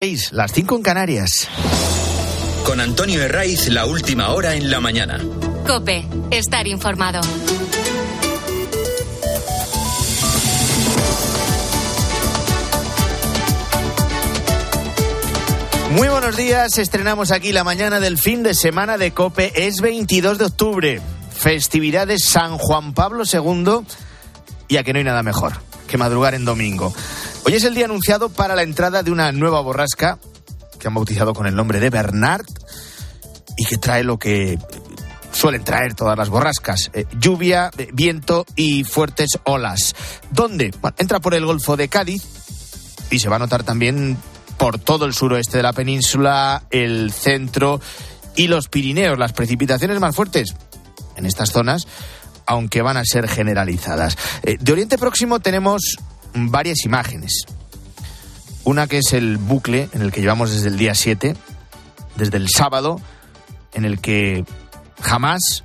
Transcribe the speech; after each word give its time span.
Las 0.00 0.52
5 0.52 0.76
en 0.76 0.82
Canarias. 0.82 1.48
Con 2.64 2.78
Antonio 2.78 3.20
Herraiz, 3.20 3.66
la 3.66 3.84
última 3.84 4.28
hora 4.28 4.54
en 4.54 4.70
la 4.70 4.78
mañana. 4.78 5.20
Cope, 5.66 6.06
estar 6.30 6.68
informado. 6.68 7.20
Muy 15.90 16.06
buenos 16.06 16.36
días, 16.36 16.78
estrenamos 16.78 17.32
aquí 17.32 17.50
la 17.50 17.64
mañana 17.64 17.98
del 17.98 18.18
fin 18.18 18.44
de 18.44 18.54
semana 18.54 18.98
de 18.98 19.10
Cope. 19.10 19.66
Es 19.66 19.80
22 19.80 20.38
de 20.38 20.44
octubre, 20.44 21.00
festividad 21.36 22.06
de 22.06 22.20
San 22.20 22.56
Juan 22.56 22.94
Pablo 22.94 23.24
II, 23.24 23.84
y 24.68 24.76
a 24.76 24.84
que 24.84 24.92
no 24.92 25.00
hay 25.00 25.04
nada 25.04 25.24
mejor 25.24 25.54
que 25.88 25.98
madrugar 25.98 26.34
en 26.34 26.44
domingo. 26.44 26.94
Hoy 27.48 27.54
es 27.54 27.64
el 27.64 27.74
día 27.74 27.86
anunciado 27.86 28.28
para 28.28 28.54
la 28.54 28.60
entrada 28.60 29.02
de 29.02 29.10
una 29.10 29.32
nueva 29.32 29.62
borrasca 29.62 30.18
que 30.78 30.86
han 30.86 30.92
bautizado 30.92 31.32
con 31.32 31.46
el 31.46 31.56
nombre 31.56 31.80
de 31.80 31.88
Bernard 31.88 32.44
y 33.56 33.64
que 33.64 33.78
trae 33.78 34.04
lo 34.04 34.18
que 34.18 34.58
suelen 35.32 35.64
traer 35.64 35.94
todas 35.94 36.18
las 36.18 36.28
borrascas, 36.28 36.90
eh, 36.92 37.06
lluvia, 37.18 37.70
eh, 37.78 37.88
viento 37.94 38.44
y 38.54 38.84
fuertes 38.84 39.30
olas. 39.44 39.96
¿Dónde? 40.30 40.74
entra 40.98 41.20
por 41.20 41.32
el 41.32 41.46
Golfo 41.46 41.78
de 41.78 41.88
Cádiz 41.88 42.22
y 43.10 43.18
se 43.18 43.30
va 43.30 43.36
a 43.36 43.38
notar 43.38 43.62
también 43.62 44.18
por 44.58 44.78
todo 44.78 45.06
el 45.06 45.14
suroeste 45.14 45.56
de 45.56 45.62
la 45.62 45.72
península, 45.72 46.64
el 46.70 47.12
centro 47.12 47.80
y 48.36 48.48
los 48.48 48.68
Pirineos. 48.68 49.18
Las 49.18 49.32
precipitaciones 49.32 49.98
más 50.00 50.14
fuertes 50.14 50.54
en 51.16 51.24
estas 51.24 51.50
zonas, 51.50 51.88
aunque 52.44 52.82
van 52.82 52.98
a 52.98 53.06
ser 53.06 53.26
generalizadas. 53.26 54.18
Eh, 54.42 54.58
de 54.60 54.70
Oriente 54.72 54.98
Próximo 54.98 55.40
tenemos 55.40 55.96
varias 56.46 56.84
imágenes. 56.84 57.44
Una 58.64 58.86
que 58.86 58.98
es 58.98 59.12
el 59.12 59.38
bucle 59.38 59.88
en 59.92 60.02
el 60.02 60.12
que 60.12 60.20
llevamos 60.20 60.50
desde 60.50 60.68
el 60.68 60.78
día 60.78 60.94
7, 60.94 61.34
desde 62.16 62.36
el 62.36 62.48
sábado, 62.48 63.00
en 63.72 63.84
el 63.84 64.00
que 64.00 64.44
Hamas 65.02 65.64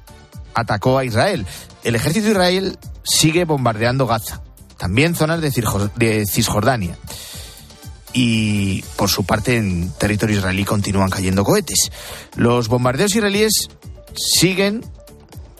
atacó 0.53 0.97
a 0.97 1.05
Israel. 1.05 1.45
El 1.83 1.95
ejército 1.95 2.25
de 2.25 2.31
Israel 2.31 2.79
sigue 3.03 3.45
bombardeando 3.45 4.07
Gaza, 4.07 4.41
también 4.77 5.15
zonas 5.15 5.41
de 5.41 6.25
Cisjordania. 6.25 6.97
Y 8.13 8.83
por 8.95 9.09
su 9.09 9.25
parte 9.25 9.57
en 9.57 9.91
territorio 9.93 10.37
israelí 10.37 10.65
continúan 10.65 11.09
cayendo 11.09 11.43
cohetes. 11.43 11.91
Los 12.35 12.67
bombardeos 12.67 13.15
israelíes 13.15 13.69
siguen, 14.15 14.85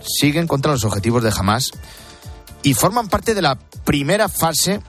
siguen 0.01 0.47
contra 0.47 0.71
los 0.71 0.83
objetivos 0.83 1.23
de 1.23 1.33
Hamas 1.35 1.71
y 2.61 2.75
forman 2.75 3.09
parte 3.09 3.33
de 3.33 3.41
la 3.41 3.55
primera 3.83 4.29
fase 4.29 4.81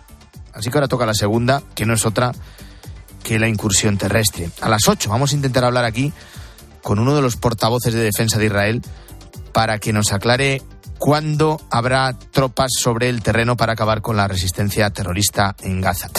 Así 0.54 0.70
que 0.70 0.78
ahora 0.78 0.88
toca 0.88 1.06
la 1.06 1.14
segunda, 1.14 1.62
que 1.74 1.86
no 1.86 1.94
es 1.94 2.06
otra 2.06 2.32
que 3.22 3.38
la 3.38 3.48
incursión 3.48 3.98
terrestre. 3.98 4.50
A 4.60 4.68
las 4.68 4.86
8 4.86 5.10
vamos 5.10 5.32
a 5.32 5.36
intentar 5.36 5.64
hablar 5.64 5.84
aquí 5.84 6.12
con 6.82 6.98
uno 6.98 7.16
de 7.16 7.22
los 7.22 7.36
portavoces 7.36 7.94
de 7.94 8.00
defensa 8.00 8.38
de 8.38 8.46
Israel 8.46 8.82
para 9.52 9.78
que 9.78 9.92
nos 9.92 10.12
aclare 10.12 10.62
cuándo 10.98 11.60
habrá 11.70 12.16
tropas 12.18 12.70
sobre 12.78 13.08
el 13.08 13.22
terreno 13.22 13.56
para 13.56 13.72
acabar 13.72 14.02
con 14.02 14.16
la 14.16 14.28
resistencia 14.28 14.90
terrorista 14.90 15.56
en 15.62 15.80
Gaza. 15.80 16.10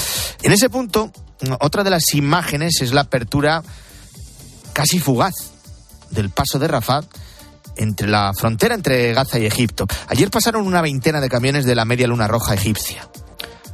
En 0.41 0.51
ese 0.51 0.69
punto, 0.69 1.11
otra 1.59 1.83
de 1.83 1.91
las 1.91 2.13
imágenes 2.13 2.81
es 2.81 2.93
la 2.93 3.01
apertura 3.01 3.63
casi 4.73 4.99
fugaz 4.99 5.33
del 6.09 6.29
paso 6.29 6.59
de 6.59 6.67
Rafah 6.67 7.01
entre 7.77 8.07
la 8.07 8.33
frontera 8.33 8.75
entre 8.75 9.13
Gaza 9.13 9.39
y 9.39 9.45
Egipto. 9.45 9.85
Ayer 10.07 10.29
pasaron 10.29 10.65
una 10.65 10.81
veintena 10.81 11.21
de 11.21 11.29
camiones 11.29 11.65
de 11.65 11.75
la 11.75 11.85
Media 11.85 12.07
Luna 12.07 12.27
Roja 12.27 12.53
egipcia. 12.53 13.07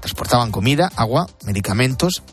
Transportaban 0.02 0.52
comida, 0.52 0.92
agua, 0.96 1.28
medicamentos 1.46 2.24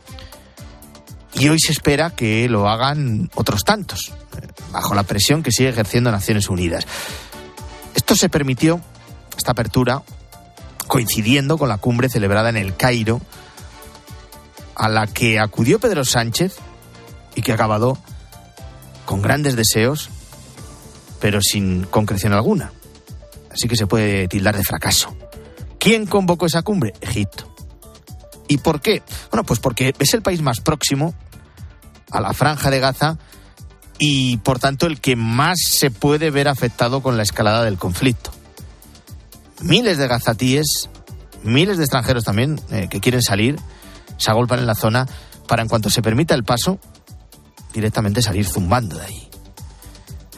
y 1.34 1.48
hoy 1.48 1.58
se 1.60 1.72
espera 1.72 2.10
que 2.10 2.48
lo 2.48 2.68
hagan 2.68 3.30
otros 3.34 3.62
tantos, 3.62 4.12
eh, 4.36 4.46
bajo 4.72 4.94
la 4.94 5.04
presión 5.04 5.42
que 5.42 5.52
sigue 5.52 5.68
ejerciendo 5.68 6.10
Naciones 6.10 6.48
Unidas. 6.48 6.86
Esto 7.94 8.16
se 8.16 8.28
permitió, 8.28 8.80
esta 9.36 9.52
apertura, 9.52 10.02
coincidiendo 10.88 11.56
con 11.56 11.68
la 11.68 11.78
cumbre 11.78 12.08
celebrada 12.08 12.48
en 12.48 12.56
el 12.56 12.76
Cairo, 12.76 13.20
a 14.74 14.88
la 14.88 15.06
que 15.06 15.38
acudió 15.38 15.78
Pedro 15.78 16.04
Sánchez 16.04 16.56
y 17.34 17.42
que 17.42 17.52
ha 17.52 17.56
acabado 17.56 17.98
con 19.04 19.22
grandes 19.22 19.54
deseos, 19.54 20.10
pero 21.20 21.40
sin 21.40 21.84
concreción 21.84 22.32
alguna. 22.32 22.72
Así 23.52 23.68
que 23.68 23.76
se 23.76 23.86
puede 23.86 24.28
tildar 24.28 24.56
de 24.56 24.64
fracaso. 24.64 25.16
¿Quién 25.78 26.06
convocó 26.06 26.46
esa 26.46 26.62
cumbre? 26.62 26.94
Egipto. 27.00 27.47
¿Y 28.48 28.58
por 28.58 28.80
qué? 28.80 29.02
Bueno, 29.30 29.44
pues 29.44 29.60
porque 29.60 29.94
es 29.98 30.14
el 30.14 30.22
país 30.22 30.40
más 30.40 30.60
próximo 30.60 31.14
a 32.10 32.20
la 32.20 32.32
franja 32.32 32.70
de 32.70 32.80
Gaza 32.80 33.18
y 33.98 34.38
por 34.38 34.58
tanto 34.58 34.86
el 34.86 35.00
que 35.00 35.16
más 35.16 35.58
se 35.66 35.90
puede 35.90 36.30
ver 36.30 36.48
afectado 36.48 37.02
con 37.02 37.16
la 37.16 37.22
escalada 37.22 37.64
del 37.64 37.78
conflicto. 37.78 38.30
Miles 39.60 39.98
de 39.98 40.08
gazatíes, 40.08 40.88
miles 41.42 41.76
de 41.78 41.84
extranjeros 41.84 42.24
también 42.24 42.60
eh, 42.70 42.88
que 42.88 43.00
quieren 43.00 43.22
salir, 43.22 43.58
se 44.16 44.30
agolpan 44.30 44.60
en 44.60 44.66
la 44.66 44.74
zona 44.74 45.06
para 45.46 45.62
en 45.62 45.68
cuanto 45.68 45.90
se 45.90 46.02
permita 46.02 46.34
el 46.34 46.44
paso, 46.44 46.78
directamente 47.72 48.22
salir 48.22 48.46
zumbando 48.46 48.96
de 48.96 49.04
ahí. 49.04 49.28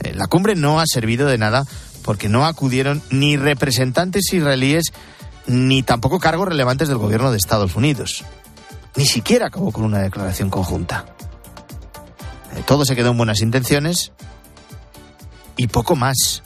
Eh, 0.02 0.14
la 0.14 0.26
cumbre 0.26 0.54
no 0.54 0.80
ha 0.80 0.84
servido 0.86 1.28
de 1.28 1.38
nada 1.38 1.64
porque 2.02 2.28
no 2.28 2.46
acudieron 2.46 3.02
ni 3.10 3.36
representantes 3.36 4.32
israelíes 4.32 4.84
ni 5.46 5.82
tampoco 5.82 6.18
cargos 6.18 6.48
relevantes 6.48 6.88
del 6.88 6.98
gobierno 6.98 7.30
de 7.30 7.36
Estados 7.36 7.76
Unidos. 7.76 8.24
Ni 8.96 9.06
siquiera 9.06 9.46
acabó 9.46 9.72
con 9.72 9.84
una 9.84 9.98
declaración 9.98 10.50
conjunta. 10.50 11.06
Eh, 12.56 12.62
todo 12.66 12.84
se 12.84 12.96
quedó 12.96 13.10
en 13.10 13.16
buenas 13.16 13.40
intenciones 13.40 14.12
y 15.56 15.68
poco 15.68 15.96
más. 15.96 16.42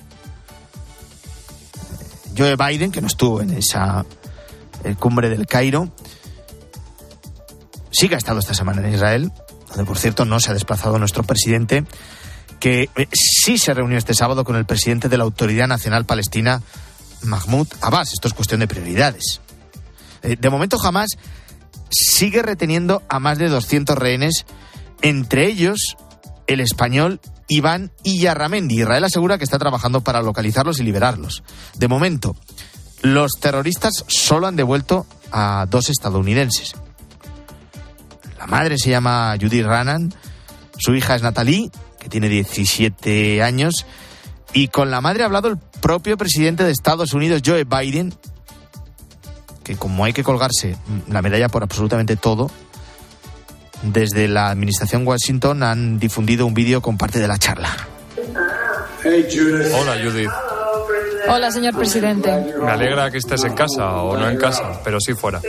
Eh, 2.00 2.34
Joe 2.36 2.56
Biden, 2.56 2.90
que 2.90 3.00
no 3.00 3.06
estuvo 3.06 3.40
en 3.40 3.50
esa 3.50 4.04
eh, 4.84 4.94
cumbre 4.98 5.30
del 5.30 5.46
Cairo, 5.46 5.88
sí 7.90 8.08
que 8.08 8.16
ha 8.16 8.18
estado 8.18 8.40
esta 8.40 8.54
semana 8.54 8.86
en 8.86 8.94
Israel, 8.94 9.32
donde 9.68 9.84
por 9.84 9.98
cierto 9.98 10.24
no 10.24 10.40
se 10.40 10.50
ha 10.50 10.54
desplazado 10.54 10.98
nuestro 10.98 11.22
presidente, 11.22 11.84
que 12.60 12.90
sí 13.12 13.58
se 13.58 13.72
reunió 13.74 13.98
este 13.98 14.14
sábado 14.14 14.44
con 14.44 14.56
el 14.56 14.64
presidente 14.64 15.08
de 15.08 15.18
la 15.18 15.24
Autoridad 15.24 15.68
Nacional 15.68 16.04
Palestina, 16.04 16.62
Mahmoud 17.24 17.68
Abbas. 17.80 18.12
Esto 18.12 18.28
es 18.28 18.34
cuestión 18.34 18.60
de 18.60 18.68
prioridades. 18.68 19.40
Eh, 20.22 20.36
de 20.38 20.50
momento 20.50 20.78
jamás 20.78 21.10
sigue 21.90 22.42
reteniendo 22.42 23.02
a 23.08 23.18
más 23.20 23.38
de 23.38 23.48
200 23.48 23.96
rehenes, 23.96 24.46
entre 25.02 25.46
ellos 25.46 25.96
el 26.46 26.60
español 26.60 27.20
Iván 27.48 27.92
Iyarramendi. 28.02 28.80
Israel 28.80 29.04
asegura 29.04 29.38
que 29.38 29.44
está 29.44 29.58
trabajando 29.58 30.02
para 30.02 30.22
localizarlos 30.22 30.80
y 30.80 30.82
liberarlos. 30.82 31.42
De 31.76 31.88
momento, 31.88 32.36
los 33.02 33.32
terroristas 33.40 34.04
solo 34.08 34.46
han 34.46 34.56
devuelto 34.56 35.06
a 35.30 35.66
dos 35.68 35.90
estadounidenses. 35.90 36.74
La 38.38 38.46
madre 38.46 38.78
se 38.78 38.90
llama 38.90 39.36
Judy 39.40 39.62
Ranan, 39.62 40.14
su 40.78 40.94
hija 40.94 41.14
es 41.14 41.22
Natalie, 41.22 41.70
que 41.98 42.08
tiene 42.08 42.28
17 42.28 43.42
años, 43.42 43.86
y 44.52 44.68
con 44.68 44.90
la 44.90 45.00
madre 45.00 45.22
ha 45.22 45.26
hablado 45.26 45.48
el 45.48 45.58
propio 45.84 46.16
presidente 46.16 46.64
de 46.64 46.70
Estados 46.70 47.12
Unidos, 47.12 47.42
Joe 47.44 47.64
Biden, 47.64 48.14
que 49.62 49.76
como 49.76 50.06
hay 50.06 50.14
que 50.14 50.24
colgarse 50.24 50.78
la 51.10 51.20
medalla 51.20 51.50
por 51.50 51.62
absolutamente 51.62 52.16
todo, 52.16 52.50
desde 53.82 54.26
la 54.26 54.48
administración 54.48 55.06
Washington 55.06 55.62
han 55.62 55.98
difundido 55.98 56.46
un 56.46 56.54
vídeo 56.54 56.80
con 56.80 56.96
parte 56.96 57.18
de 57.18 57.28
la 57.28 57.36
charla. 57.36 57.68
Hola 59.04 59.98
Judith. 60.02 60.30
Hola 61.28 61.50
señor 61.50 61.76
presidente. 61.76 62.54
Me 62.62 62.70
alegra 62.70 63.10
que 63.10 63.18
estés 63.18 63.44
en 63.44 63.52
casa 63.52 63.96
o 64.00 64.16
no 64.16 64.26
en 64.30 64.38
casa, 64.38 64.80
pero 64.82 64.98
sí 65.00 65.12
fuera. 65.12 65.42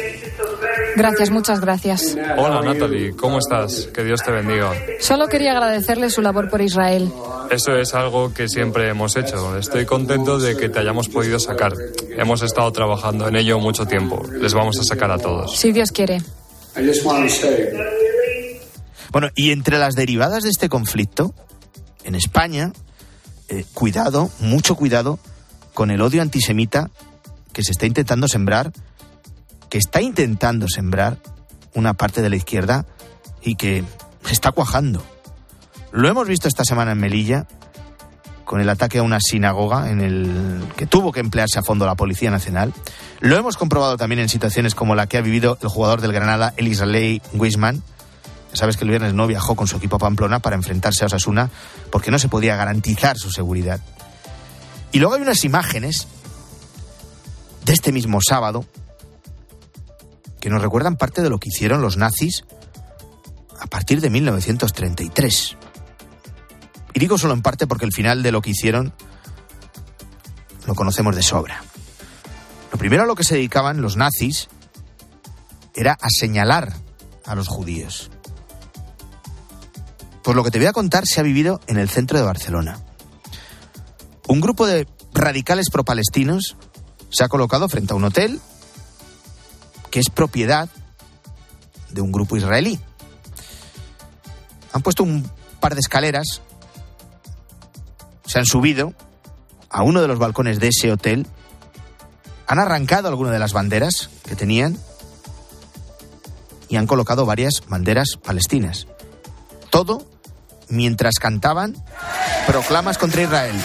Gracias, 0.96 1.30
muchas 1.30 1.60
gracias. 1.60 2.18
Hola 2.38 2.62
Natalie, 2.62 3.16
¿cómo 3.16 3.40
estás? 3.40 3.88
Que 3.94 4.04
Dios 4.04 4.22
te 4.24 4.32
bendiga. 4.32 4.72
Solo 5.00 5.28
quería 5.28 5.52
agradecerle 5.52 6.10
su 6.10 6.22
labor 6.22 6.50
por 6.50 6.62
Israel. 6.62 7.12
Eso 7.50 7.76
es 7.76 7.94
algo 7.94 8.34
que 8.34 8.48
siempre 8.48 8.90
hemos 8.90 9.16
hecho. 9.16 9.58
Estoy 9.58 9.86
contento 9.86 10.40
de 10.40 10.56
que 10.56 10.70
te 10.70 10.80
hayamos 10.80 11.10
podido 11.10 11.40
sacar. 11.40 11.74
Hemos 12.18 12.42
estado 12.42 12.72
trabajando 12.72 13.28
en 13.28 13.36
ello 13.36 13.60
mucho 13.60 13.86
tiempo. 13.86 14.26
Les 14.40 14.54
vamos 14.54 14.80
a 14.80 14.84
sacar 14.84 15.12
a 15.12 15.18
todos. 15.18 15.58
Si 15.58 15.72
Dios 15.72 15.92
quiere. 15.92 16.22
Bueno, 19.12 19.30
y 19.36 19.52
entre 19.52 19.78
las 19.78 19.96
derivadas 19.96 20.44
de 20.44 20.50
este 20.50 20.70
conflicto, 20.70 21.34
en 22.04 22.16
España, 22.16 22.72
eh, 23.50 23.66
cuidado, 23.74 24.30
mucho 24.40 24.76
cuidado 24.76 25.20
con 25.74 25.92
el 25.92 26.02
odio 26.02 26.22
antisemita 26.22 26.90
que 27.54 27.64
se 27.64 27.72
está 27.72 27.86
intentando 27.86 28.28
sembrar 28.28 28.72
que 29.70 29.78
está 29.78 30.02
intentando 30.02 30.68
sembrar 30.68 31.18
una 31.74 31.94
parte 31.94 32.22
de 32.22 32.30
la 32.30 32.36
izquierda 32.36 32.86
y 33.42 33.56
que 33.56 33.84
está 34.30 34.52
cuajando. 34.52 35.04
Lo 35.92 36.08
hemos 36.08 36.28
visto 36.28 36.48
esta 36.48 36.66
semana 36.66 36.92
en 36.92 37.00
Melilla 37.00 37.48
con 38.44 38.62
el 38.62 38.70
ataque 38.70 39.00
a 39.00 39.04
una 39.04 39.20
sinagoga 39.20 39.90
en 39.90 40.02
el 40.02 40.64
que 40.76 40.86
tuvo 40.86 41.12
que 41.12 41.20
emplearse 41.20 41.60
a 41.60 41.64
fondo 41.64 41.86
la 41.86 41.96
Policía 41.96 42.30
Nacional. 42.30 42.74
Lo 43.20 43.36
hemos 43.38 43.58
comprobado 43.58 43.98
también 43.98 44.20
en 44.20 44.30
situaciones 44.30 44.76
como 44.76 44.96
la 44.96 45.08
que 45.08 45.18
ha 45.18 45.22
vivido 45.22 45.58
el 45.62 45.68
jugador 45.68 46.02
del 46.02 46.14
Granada, 46.14 46.54
el 46.58 46.68
israelí 46.68 47.22
Wisman, 47.34 47.82
Sabes 48.56 48.78
que 48.78 48.86
el 48.86 48.90
viernes 48.90 49.14
no 49.14 49.28
viajó 49.28 49.56
con 49.56 49.68
su 49.68 49.76
equipo 49.76 49.98
a 49.98 50.00
Pamplona 50.00 50.40
para 50.40 50.56
enfrentarse 50.56 51.04
a 51.04 51.08
Osasuna 51.08 51.50
porque 51.92 52.10
no 52.10 52.20
se 52.20 52.30
podía 52.30 52.56
garantizar 52.56 53.18
su 53.18 53.30
seguridad. 53.30 53.82
Y 54.94 55.00
luego 55.00 55.16
hay 55.16 55.22
unas 55.22 55.44
imágenes 55.44 56.08
de 57.66 57.74
este 57.74 57.92
mismo 57.92 58.20
sábado 58.26 58.66
que 60.46 60.52
nos 60.52 60.62
recuerdan 60.62 60.96
parte 60.96 61.24
de 61.24 61.32
lo 61.32 61.40
que 61.40 61.50
hicieron 61.50 61.82
los 61.82 61.98
nazis 61.98 62.46
a 63.60 63.66
partir 63.66 64.00
de 64.00 64.12
1933. 64.12 65.58
Y 66.94 67.00
digo 67.00 67.18
solo 67.18 67.34
en 67.34 67.42
parte 67.42 67.66
porque 67.66 67.86
el 67.86 67.92
final 67.92 68.22
de 68.22 68.32
lo 68.32 68.44
que 68.44 68.52
hicieron 68.52 68.94
lo 70.68 70.76
conocemos 70.76 71.16
de 71.16 71.24
sobra. 71.24 71.64
Lo 72.72 72.78
primero 72.78 73.02
a 73.02 73.06
lo 73.08 73.16
que 73.16 73.24
se 73.24 73.34
dedicaban 73.34 73.82
los 73.82 73.98
nazis 73.98 74.48
era 75.74 75.94
a 75.94 76.10
señalar 76.12 76.74
a 77.26 77.34
los 77.34 77.48
judíos. 77.48 78.12
Pues 80.24 80.38
lo 80.38 80.44
que 80.44 80.52
te 80.52 80.60
voy 80.60 80.68
a 80.68 80.74
contar 80.74 81.08
se 81.08 81.20
ha 81.22 81.24
vivido 81.24 81.60
en 81.66 81.80
el 81.80 81.90
centro 81.90 82.20
de 82.20 82.24
Barcelona. 82.24 82.78
Un 84.28 84.42
grupo 84.42 84.68
de 84.68 84.88
radicales 85.12 85.72
pro-palestinos 85.72 86.56
se 87.10 87.24
ha 87.24 87.30
colocado 87.30 87.68
frente 87.68 87.94
a 87.94 87.96
un 87.96 88.04
hotel 88.04 88.40
que 89.96 90.02
es 90.02 90.10
propiedad 90.10 90.68
de 91.92 92.02
un 92.02 92.12
grupo 92.12 92.36
israelí. 92.36 92.78
Han 94.74 94.82
puesto 94.82 95.04
un 95.04 95.26
par 95.62 95.74
de 95.74 95.80
escaleras, 95.80 96.42
se 98.26 98.38
han 98.38 98.46
subido 98.46 98.92
a 99.70 99.84
uno 99.84 100.02
de 100.02 100.10
los 100.10 100.20
balcones 100.20 100.60
de 100.60 100.68
ese 100.68 100.92
hotel, 100.92 101.26
han 102.46 102.60
arrancado 102.60 103.08
alguna 103.08 103.32
de 103.32 103.40
las 103.40 103.54
banderas 103.54 104.10
que 104.28 104.36
tenían 104.36 104.78
y 106.68 106.76
han 106.76 106.88
colocado 106.88 107.26
varias 107.26 107.64
banderas 107.70 108.18
palestinas. 108.22 108.88
Todo 109.70 110.06
mientras 110.68 111.20
cantaban 111.22 111.74
proclamas 112.46 112.98
contra 112.98 113.22
Israel. 113.22 113.56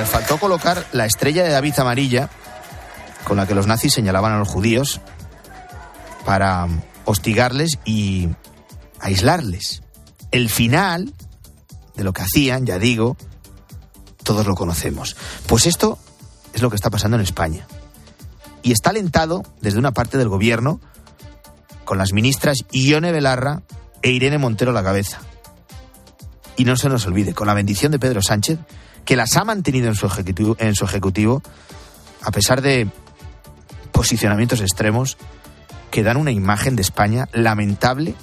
Les 0.00 0.08
faltó 0.08 0.38
colocar 0.38 0.86
la 0.92 1.04
estrella 1.04 1.42
de 1.42 1.50
David 1.50 1.78
amarilla 1.78 2.30
con 3.24 3.36
la 3.36 3.46
que 3.46 3.54
los 3.54 3.66
nazis 3.66 3.92
señalaban 3.92 4.32
a 4.32 4.38
los 4.38 4.48
judíos 4.48 4.98
para 6.24 6.66
hostigarles 7.04 7.78
y 7.84 8.30
aislarles. 8.98 9.82
El 10.30 10.48
final 10.48 11.12
de 11.96 12.04
lo 12.04 12.14
que 12.14 12.22
hacían, 12.22 12.64
ya 12.64 12.78
digo, 12.78 13.18
todos 14.24 14.46
lo 14.46 14.54
conocemos. 14.54 15.16
Pues 15.46 15.66
esto 15.66 15.98
es 16.54 16.62
lo 16.62 16.70
que 16.70 16.76
está 16.76 16.88
pasando 16.88 17.18
en 17.18 17.22
España. 17.22 17.66
Y 18.62 18.72
está 18.72 18.90
alentado 18.90 19.42
desde 19.60 19.78
una 19.78 19.92
parte 19.92 20.16
del 20.16 20.30
gobierno 20.30 20.80
con 21.84 21.98
las 21.98 22.14
ministras 22.14 22.64
Ione 22.72 23.12
Belarra 23.12 23.60
e 24.00 24.12
Irene 24.12 24.38
Montero 24.38 24.70
a 24.70 24.74
la 24.74 24.82
cabeza. 24.82 25.20
Y 26.56 26.64
no 26.64 26.76
se 26.76 26.88
nos 26.88 27.06
olvide, 27.06 27.34
con 27.34 27.46
la 27.46 27.54
bendición 27.54 27.92
de 27.92 27.98
Pedro 27.98 28.22
Sánchez, 28.22 28.58
que 29.10 29.16
las 29.16 29.36
ha 29.36 29.42
mantenido 29.42 29.88
en 29.88 29.96
su 29.96 30.06
ejecutivo, 30.06 30.56
en 30.60 30.76
su 30.76 30.84
ejecutivo 30.84 31.42
a 32.22 32.30
pesar 32.30 32.62
de 32.62 32.86
posicionamientos 33.90 34.60
extremos 34.60 35.16
que 35.90 36.04
dan 36.04 36.16
una 36.16 36.30
imagen 36.30 36.76
de 36.76 36.82
España 36.82 37.28
lamentable 37.32 38.14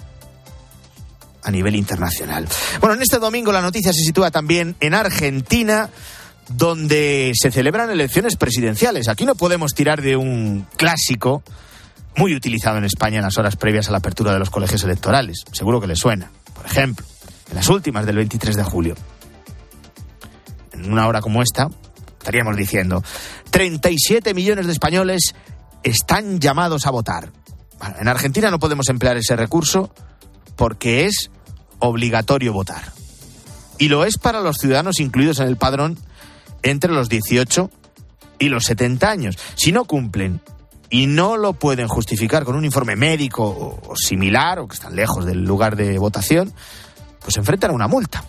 a 1.43 1.51
nivel 1.51 1.75
internacional. 1.75 2.47
Bueno, 2.79 2.95
en 2.95 3.01
este 3.01 3.19
domingo 3.19 3.51
la 3.51 3.59
noticia 3.59 3.91
se 3.91 3.99
sitúa 3.99 4.31
también 4.31 4.77
en 4.79 4.93
Argentina, 4.93 5.89
donde 6.47 7.33
se 7.35 7.51
celebran 7.51 7.89
elecciones 7.89 8.37
presidenciales. 8.37 9.09
Aquí 9.09 9.25
no 9.25 9.35
podemos 9.35 9.73
tirar 9.73 10.01
de 10.01 10.15
un 10.15 10.67
clásico 10.77 11.43
muy 12.15 12.33
utilizado 12.33 12.77
en 12.77 12.85
España 12.85 13.17
en 13.17 13.23
las 13.23 13.37
horas 13.37 13.57
previas 13.57 13.89
a 13.89 13.91
la 13.91 13.97
apertura 13.97 14.31
de 14.31 14.39
los 14.39 14.49
colegios 14.49 14.85
electorales. 14.85 15.43
Seguro 15.51 15.81
que 15.81 15.87
le 15.87 15.97
suena. 15.97 16.31
Por 16.53 16.65
ejemplo, 16.65 17.05
en 17.49 17.57
las 17.57 17.67
últimas 17.67 18.05
del 18.05 18.15
23 18.15 18.55
de 18.55 18.63
julio. 18.63 18.95
En 20.77 20.91
una 20.91 21.07
hora 21.07 21.21
como 21.21 21.41
esta, 21.41 21.69
estaríamos 22.17 22.55
diciendo, 22.55 23.03
37 23.51 24.33
millones 24.33 24.67
de 24.67 24.73
españoles 24.73 25.35
están 25.83 26.39
llamados 26.39 26.85
a 26.85 26.91
votar. 26.91 27.31
En 27.99 28.07
Argentina 28.07 28.49
no 28.49 28.59
podemos 28.59 28.89
emplear 28.89 29.17
ese 29.17 29.35
recurso 29.35 29.91
porque 30.55 31.05
es 31.05 31.29
obligatorio 31.79 32.53
votar. 32.53 32.91
Y 33.77 33.89
lo 33.89 34.05
es 34.05 34.17
para 34.17 34.41
los 34.41 34.57
ciudadanos 34.57 34.99
incluidos 34.99 35.39
en 35.39 35.47
el 35.47 35.57
padrón 35.57 35.97
entre 36.63 36.91
los 36.91 37.09
18 37.09 37.69
y 38.39 38.49
los 38.49 38.65
70 38.65 39.09
años. 39.09 39.37
Si 39.55 39.71
no 39.71 39.85
cumplen 39.85 40.41
y 40.89 41.07
no 41.07 41.37
lo 41.37 41.53
pueden 41.53 41.87
justificar 41.87 42.43
con 42.43 42.55
un 42.55 42.65
informe 42.65 42.95
médico 42.95 43.81
o, 43.87 43.95
similar, 43.95 44.59
o 44.59 44.67
que 44.67 44.75
están 44.75 44.95
lejos 44.95 45.25
del 45.25 45.43
lugar 45.43 45.75
de 45.75 45.97
votación, 45.99 46.53
pues 47.19 47.37
enfrentan 47.37 47.71
a 47.71 47.73
una 47.73 47.87
multa. 47.87 48.23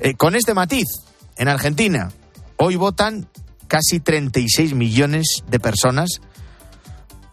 Eh, 0.00 0.14
con 0.14 0.34
este 0.34 0.54
matiz, 0.54 0.86
en 1.36 1.48
Argentina, 1.48 2.10
hoy 2.56 2.76
votan 2.76 3.28
casi 3.68 4.00
36 4.00 4.74
millones 4.74 5.42
de 5.48 5.60
personas 5.60 6.20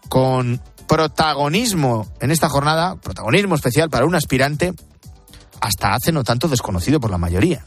con 0.08 0.60
protagonismo 0.86 2.08
en 2.20 2.30
esta 2.30 2.48
jornada, 2.48 2.96
protagonismo 2.96 3.54
especial 3.54 3.90
para 3.90 4.06
un 4.06 4.14
aspirante 4.14 4.72
hasta 5.60 5.94
hace 5.94 6.12
no 6.12 6.24
tanto 6.24 6.48
desconocido 6.48 7.00
por 7.00 7.10
la 7.10 7.18
mayoría. 7.18 7.64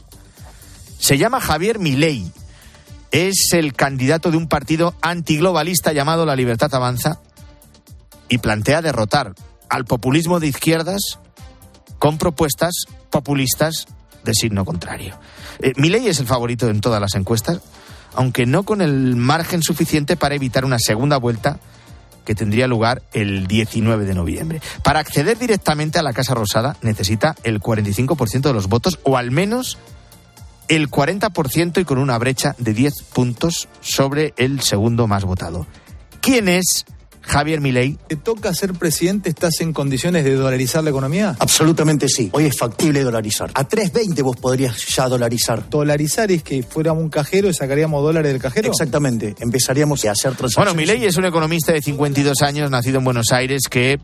Se 0.98 1.18
llama 1.18 1.40
Javier 1.40 1.78
Milei. 1.78 2.30
Es 3.10 3.52
el 3.52 3.74
candidato 3.74 4.30
de 4.30 4.38
un 4.38 4.48
partido 4.48 4.94
antiglobalista 5.02 5.92
llamado 5.92 6.24
La 6.24 6.34
Libertad 6.34 6.74
Avanza 6.74 7.20
y 8.28 8.38
plantea 8.38 8.80
derrotar 8.80 9.34
al 9.68 9.84
populismo 9.84 10.40
de 10.40 10.46
izquierdas 10.46 11.18
con 11.98 12.16
propuestas 12.16 12.72
populistas 13.10 13.86
de 14.24 14.32
signo 14.34 14.64
contrario. 14.64 15.18
Eh, 15.62 15.72
Milei 15.76 16.08
es 16.08 16.20
el 16.20 16.26
favorito 16.26 16.68
en 16.68 16.80
todas 16.80 17.00
las 17.00 17.14
encuestas, 17.14 17.60
aunque 18.14 18.46
no 18.46 18.64
con 18.64 18.82
el 18.82 19.16
margen 19.16 19.62
suficiente 19.62 20.16
para 20.16 20.34
evitar 20.34 20.64
una 20.64 20.78
segunda 20.78 21.16
vuelta 21.16 21.60
que 22.24 22.34
tendría 22.34 22.66
lugar 22.66 23.02
el 23.12 23.46
19 23.46 24.04
de 24.04 24.14
noviembre. 24.14 24.60
Para 24.82 25.00
acceder 25.00 25.38
directamente 25.38 25.98
a 25.98 26.02
la 26.02 26.12
Casa 26.12 26.34
Rosada 26.34 26.76
necesita 26.82 27.34
el 27.42 27.60
45% 27.60 28.42
de 28.42 28.52
los 28.52 28.68
votos 28.68 29.00
o 29.02 29.16
al 29.16 29.30
menos 29.30 29.78
el 30.68 30.90
40% 30.90 31.80
y 31.80 31.84
con 31.84 31.98
una 31.98 32.18
brecha 32.18 32.54
de 32.58 32.72
10 32.74 33.02
puntos 33.12 33.68
sobre 33.80 34.34
el 34.36 34.60
segundo 34.60 35.06
más 35.06 35.24
votado. 35.24 35.66
¿Quién 36.20 36.48
es 36.48 36.86
Javier 37.22 37.60
Milei. 37.60 37.98
¿Te 38.08 38.16
toca 38.16 38.52
ser 38.52 38.72
presidente? 38.74 39.30
¿Estás 39.30 39.60
en 39.60 39.72
condiciones 39.72 40.24
de 40.24 40.34
dolarizar 40.34 40.84
la 40.84 40.90
economía? 40.90 41.36
Absolutamente 41.38 42.08
sí. 42.08 42.30
Hoy 42.32 42.46
es 42.46 42.58
factible 42.58 43.02
dolarizar. 43.02 43.50
A 43.54 43.66
3.20 43.66 44.22
vos 44.22 44.36
podrías 44.36 44.84
ya 44.86 45.08
dolarizar. 45.08 45.68
Dolarizar 45.70 46.30
es 46.30 46.42
que 46.42 46.62
fuéramos 46.62 47.02
un 47.02 47.10
cajero 47.10 47.48
y 47.48 47.54
sacaríamos 47.54 48.02
dólares 48.02 48.32
del 48.32 48.40
cajero. 48.40 48.68
Exactamente. 48.68 49.34
Empezaríamos 49.38 50.04
a 50.04 50.10
hacer 50.10 50.34
transacciones. 50.34 50.74
Bueno, 50.74 50.94
Milei 50.94 51.06
es 51.06 51.16
un 51.16 51.24
economista 51.24 51.72
de 51.72 51.80
52 51.80 52.42
años, 52.42 52.70
nacido 52.70 52.98
en 52.98 53.04
Buenos 53.04 53.32
Aires, 53.32 53.62
que 53.70 54.00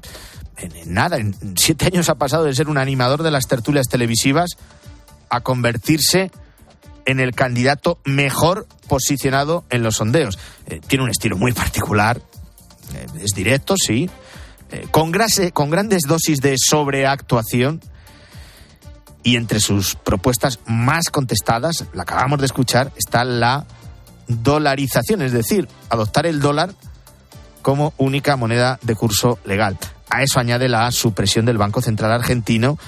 en 0.56 0.94
nada, 0.94 1.18
en 1.18 1.34
siete 1.56 1.86
años 1.86 2.08
ha 2.08 2.16
pasado 2.16 2.44
de 2.44 2.54
ser 2.54 2.68
un 2.68 2.78
animador 2.78 3.22
de 3.22 3.30
las 3.30 3.46
tertulias 3.46 3.88
televisivas 3.88 4.50
a 5.30 5.40
convertirse 5.40 6.30
en 7.08 7.20
el 7.20 7.34
candidato 7.34 7.98
mejor 8.04 8.66
posicionado 8.86 9.64
en 9.70 9.82
los 9.82 9.96
sondeos. 9.96 10.38
Eh, 10.66 10.80
tiene 10.86 11.04
un 11.04 11.10
estilo 11.10 11.36
muy 11.36 11.52
particular, 11.52 12.20
es 13.20 13.30
directo, 13.34 13.74
sí, 13.76 14.08
eh, 14.70 14.86
con, 14.90 15.10
grase, 15.10 15.52
con 15.52 15.70
grandes 15.70 16.02
dosis 16.02 16.40
de 16.40 16.56
sobreactuación 16.58 17.80
y 19.22 19.36
entre 19.36 19.60
sus 19.60 19.94
propuestas 19.94 20.60
más 20.66 21.10
contestadas, 21.10 21.86
la 21.92 22.02
acabamos 22.02 22.38
de 22.40 22.46
escuchar, 22.46 22.92
está 22.96 23.24
la 23.24 23.66
dolarización, 24.26 25.22
es 25.22 25.32
decir, 25.32 25.68
adoptar 25.88 26.26
el 26.26 26.40
dólar 26.40 26.74
como 27.62 27.94
única 27.96 28.36
moneda 28.36 28.78
de 28.82 28.94
curso 28.94 29.38
legal. 29.44 29.78
A 30.10 30.22
eso 30.22 30.38
añade 30.38 30.68
la 30.68 30.90
supresión 30.90 31.44
del 31.44 31.58
Banco 31.58 31.82
Central 31.82 32.12
Argentino 32.12 32.78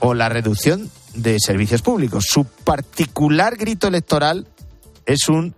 o 0.00 0.14
la 0.14 0.28
reducción 0.28 0.90
de 1.14 1.36
servicios 1.38 1.82
públicos. 1.82 2.26
Su 2.28 2.44
particular 2.44 3.56
grito 3.56 3.88
electoral 3.88 4.46
es 5.06 5.28
un 5.28 5.54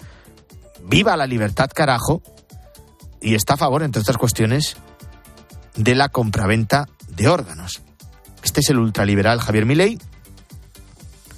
viva 0.84 1.16
la 1.16 1.26
libertad 1.26 1.70
carajo 1.74 2.22
y 3.26 3.34
está 3.34 3.54
a 3.54 3.56
favor, 3.56 3.82
entre 3.82 4.02
otras 4.02 4.18
cuestiones, 4.18 4.76
de 5.74 5.96
la 5.96 6.08
compraventa 6.10 6.88
de 7.08 7.26
órganos. 7.26 7.82
Este 8.44 8.60
es 8.60 8.70
el 8.70 8.78
ultraliberal 8.78 9.40
Javier 9.40 9.66
Milei, 9.66 9.98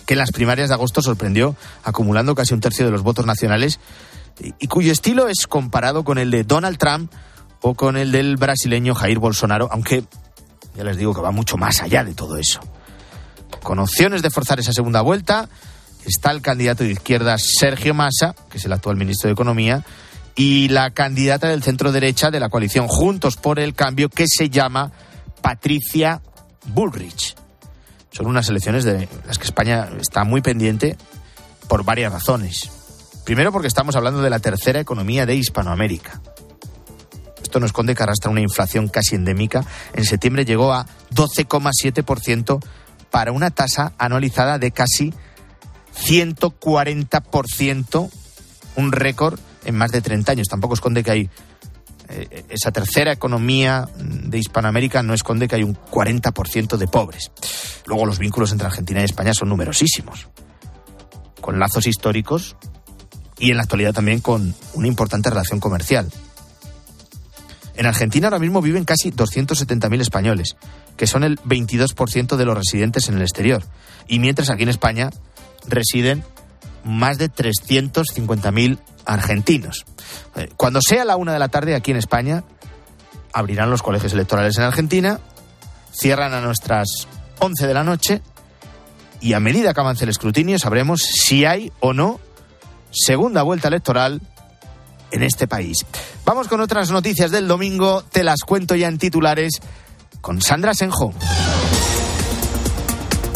que 0.05 0.13
en 0.13 0.19
las 0.19 0.31
primarias 0.31 0.69
de 0.69 0.75
agosto 0.75 1.01
sorprendió 1.01 1.57
acumulando 1.83 2.35
casi 2.35 2.53
un 2.53 2.61
tercio 2.61 2.85
de 2.85 2.91
los 2.93 3.03
votos 3.03 3.25
nacionales 3.25 3.81
y 4.59 4.67
cuyo 4.67 4.93
estilo 4.93 5.29
es 5.29 5.47
comparado 5.47 6.05
con 6.05 6.19
el 6.19 6.31
de 6.31 6.45
Donald 6.45 6.77
Trump 6.77 7.11
o 7.63 7.75
con 7.75 7.97
el 7.97 8.13
del 8.13 8.37
brasileño 8.37 8.95
Jair 8.95 9.19
Bolsonaro, 9.19 9.71
aunque 9.73 10.05
ya 10.77 10.85
les 10.85 10.99
digo 10.99 11.15
que 11.15 11.23
va 11.23 11.31
mucho 11.31 11.57
más 11.57 11.81
allá 11.81 12.05
de 12.05 12.13
todo 12.13 12.37
eso. 12.37 12.61
Con 13.63 13.79
opciones 13.79 14.21
de 14.21 14.29
forzar 14.29 14.61
esa 14.61 14.75
segunda 14.75 15.01
vuelta 15.01 15.49
está 16.05 16.33
el 16.33 16.43
candidato 16.43 16.85
de 16.85 16.91
izquierda 16.91 17.39
Sergio 17.39 17.95
Massa, 17.95 18.35
que 18.51 18.59
es 18.59 18.65
el 18.67 18.75
actual 18.75 18.97
ministro 18.97 19.29
de 19.29 19.33
Economía, 19.33 19.87
y 20.39 20.69
la 20.69 20.91
candidata 20.91 21.49
del 21.49 21.65
centro 21.65 21.91
derecha 21.91 22.31
de 22.31 22.39
la 22.39 22.49
coalición 22.49 22.87
Juntos 22.87 23.37
por 23.37 23.59
el 23.59 23.75
Cambio, 23.75 24.09
que 24.09 24.27
se 24.29 24.49
llama 24.49 24.93
Patricia 25.43 26.23
Bullrich. 26.67 27.35
Son 28.13 28.27
unas 28.27 28.49
elecciones 28.49 28.85
de 28.85 29.09
las 29.27 29.37
que 29.37 29.45
España 29.45 29.89
está 30.01 30.23
muy 30.23 30.41
pendiente 30.41 30.97
por 31.67 31.85
varias 31.85 32.13
razones. 32.13 32.71
Primero 33.25 33.51
porque 33.51 33.67
estamos 33.67 33.97
hablando 33.97 34.23
de 34.23 34.31
la 34.31 34.39
tercera 34.39 34.79
economía 34.79 35.27
de 35.27 35.35
Hispanoamérica. 35.35 36.23
Esto 37.43 37.59
no 37.59 37.67
esconde 37.67 37.97
que 37.97 38.05
arrastra 38.05 38.31
una 38.31 38.41
inflación 38.41 38.87
casi 38.87 39.17
endémica. 39.17 39.67
En 39.93 40.05
septiembre 40.05 40.45
llegó 40.45 40.73
a 40.73 40.87
12,7% 41.15 42.65
para 43.11 43.33
una 43.33 43.51
tasa 43.51 43.93
anualizada 43.99 44.61
de 44.61 44.71
casi 44.71 45.13
140%, 45.97 48.11
un 48.77 48.93
récord 48.93 49.41
en 49.65 49.75
más 49.75 49.93
de 49.93 50.01
30 50.01 50.33
años. 50.33 50.49
Tampoco 50.49 50.75
esconde 50.75 51.03
que 51.03 51.11
hay 51.11 51.31
eh, 52.09 52.45
esa 52.49 52.73
tercera 52.73 53.13
economía 53.13 53.87
de 53.99 54.39
Hispanoamérica 54.39 55.03
no 55.03 55.13
esconde 55.13 55.47
que 55.47 55.57
hay 55.57 55.63
un 55.63 55.77
40% 55.77 56.77
de 56.77 56.89
pobres. 56.89 57.31
Luego 57.87 58.07
los 58.07 58.19
vínculos 58.19 58.53
entre 58.53 58.67
Argentina 58.67 59.01
y 59.01 59.05
España 59.05 59.35
son 59.35 59.51
numerosísimos, 59.51 60.29
con 61.41 61.59
lazos 61.59 61.87
históricos 61.87 62.57
y 63.39 63.51
en 63.51 63.59
la 63.59 63.65
actualidad 63.65 63.93
también 63.93 64.21
con 64.21 64.55
una 64.75 64.89
importante 64.89 65.29
relación 65.29 65.61
comercial. 65.61 66.11
En 67.77 67.87
Argentina 67.87 68.27
ahora 68.27 68.41
mismo 68.41 68.61
viven 68.61 68.85
casi 68.85 69.13
270.000 69.13 70.01
españoles, 70.01 70.57
que 70.97 71.07
son 71.07 71.25
el 71.25 71.39
22% 71.41 72.37
de 72.37 72.45
los 72.45 72.57
residentes 72.57 73.09
en 73.09 73.17
el 73.17 73.23
exterior. 73.23 73.63
Y 74.09 74.19
mientras 74.19 74.51
aquí 74.51 74.65
en 74.65 74.71
España 74.71 75.11
residen 75.67 76.25
más 76.89 77.19
de 77.19 77.31
350.000 77.31 78.79
argentinos. 79.05 79.85
Eh, 80.37 80.49
cuando 80.57 80.81
sea 80.87 81.05
la 81.05 81.17
una 81.17 81.33
de 81.33 81.39
la 81.39 81.49
tarde 81.49 81.75
aquí 81.75 81.91
en 81.91 81.97
España, 81.97 82.45
abrirán 83.33 83.71
los 83.71 83.83
colegios 83.83 84.13
electorales 84.13 84.57
en 84.57 84.65
Argentina, 84.65 85.21
cierran 85.93 86.35
a 86.35 86.41
nuestras 86.41 87.07
11 87.39 87.67
de 87.67 87.75
la 87.75 87.85
noche 87.85 88.23
y 89.21 89.35
a 89.35 89.41
medida 89.41 89.75
que 89.75 89.81
avance 89.81 90.05
el 90.05 90.11
escrutinio 90.11 90.59
sabremos 90.59 91.03
si 91.03 91.45
hay 91.45 91.73
o 91.81 91.93
no 91.93 92.21
segunda 92.91 93.43
vuelta 93.43 93.69
electoral 93.69 94.21
en 95.11 95.23
este 95.23 95.47
país. 95.47 95.87
Vamos 96.25 96.49
con 96.49 96.61
otras 96.61 96.91
noticias 96.91 97.31
del 97.31 97.49
domingo, 97.49 98.03
te 98.03 98.25
las 98.25 98.41
cuento 98.41 98.75
ya 98.75 98.89
en 98.89 98.99
titulares 98.99 99.61
con 100.21 100.41
Sandra 100.43 100.75
Senjo 100.75 101.15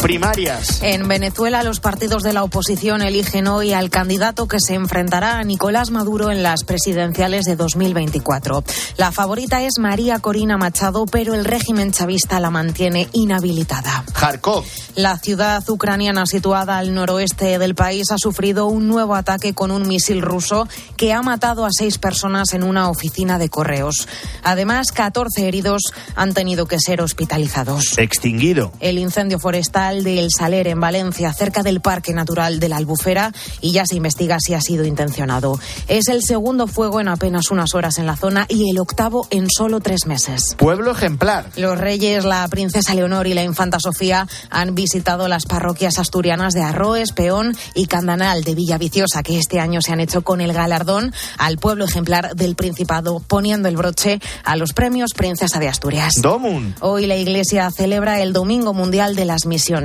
primarias. 0.03 0.83
En 0.83 1.07
Venezuela, 1.07 1.63
los 1.63 1.79
partidos 1.79 2.23
de 2.23 2.33
la 2.33 2.43
oposición 2.43 3.01
eligen 3.01 3.47
hoy 3.47 3.71
al 3.71 3.89
candidato 3.89 4.49
que 4.49 4.59
se 4.59 4.73
enfrentará 4.73 5.39
a 5.39 5.43
Nicolás 5.45 5.91
Maduro 5.91 6.29
en 6.29 6.43
las 6.43 6.65
presidenciales 6.65 7.45
de 7.45 7.55
2024. 7.55 8.65
La 8.97 9.13
favorita 9.13 9.63
es 9.63 9.79
María 9.79 10.19
Corina 10.19 10.57
Machado, 10.57 11.05
pero 11.05 11.33
el 11.33 11.45
régimen 11.45 11.93
chavista 11.93 12.41
la 12.41 12.49
mantiene 12.49 13.07
inhabilitada. 13.13 14.03
Kharkov. 14.11 14.65
La 14.95 15.17
ciudad 15.17 15.67
ucraniana 15.69 16.25
situada 16.25 16.77
al 16.77 16.93
noroeste 16.93 17.57
del 17.57 17.73
país 17.73 18.11
ha 18.11 18.17
sufrido 18.17 18.67
un 18.67 18.89
nuevo 18.89 19.15
ataque 19.15 19.53
con 19.53 19.71
un 19.71 19.87
misil 19.87 20.21
ruso 20.21 20.67
que 20.97 21.13
ha 21.13 21.21
matado 21.21 21.65
a 21.65 21.69
seis 21.71 21.97
personas 21.97 22.53
en 22.53 22.63
una 22.63 22.89
oficina 22.89 23.39
de 23.39 23.47
correos. 23.47 24.07
Además, 24.43 24.91
14 24.91 25.47
heridos 25.47 25.81
han 26.15 26.33
tenido 26.33 26.67
que 26.67 26.79
ser 26.79 27.01
hospitalizados. 27.01 27.97
Extinguido. 27.97 28.73
El 28.81 28.99
incendio 28.99 29.39
forestal 29.39 29.92
de 30.01 30.19
El 30.19 30.29
Saler, 30.31 30.67
en 30.67 30.79
Valencia, 30.79 31.33
cerca 31.33 31.61
del 31.61 31.81
Parque 31.81 32.13
Natural 32.13 32.61
de 32.61 32.69
la 32.69 32.77
Albufera, 32.77 33.33
y 33.59 33.73
ya 33.73 33.85
se 33.85 33.97
investiga 33.97 34.39
si 34.39 34.53
ha 34.53 34.61
sido 34.61 34.85
intencionado. 34.85 35.59
Es 35.89 36.07
el 36.07 36.23
segundo 36.23 36.67
fuego 36.67 37.01
en 37.01 37.09
apenas 37.09 37.51
unas 37.51 37.75
horas 37.75 37.97
en 37.97 38.05
la 38.05 38.15
zona 38.15 38.45
y 38.47 38.71
el 38.71 38.79
octavo 38.79 39.27
en 39.29 39.47
solo 39.49 39.81
tres 39.81 40.05
meses. 40.05 40.55
Pueblo 40.57 40.91
ejemplar. 40.91 41.49
Los 41.57 41.77
reyes, 41.77 42.23
la 42.23 42.47
princesa 42.47 42.95
Leonor 42.95 43.27
y 43.27 43.33
la 43.33 43.43
infanta 43.43 43.77
Sofía 43.79 44.27
han 44.49 44.73
visitado 44.73 45.27
las 45.27 45.45
parroquias 45.45 45.99
asturianas 45.99 46.53
de 46.53 46.61
Arroes, 46.61 47.11
Peón 47.11 47.55
y 47.75 47.87
Candanal 47.87 48.43
de 48.43 48.55
Villaviciosa, 48.55 49.23
que 49.23 49.37
este 49.37 49.59
año 49.59 49.81
se 49.81 49.91
han 49.91 49.99
hecho 49.99 50.23
con 50.23 50.41
el 50.41 50.53
galardón 50.53 51.13
al 51.37 51.57
pueblo 51.57 51.85
ejemplar 51.85 52.35
del 52.35 52.55
Principado, 52.55 53.21
poniendo 53.27 53.67
el 53.67 53.75
broche 53.75 54.19
a 54.43 54.55
los 54.55 54.73
premios 54.73 55.11
Princesa 55.13 55.59
de 55.59 55.67
Asturias. 55.67 56.15
Domun. 56.21 56.75
Hoy 56.79 57.07
la 57.07 57.15
Iglesia 57.15 57.69
celebra 57.71 58.21
el 58.21 58.31
Domingo 58.33 58.73
Mundial 58.73 59.15
de 59.15 59.25
las 59.25 59.45
Misiones. 59.45 59.82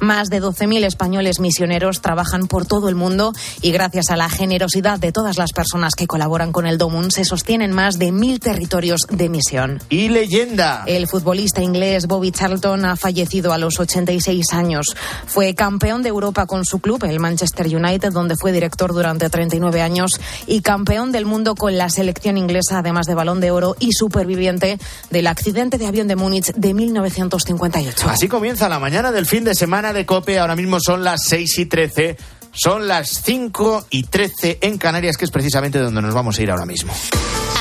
Más 0.00 0.28
de 0.28 0.42
12.000 0.42 0.84
españoles 0.84 1.40
misioneros 1.40 2.00
trabajan 2.00 2.46
por 2.46 2.66
todo 2.66 2.88
el 2.88 2.94
mundo 2.94 3.32
y 3.62 3.72
gracias 3.72 4.10
a 4.10 4.16
la 4.16 4.28
generosidad 4.28 4.98
de 4.98 5.12
todas 5.12 5.38
las 5.38 5.52
personas 5.52 5.94
que 5.94 6.06
colaboran 6.06 6.52
con 6.52 6.66
el 6.66 6.78
DOMUN 6.78 7.10
se 7.10 7.24
sostienen 7.24 7.72
más 7.72 7.98
de 7.98 8.12
mil 8.12 8.40
territorios 8.40 9.02
de 9.10 9.28
misión. 9.28 9.80
Y 9.88 10.08
leyenda. 10.08 10.84
El 10.86 11.06
futbolista 11.06 11.62
inglés 11.62 12.06
Bobby 12.06 12.32
Charlton 12.32 12.84
ha 12.84 12.96
fallecido 12.96 13.52
a 13.52 13.58
los 13.58 13.78
86 13.78 14.52
años. 14.52 14.96
Fue 15.26 15.54
campeón 15.54 16.02
de 16.02 16.08
Europa 16.08 16.46
con 16.46 16.64
su 16.64 16.80
club, 16.80 17.04
el 17.04 17.20
Manchester 17.20 17.66
United, 17.66 18.12
donde 18.12 18.36
fue 18.36 18.52
director 18.52 18.92
durante 18.92 19.30
39 19.30 19.80
años 19.80 20.12
y 20.46 20.60
campeón 20.60 21.12
del 21.12 21.24
mundo 21.24 21.54
con 21.54 21.76
la 21.76 21.88
selección 21.88 22.36
inglesa, 22.38 22.78
además 22.78 23.06
de 23.06 23.14
balón 23.14 23.40
de 23.40 23.50
oro 23.50 23.76
y 23.78 23.92
superviviente 23.92 24.78
del 25.10 25.26
accidente 25.26 25.78
de 25.78 25.86
avión 25.86 26.08
de 26.08 26.16
Múnich 26.16 26.52
de 26.54 26.74
1958. 26.74 28.08
Así 28.08 28.28
comienza 28.28 28.68
la 28.68 28.78
mañana 28.78 29.12
del 29.12 29.26
fin 29.26 29.37
fin 29.38 29.44
de 29.44 29.54
semana 29.54 29.92
de 29.92 30.04
COPE. 30.04 30.40
Ahora 30.40 30.56
mismo 30.56 30.78
son 30.80 31.04
las 31.04 31.22
6 31.26 31.58
y 31.60 31.66
13. 31.66 32.16
Son 32.50 32.88
las 32.88 33.22
5 33.24 33.86
y 33.90 34.02
13 34.02 34.58
en 34.62 34.78
Canarias, 34.78 35.16
que 35.16 35.24
es 35.24 35.30
precisamente 35.30 35.78
donde 35.78 36.02
nos 36.02 36.12
vamos 36.12 36.36
a 36.36 36.42
ir 36.42 36.50
ahora 36.50 36.66
mismo. 36.66 36.92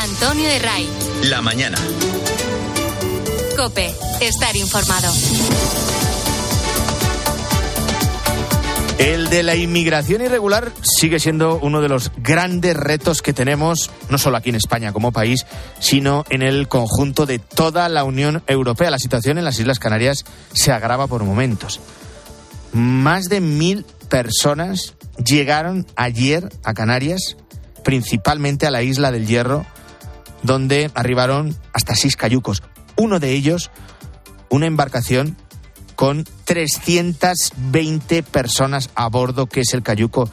Antonio 0.02 0.50
de 0.50 0.58
Ray. 0.58 0.90
La 1.26 1.44
mañana. 1.44 1.78
COPE. 3.56 3.94
Estar 4.22 4.56
informado. 4.56 5.14
El 8.98 9.30
de 9.30 9.44
la 9.44 9.56
inmigración 9.56 10.22
irregular 10.22 10.72
sigue 10.82 11.20
siendo 11.20 11.60
uno 11.60 11.82
de 11.82 11.90
los 11.90 12.12
grandes 12.18 12.76
retos 12.76 13.22
que 13.22 13.32
tenemos, 13.32 13.92
no 14.10 14.18
solo 14.18 14.38
aquí 14.38 14.50
en 14.50 14.56
España 14.56 14.92
como 14.92 15.12
país, 15.12 15.46
sino 15.80 16.26
en 16.30 16.42
el 16.42 16.68
conjunto 16.68 17.28
de 17.28 17.38
toda 17.38 17.90
la 17.90 18.04
Unión 18.04 18.42
Europea. 18.48 18.90
La 18.90 18.98
situación 18.98 19.38
en 19.38 19.46
las 19.46 19.60
Islas 19.60 19.78
Canarias 19.78 20.26
se 20.52 20.72
agrava 20.72 21.06
por 21.06 21.24
momentos. 21.24 21.80
Más 22.74 23.26
de 23.26 23.40
mil 23.40 23.86
personas 24.10 24.96
llegaron 25.24 25.86
ayer 25.96 26.50
a 26.64 26.74
Canarias, 26.74 27.38
principalmente 27.84 28.66
a 28.66 28.72
la 28.72 28.82
isla 28.82 29.12
del 29.12 29.28
Hierro, 29.28 29.64
donde 30.42 30.90
arribaron 30.96 31.56
hasta 31.72 31.96
seis 31.96 32.16
cayucos. 32.16 32.64
Uno 32.96 33.20
de 33.20 33.34
ellos, 33.34 33.70
una 34.50 34.66
embarcación 34.66 35.38
con 35.98 36.26
320 36.46 38.22
personas 38.22 38.92
a 38.94 39.10
bordo, 39.10 39.48
que 39.48 39.62
es 39.62 39.74
el 39.74 39.82
cayuco 39.82 40.30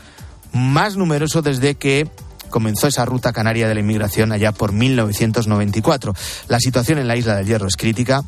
más 0.53 0.97
numeroso 0.97 1.41
desde 1.41 1.75
que 1.75 2.07
comenzó 2.51 2.87
esa 2.87 3.07
ruta 3.07 3.33
canaria 3.33 3.67
de 3.67 3.75
la 3.75 3.81
inmigración 3.81 4.31
allá 4.31 4.53
por 4.53 4.73
1994. 4.73 6.15
La 6.49 6.61
situación 6.61 6.99
en 6.99 7.09
la 7.09 7.17
isla 7.17 7.37
del 7.37 7.47
Hierro 7.47 7.67
es 7.67 7.77
crítica. 7.77 8.23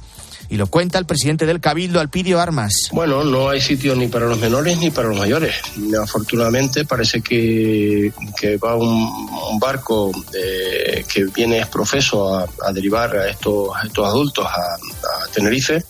Y 0.48 0.56
lo 0.56 0.68
cuenta 0.68 0.98
el 0.98 1.06
presidente 1.06 1.44
del 1.44 1.60
Cabildo, 1.60 1.98
Alpidio 1.98 2.40
Armas. 2.40 2.72
Bueno, 2.92 3.24
no 3.24 3.48
hay 3.48 3.60
sitio 3.60 3.96
ni 3.96 4.06
para 4.06 4.26
los 4.26 4.38
menores 4.38 4.78
ni 4.78 4.90
para 4.90 5.08
los 5.08 5.18
mayores. 5.18 5.56
Afortunadamente 6.00 6.84
parece 6.84 7.20
que, 7.20 8.12
que 8.40 8.56
va 8.56 8.76
un, 8.76 9.58
barco 9.58 10.12
eh, 10.32 11.04
que 11.12 11.24
viene 11.24 11.66
profeso 11.66 12.32
a, 12.32 12.46
a, 12.64 12.72
derivar 12.72 13.16
a 13.16 13.28
estos, 13.28 13.70
estos 13.84 14.06
adultos 14.06 14.46
a, 14.46 14.74
a 14.74 15.28
Tenerife 15.34 15.84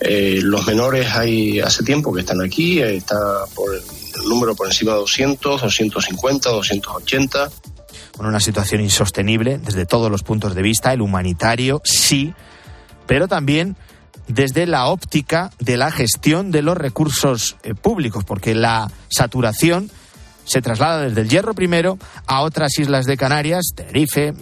eh, 0.00 0.40
los 0.42 0.66
menores 0.66 1.08
hay 1.14 1.60
hace 1.60 1.84
tiempo 1.84 2.12
que 2.12 2.20
están 2.20 2.40
aquí, 2.40 2.80
eh, 2.80 2.96
está 2.96 3.16
por 3.54 3.74
el 3.74 3.82
número 4.28 4.54
por 4.54 4.66
encima 4.66 4.92
de 4.92 4.98
200, 4.98 5.60
250, 5.60 6.50
280. 6.50 7.50
Con 8.16 8.26
una 8.26 8.40
situación 8.40 8.80
insostenible 8.80 9.58
desde 9.58 9.86
todos 9.86 10.10
los 10.10 10.22
puntos 10.22 10.54
de 10.54 10.62
vista, 10.62 10.92
el 10.92 11.02
humanitario 11.02 11.82
sí, 11.84 12.34
pero 13.06 13.28
también 13.28 13.76
desde 14.26 14.66
la 14.66 14.86
óptica 14.86 15.50
de 15.58 15.76
la 15.76 15.90
gestión 15.90 16.50
de 16.50 16.62
los 16.62 16.76
recursos 16.76 17.56
eh, 17.62 17.74
públicos, 17.74 18.24
porque 18.24 18.54
la 18.54 18.90
saturación 19.10 19.90
se 20.44 20.62
traslada 20.62 21.02
desde 21.02 21.20
el 21.20 21.28
Hierro 21.28 21.54
primero 21.54 21.98
a 22.26 22.40
otras 22.40 22.78
islas 22.78 23.06
de 23.06 23.16
Canarias, 23.16 23.72
Tenerife, 23.74 24.34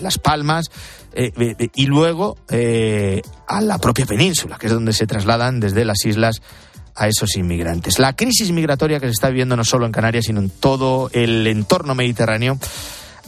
Las 0.00 0.18
Palmas, 0.18 0.70
eh, 1.12 1.70
y 1.74 1.86
luego 1.86 2.36
eh, 2.50 3.22
a 3.46 3.60
la 3.60 3.78
propia 3.78 4.06
península, 4.06 4.58
que 4.58 4.66
es 4.66 4.72
donde 4.72 4.92
se 4.92 5.06
trasladan 5.06 5.60
desde 5.60 5.84
las 5.84 6.04
islas 6.04 6.40
a 6.94 7.08
esos 7.08 7.36
inmigrantes. 7.36 7.98
La 7.98 8.14
crisis 8.14 8.52
migratoria 8.52 9.00
que 9.00 9.06
se 9.06 9.12
está 9.12 9.28
viviendo 9.28 9.56
no 9.56 9.64
solo 9.64 9.86
en 9.86 9.92
Canarias, 9.92 10.26
sino 10.26 10.40
en 10.40 10.50
todo 10.50 11.10
el 11.12 11.46
entorno 11.46 11.94
mediterráneo, 11.94 12.58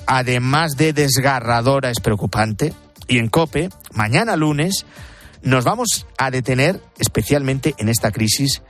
además 0.07 0.77
de 0.77 0.93
desgarradora, 0.93 1.91
es 1.91 2.01
preocupante. 2.01 2.73
Y 3.09 3.19
en 3.19 3.29
COPE, 3.29 3.71
mañana 3.93 4.37
lunes, 4.37 4.87
nos 5.43 5.65
vamos 5.65 6.07
a 6.19 6.31
detener 6.31 6.81
especialmente 6.99 7.75
en 7.79 7.89
esta 7.89 8.13
crisis, 8.13 8.63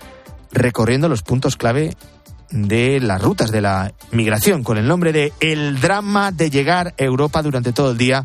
recorriendo 0.52 1.09
los 1.09 1.23
puntos 1.23 1.57
clave 1.57 1.97
de 2.50 3.00
las 3.00 3.21
rutas 3.21 3.50
de 3.50 3.61
la 3.61 3.92
migración 4.11 4.62
con 4.62 4.78
el 4.78 4.87
nombre 4.87 5.12
de 5.12 5.33
El 5.40 5.81
drama 5.81 6.33
de 6.33 6.50
llegar 6.50 6.95
a 6.99 7.02
Europa 7.02 7.42
durante 7.42 7.73
todo 7.73 7.92
el 7.92 7.99
día. 7.99 8.25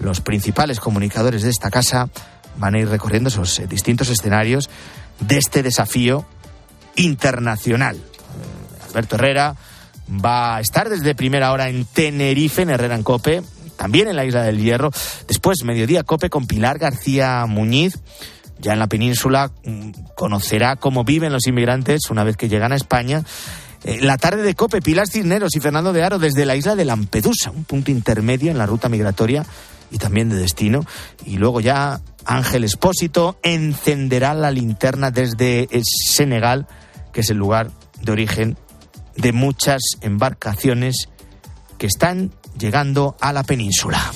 Los 0.00 0.20
principales 0.20 0.80
comunicadores 0.80 1.42
de 1.42 1.50
esta 1.50 1.70
casa 1.70 2.08
van 2.56 2.74
a 2.74 2.78
ir 2.78 2.88
recorriendo 2.88 3.28
esos 3.28 3.58
eh, 3.58 3.66
distintos 3.66 4.08
escenarios 4.08 4.68
de 5.20 5.38
este 5.38 5.62
desafío 5.62 6.26
internacional. 6.96 7.96
Eh, 7.96 8.84
Alberto 8.88 9.16
Herrera 9.16 9.56
va 10.24 10.56
a 10.56 10.60
estar 10.60 10.88
desde 10.88 11.14
primera 11.14 11.52
hora 11.52 11.68
en 11.68 11.84
Tenerife, 11.84 12.62
en 12.62 12.70
Herrera 12.70 12.94
en 12.94 13.02
Cope, 13.02 13.42
también 13.76 14.08
en 14.08 14.16
la 14.16 14.24
Isla 14.24 14.42
del 14.42 14.58
Hierro. 14.58 14.90
Después, 15.28 15.64
mediodía 15.64 16.02
Cope 16.02 16.30
con 16.30 16.46
Pilar 16.46 16.78
García 16.78 17.46
Muñiz. 17.46 17.98
Ya 18.58 18.74
en 18.74 18.78
la 18.78 18.88
península 18.88 19.52
mm, 19.64 19.90
conocerá 20.14 20.76
cómo 20.76 21.04
viven 21.04 21.32
los 21.32 21.46
inmigrantes 21.46 22.10
una 22.10 22.24
vez 22.24 22.36
que 22.36 22.48
llegan 22.48 22.72
a 22.72 22.76
España. 22.76 23.24
Eh, 23.84 24.00
la 24.02 24.18
tarde 24.18 24.42
de 24.42 24.54
Cope, 24.54 24.82
Pilar 24.82 25.08
Cisneros 25.08 25.56
y 25.56 25.60
Fernando 25.60 25.94
de 25.94 26.02
Aro 26.02 26.18
desde 26.18 26.44
la 26.44 26.56
isla 26.56 26.76
de 26.76 26.84
Lampedusa, 26.84 27.50
un 27.50 27.64
punto 27.64 27.90
intermedio 27.90 28.50
en 28.50 28.58
la 28.58 28.66
ruta 28.66 28.90
migratoria 28.90 29.46
y 29.90 29.98
también 29.98 30.28
de 30.28 30.36
destino. 30.36 30.84
Y 31.24 31.36
luego 31.36 31.60
ya 31.60 32.00
Ángel 32.24 32.64
Espósito 32.64 33.38
encenderá 33.42 34.34
la 34.34 34.50
linterna 34.50 35.10
desde 35.10 35.68
Senegal, 35.84 36.66
que 37.12 37.20
es 37.20 37.30
el 37.30 37.38
lugar 37.38 37.70
de 38.00 38.12
origen 38.12 38.58
de 39.16 39.32
muchas 39.32 39.80
embarcaciones 40.00 41.08
que 41.78 41.86
están 41.86 42.32
llegando 42.58 43.16
a 43.20 43.32
la 43.32 43.42
península. 43.42 44.12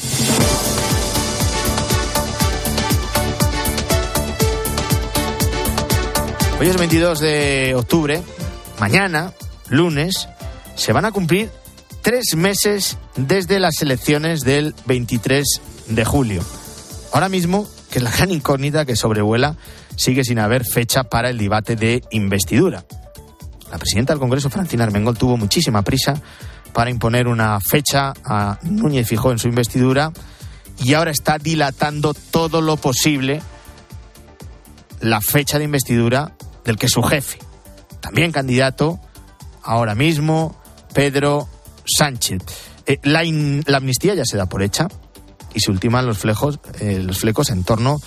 Hoy 6.60 6.68
es 6.68 6.78
22 6.78 7.20
de 7.20 7.74
octubre, 7.74 8.22
mañana, 8.78 9.32
lunes, 9.68 10.28
se 10.76 10.92
van 10.92 11.04
a 11.04 11.12
cumplir 11.12 11.50
tres 12.04 12.37
meses 12.37 12.99
desde 13.16 13.58
las 13.58 13.80
elecciones 13.80 14.42
del 14.42 14.75
23 14.84 15.42
de 15.88 16.04
julio. 16.04 16.44
Ahora 17.14 17.30
mismo, 17.30 17.66
que 17.90 17.99
la 17.99 18.11
gran 18.11 18.30
incógnita 18.30 18.84
que 18.84 18.94
sobrevuela, 18.94 19.56
sigue 19.96 20.23
sin 20.23 20.38
haber 20.38 20.66
fecha 20.66 21.04
para 21.04 21.30
el 21.30 21.38
debate 21.38 21.76
de 21.76 22.02
investidura. 22.11 22.84
La 23.73 23.78
presidenta 23.78 24.12
del 24.12 24.20
Congreso, 24.20 24.50
Francina 24.50 24.84
Armengol, 24.84 25.16
tuvo 25.16 25.38
muchísima 25.38 25.80
prisa 25.80 26.20
para 26.75 26.90
imponer 26.90 27.26
una 27.26 27.58
fecha 27.61 28.12
a 28.23 28.58
Núñez 28.64 29.08
Fijó 29.08 29.32
en 29.32 29.38
su 29.38 29.49
investidura 29.49 30.12
y 30.84 30.92
ahora 30.92 31.11
está 31.11 31.38
dilatando 31.38 32.12
todo 32.12 32.61
lo 32.61 32.76
posible 32.76 33.40
la 35.00 35.23
fecha 35.23 35.56
de 35.56 35.64
investidura 35.64 36.37
del 36.66 36.76
que 36.76 36.88
su 36.88 37.02
jefe, 37.02 37.38
también 38.00 38.30
candidato 38.30 39.00
ahora 39.62 39.94
mismo, 39.94 40.54
Pedro 40.92 41.49
Sánchez. 41.84 42.42
Eh, 42.86 42.98
la, 43.02 43.22
la, 43.66 43.78
amnistía 43.78 44.14
ya 44.14 44.24
se 44.24 44.36
da 44.36 44.46
por 44.46 44.62
hecha 44.62 44.88
y 45.54 45.60
se 45.60 45.70
ultiman 45.70 46.06
los, 46.06 46.18
flejos, 46.18 46.58
eh, 46.80 47.00
los 47.02 47.18
flecos 47.18 47.50
en 47.50 47.64
torno 47.64 48.00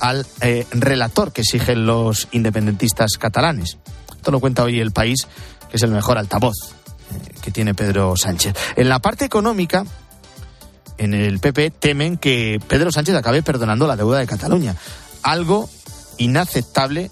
al 0.00 0.26
eh, 0.40 0.66
relator 0.70 1.32
que 1.32 1.42
exigen 1.42 1.86
los 1.86 2.28
independentistas 2.32 3.12
catalanes. 3.18 3.78
Esto 4.14 4.30
lo 4.30 4.40
cuenta 4.40 4.62
hoy 4.62 4.80
el 4.80 4.92
país, 4.92 5.26
que 5.70 5.76
es 5.76 5.82
el 5.82 5.90
mejor 5.90 6.18
altavoz 6.18 6.54
que 7.42 7.50
tiene 7.50 7.74
Pedro 7.74 8.16
Sánchez. 8.16 8.54
En 8.76 8.88
la 8.88 9.00
parte 9.00 9.24
económica, 9.24 9.84
en 10.98 11.14
el 11.14 11.40
PP 11.40 11.70
temen 11.70 12.18
que 12.18 12.60
Pedro 12.68 12.92
Sánchez 12.92 13.14
acabe 13.16 13.42
perdonando 13.42 13.86
la 13.86 13.96
deuda 13.96 14.18
de 14.18 14.26
Cataluña. 14.26 14.76
Algo 15.22 15.68
inaceptable 16.18 17.10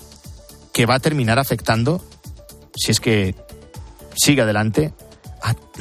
que 0.72 0.87
va 0.87 0.96
a 0.96 1.00
terminar 1.00 1.38
afectando, 1.38 2.04
si 2.76 2.92
es 2.92 3.00
que 3.00 3.34
sigue 4.14 4.42
adelante, 4.42 4.92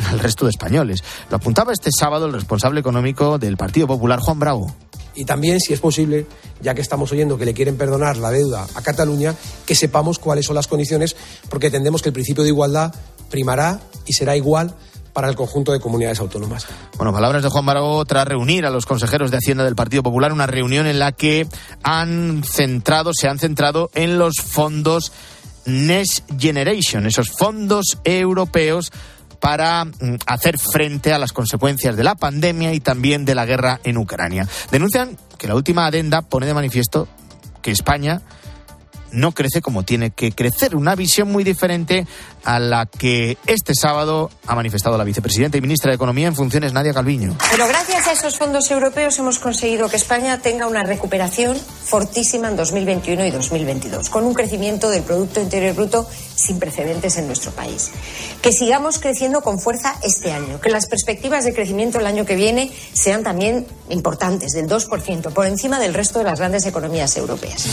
al 0.09 0.19
resto 0.19 0.45
de 0.45 0.51
españoles. 0.51 1.03
Lo 1.29 1.37
apuntaba 1.37 1.73
este 1.73 1.89
sábado 1.91 2.25
el 2.25 2.33
responsable 2.33 2.79
económico 2.79 3.37
del 3.37 3.57
Partido 3.57 3.87
Popular, 3.87 4.19
Juan 4.19 4.39
Bravo. 4.39 4.75
Y 5.15 5.25
también, 5.25 5.59
si 5.59 5.73
es 5.73 5.79
posible, 5.79 6.27
ya 6.61 6.75
que 6.75 6.81
estamos 6.81 7.11
oyendo 7.11 7.37
que 7.37 7.45
le 7.45 7.53
quieren 7.53 7.75
perdonar 7.75 8.17
la 8.17 8.29
deuda 8.29 8.67
a 8.75 8.81
Cataluña, 8.83 9.35
que 9.65 9.73
sepamos 9.73 10.19
cuáles 10.19 10.45
son 10.45 10.55
las 10.55 10.67
condiciones, 10.67 11.15
porque 11.49 11.67
entendemos 11.67 12.03
que 12.03 12.09
el 12.09 12.13
principio 12.13 12.43
de 12.43 12.49
igualdad 12.49 12.93
primará 13.29 13.79
y 14.05 14.13
será 14.13 14.37
igual 14.37 14.75
para 15.13 15.29
el 15.29 15.35
conjunto 15.35 15.71
de 15.71 15.79
comunidades 15.79 16.19
autónomas. 16.19 16.67
Bueno, 16.97 17.11
palabras 17.11 17.41
de 17.41 17.49
Juan 17.49 17.65
Bravo 17.65 18.05
tras 18.05 18.27
reunir 18.27 18.67
a 18.67 18.69
los 18.69 18.85
consejeros 18.85 19.31
de 19.31 19.37
Hacienda 19.37 19.63
del 19.63 19.75
Partido 19.75 20.03
Popular, 20.03 20.31
una 20.31 20.45
reunión 20.45 20.85
en 20.85 20.99
la 20.99 21.11
que 21.11 21.47
han 21.81 22.43
centrado, 22.43 23.11
se 23.15 23.27
han 23.27 23.39
centrado 23.39 23.89
en 23.95 24.19
los 24.19 24.35
fondos 24.45 25.11
Next 25.65 26.23
Generation, 26.37 27.07
esos 27.07 27.31
fondos 27.31 27.97
europeos 28.03 28.91
para 29.39 29.85
mm, 29.85 30.17
hacer 30.25 30.57
frente 30.57 31.13
a 31.13 31.19
las 31.19 31.33
consecuencias 31.33 31.95
de 31.95 32.03
la 32.03 32.15
pandemia 32.15 32.73
y 32.73 32.79
también 32.79 33.25
de 33.25 33.35
la 33.35 33.45
guerra 33.45 33.79
en 33.83 33.97
Ucrania. 33.97 34.47
Denuncian 34.71 35.17
que 35.37 35.47
la 35.47 35.55
última 35.55 35.85
adenda 35.85 36.21
pone 36.21 36.45
de 36.45 36.53
manifiesto 36.53 37.07
que 37.61 37.71
España 37.71 38.21
no 39.11 39.31
crece 39.31 39.61
como 39.61 39.83
tiene 39.83 40.11
que 40.11 40.31
crecer. 40.31 40.75
Una 40.75 40.95
visión 40.95 41.31
muy 41.31 41.43
diferente 41.43 42.07
a 42.43 42.59
la 42.59 42.85
que 42.85 43.37
este 43.45 43.73
sábado 43.75 44.29
ha 44.45 44.55
manifestado 44.55 44.97
la 44.97 45.03
vicepresidenta 45.03 45.57
y 45.57 45.61
ministra 45.61 45.91
de 45.91 45.95
Economía 45.95 46.27
en 46.27 46.35
funciones, 46.35 46.73
Nadia 46.73 46.93
Calviño. 46.93 47.35
Pero 47.51 47.67
gracias 47.67 48.07
a 48.07 48.13
esos 48.13 48.37
fondos 48.37 48.71
europeos 48.71 49.17
hemos 49.19 49.39
conseguido 49.39 49.89
que 49.89 49.97
España 49.97 50.39
tenga 50.39 50.67
una 50.67 50.83
recuperación 50.83 51.57
fortísima 51.57 52.47
en 52.47 52.55
2021 52.55 53.25
y 53.25 53.31
2022, 53.31 54.09
con 54.09 54.23
un 54.23 54.33
crecimiento 54.33 54.89
del 54.89 55.03
Producto 55.03 55.41
Interior 55.41 55.75
Bruto 55.75 56.07
sin 56.35 56.59
precedentes 56.59 57.17
en 57.17 57.27
nuestro 57.27 57.51
país. 57.51 57.91
Que 58.41 58.51
sigamos 58.51 58.99
creciendo 58.99 59.41
con 59.41 59.59
fuerza 59.59 59.95
este 60.03 60.31
año, 60.31 60.61
que 60.61 60.69
las 60.69 60.87
perspectivas 60.87 61.43
de 61.43 61.53
crecimiento 61.53 61.99
el 61.99 62.07
año 62.07 62.25
que 62.25 62.35
viene 62.35 62.71
sean 62.93 63.23
también 63.23 63.65
importantes, 63.89 64.53
del 64.53 64.67
2%, 64.67 65.33
por 65.33 65.45
encima 65.45 65.79
del 65.79 65.93
resto 65.93 66.19
de 66.19 66.25
las 66.25 66.39
grandes 66.39 66.65
economías 66.65 67.17
europeas. 67.17 67.65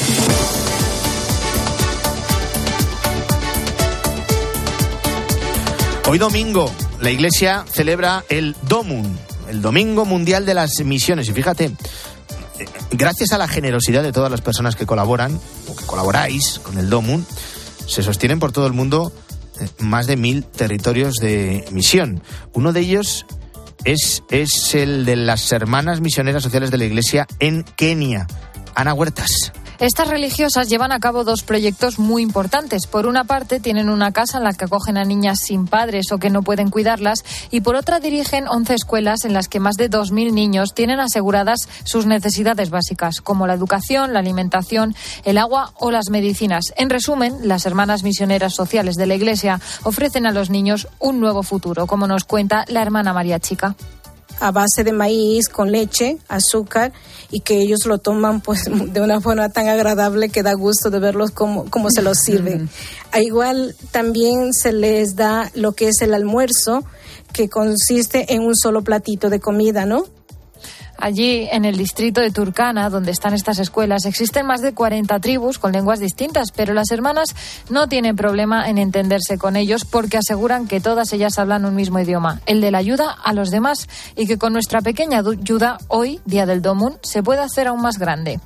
Hoy 6.07 6.19
domingo 6.19 6.71
la 7.01 7.11
Iglesia 7.11 7.65
celebra 7.67 8.25
el 8.29 8.55
Domun, 8.69 9.19
el 9.49 9.63
Domingo 9.63 10.05
Mundial 10.05 10.45
de 10.45 10.53
las 10.53 10.79
Misiones. 10.85 11.29
Y 11.29 11.33
fíjate, 11.33 11.65
eh, 11.65 12.67
gracias 12.91 13.33
a 13.33 13.39
la 13.39 13.49
generosidad 13.49 14.03
de 14.03 14.13
todas 14.13 14.31
las 14.31 14.43
personas 14.43 14.77
que 14.77 14.85
colaboran 14.85 15.41
o 15.67 15.75
que 15.75 15.87
colaboráis 15.87 16.61
con 16.63 16.77
el 16.77 16.91
Domun, 16.91 17.27
se 17.87 18.03
sostienen 18.03 18.39
por 18.39 18.53
todo 18.53 18.67
el 18.67 18.75
mundo 18.75 19.13
eh, 19.61 19.69
más 19.79 20.07
de 20.07 20.19
mil 20.19 20.45
territorios 20.45 21.15
de 21.15 21.65
misión. 21.71 22.23
Uno 22.53 22.75
de 22.75 22.81
ellos 22.81 23.25
es, 23.85 24.23
es 24.29 24.75
el 24.75 25.07
de 25.07 25.17
las 25.17 25.51
Hermanas 25.53 26.03
Misioneras 26.03 26.43
Sociales 26.43 26.71
de 26.71 26.79
la 26.79 26.85
Iglesia 26.85 27.27
en 27.39 27.63
Kenia. 27.63 28.27
Ana 28.75 28.93
Huertas. 28.93 29.53
Estas 29.81 30.09
religiosas 30.09 30.69
llevan 30.69 30.93
a 30.93 31.01
cabo 31.01 31.25
dos 31.25 31.43
proyectos 31.43 31.99
muy 31.99 32.23
importantes. 32.23 32.87
Por 32.87 33.07
una 33.07 33.25
parte, 33.25 33.59
tienen 33.59 33.89
una 33.89 34.13
casa 34.13 34.39
en 34.39 34.45
la 34.45 34.53
que 34.53 34.67
acogen 34.67 34.97
a 34.97 35.05
niñas 35.05 35.39
sin 35.41 35.67
padres 35.67 36.13
o 36.13 36.19
que 36.19 36.31
no 36.31 36.43
pueden 36.43 36.71
cuidarlas 36.71 37.25
y 37.51 37.61
por 37.61 37.75
otra 37.75 37.99
dirigen 37.99 38.47
11 38.47 38.75
escuelas 38.75 39.25
en 39.25 39.33
las 39.33 39.49
que 39.49 39.59
más 39.59 39.77
de 39.77 39.91
2.000 39.91 40.33
niños 40.33 40.75
tienen 40.75 41.01
aseguradas 41.01 41.69
sus 41.85 42.07
necesidades 42.07 42.71
básicas, 42.71 43.21
como 43.21 43.47
la 43.47 43.55
educación, 43.55 44.13
la 44.13 44.21
alimentación, 44.21 44.95
el 45.25 45.39
agua 45.39 45.73
o 45.79 45.91
las 45.91 46.09
medicinas. 46.09 46.73
En 46.77 46.89
resumen, 46.89 47.37
las 47.43 47.67
hermanas 47.67 48.05
misioneras 48.05 48.55
sociales 48.55 48.95
de 48.95 49.07
la 49.07 49.17
Iglesia 49.17 49.61
ofrecen 49.83 50.27
a 50.27 50.33
los 50.33 50.51
niños 50.51 50.89
un 51.01 51.19
nuevo 51.19 51.43
futuro, 51.43 51.87
como 51.87 52.07
nos 52.07 52.25
cuenta 52.25 52.65
la 52.69 52.83
hermana 52.83 53.13
María 53.13 53.41
Chica 53.41 53.75
a 54.41 54.51
base 54.51 54.85
de 54.85 54.93
maíz 54.93 55.49
con 55.49 55.73
leche, 55.73 56.19
azúcar 56.29 56.93
y 57.31 57.41
que 57.41 57.61
ellos 57.61 57.87
lo 57.87 57.99
toman 57.99 58.41
pues 58.41 58.65
de 58.93 59.01
una 59.01 59.21
forma 59.21 59.49
tan 59.49 59.69
agradable 59.69 60.29
que 60.29 60.43
da 60.43 60.55
gusto 60.55 60.91
de 60.91 60.99
verlos 60.99 61.31
como, 61.31 61.71
como 61.71 61.91
se 61.91 62.03
los 62.03 62.19
sirven. 62.19 62.69
A 63.13 63.21
igual 63.21 63.75
también 63.91 64.53
se 64.53 64.73
les 64.73 65.17
da 65.17 65.51
lo 65.55 65.73
que 65.73 65.89
es 65.89 66.03
el 66.03 66.15
almuerzo 66.15 66.85
que 67.33 67.49
consiste 67.49 68.33
en 68.35 68.43
un 68.43 68.55
solo 68.55 68.83
platito 68.83 69.29
de 69.29 69.41
comida, 69.41 69.87
¿no? 69.87 70.05
Allí, 71.05 71.47
en 71.53 71.67
el 71.67 71.77
distrito 71.77 72.23
de 72.23 72.31
Turkana, 72.31 72.89
donde 72.89 73.11
están 73.11 73.35
estas 73.35 73.59
escuelas, 73.59 74.07
existen 74.07 74.47
más 74.47 74.63
de 74.63 74.73
40 74.73 75.21
tribus 75.21 75.59
con 75.59 75.73
lenguas 75.73 76.01
distintas, 76.01 76.51
pero 76.51 76.73
las 76.73 76.91
hermanas 76.91 77.37
no 77.69 77.89
tienen 77.89 78.17
problema 78.17 78.71
en 78.71 78.79
entenderse 78.79 79.37
con 79.37 79.55
ellos 79.57 79.85
porque 79.85 80.17
aseguran 80.17 80.67
que 80.67 80.81
todas 80.81 81.13
ellas 81.13 81.39
hablan 81.39 81.67
un 81.67 81.75
mismo 81.75 82.01
idioma, 82.01 82.41
el 82.47 82.63
de 82.63 82.71
la 82.71 82.79
ayuda 82.79 83.15
a 83.23 83.35
los 83.35 83.51
demás, 83.51 83.87
y 84.17 84.27
que 84.27 84.39
con 84.39 84.55
nuestra 84.55 84.81
pequeña 84.81 85.19
ayuda 85.19 85.77
hoy, 85.89 86.23
Día 86.25 86.47
del 86.47 86.63
Domun, 86.63 86.97
se 87.03 87.23
puede 87.23 87.43
hacer 87.43 87.69
aún 87.69 87.83
más 87.83 87.99
grande. 87.99 88.41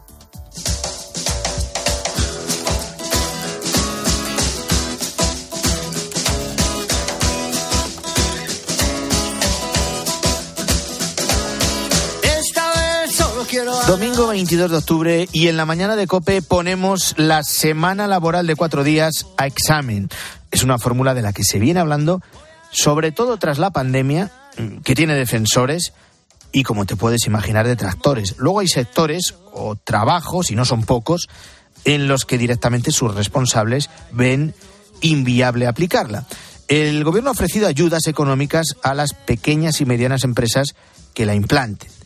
Domingo 13.89 14.27
22 14.27 14.71
de 14.71 14.77
octubre 14.77 15.29
y 15.33 15.49
en 15.49 15.57
la 15.57 15.65
mañana 15.65 15.97
de 15.97 16.07
COPE 16.07 16.43
ponemos 16.43 17.15
la 17.17 17.43
semana 17.43 18.07
laboral 18.07 18.47
de 18.47 18.55
cuatro 18.55 18.85
días 18.85 19.25
a 19.39 19.47
examen. 19.47 20.11
es 20.51 20.63
una 20.63 20.79
fórmula 20.79 21.15
de 21.15 21.23
la 21.23 21.33
que 21.33 21.43
se 21.43 21.59
viene 21.59 21.81
hablando, 21.81 22.21
sobre 22.71 23.13
todo 23.13 23.39
tras 23.39 23.59
la 23.59 23.71
pandemia, 23.71 24.31
que 24.85 24.95
tiene 24.95 25.15
defensores 25.15 25.95
y, 26.53 26.65
como 26.65 26.85
te 26.85 26.97
puedes 26.97 27.27
imaginar, 27.27 27.67
detractores. 27.67 28.35
Luego 28.37 28.61
hay 28.61 28.69
sectores 28.69 29.35
o 29.55 29.75
trabajos, 29.75 30.51
y 30.51 30.55
no 30.55 30.67
son 30.67 30.83
pocos, 30.83 31.27
en 31.87 32.09
los 32.09 32.27
que 32.27 32.37
directamente 32.37 32.93
sus 32.93 33.15
responsables 33.15 33.89
ven 34.13 34.55
inviable 35.01 35.67
aplicarla. 35.67 36.27
El 36.69 37.05
gobierno 37.05 37.31
ha 37.31 37.33
ofrecido 37.33 37.67
ayudas 37.67 38.07
económicas 38.07 38.77
a 38.83 38.93
las 38.93 39.15
pequeñas 39.15 39.81
y 39.81 39.87
medianas 39.87 40.25
empresas 40.25 40.75
que 41.15 41.25
la 41.25 41.35
implanten. 41.35 41.98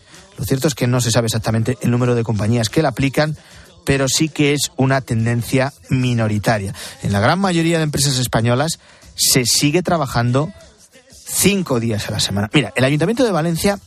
Lo 0.43 0.47
cierto 0.47 0.67
es 0.67 0.75
que 0.75 0.89
no 0.89 1.01
se 1.01 1.13
sabe 1.13 1.27
exactamente 1.27 1.79
el 1.83 1.93
número 1.93 2.17
de 2.17 2.25
compañías 2.25 2.69
que 2.69 2.83
la 2.83 2.89
aplican, 2.89 3.37
pero 3.85 4.09
sí 4.09 4.29
que 4.29 4.55
es 4.55 4.73
una 4.77 5.01
tendencia 5.01 5.73
minoritaria. 5.89 6.75
En 7.05 7.13
la 7.13 7.21
gran 7.21 7.39
mayoría 7.39 7.79
de 7.79 7.85
empresas 7.85 8.19
españolas 8.19 8.81
se 9.15 9.45
sigue 9.47 9.85
trabajando 9.85 10.53
cinco 11.29 11.79
días 11.79 12.09
a 12.09 12.11
la 12.11 12.19
semana. 12.19 12.51
Mira, 12.53 12.73
el 12.75 12.83
Ayuntamiento 12.83 13.23
de 13.23 13.31
Valencia, 13.31 13.79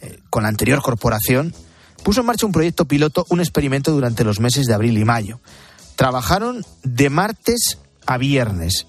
eh, 0.00 0.20
con 0.30 0.44
la 0.44 0.48
anterior 0.48 0.80
corporación, 0.80 1.52
puso 2.02 2.20
en 2.20 2.26
marcha 2.28 2.46
un 2.46 2.52
proyecto 2.52 2.86
piloto, 2.86 3.26
un 3.28 3.40
experimento 3.40 3.92
durante 3.92 4.24
los 4.24 4.40
meses 4.40 4.64
de 4.64 4.72
abril 4.72 4.96
y 4.96 5.04
mayo. 5.04 5.38
Trabajaron 5.96 6.64
de 6.82 7.10
martes 7.10 7.76
a 8.06 8.16
viernes. 8.16 8.86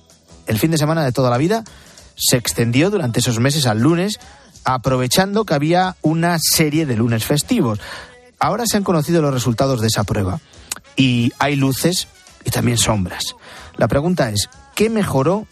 El 0.47 0.57
fin 0.57 0.71
de 0.71 0.77
semana 0.77 1.03
de 1.03 1.11
toda 1.11 1.29
la 1.29 1.37
vida 1.37 1.65
se 2.15 2.37
extendió 2.37 2.89
durante 2.89 3.19
esos 3.19 3.37
meses 3.41 3.65
al 3.65 3.81
lunes, 3.81 4.17
aprovechando 4.73 5.45
que 5.45 5.53
había 5.53 5.95
una 6.01 6.37
serie 6.39 6.85
de 6.85 6.95
lunes 6.95 7.25
festivos. 7.25 7.79
Ahora 8.39 8.65
se 8.65 8.77
han 8.77 8.83
conocido 8.83 9.21
los 9.21 9.33
resultados 9.33 9.81
de 9.81 9.87
esa 9.87 10.03
prueba 10.03 10.39
y 10.95 11.31
hay 11.39 11.55
luces 11.55 12.07
y 12.45 12.51
también 12.51 12.77
sombras. 12.77 13.35
La 13.77 13.87
pregunta 13.87 14.29
es, 14.29 14.49
¿qué 14.75 14.89
mejoró 14.89 15.47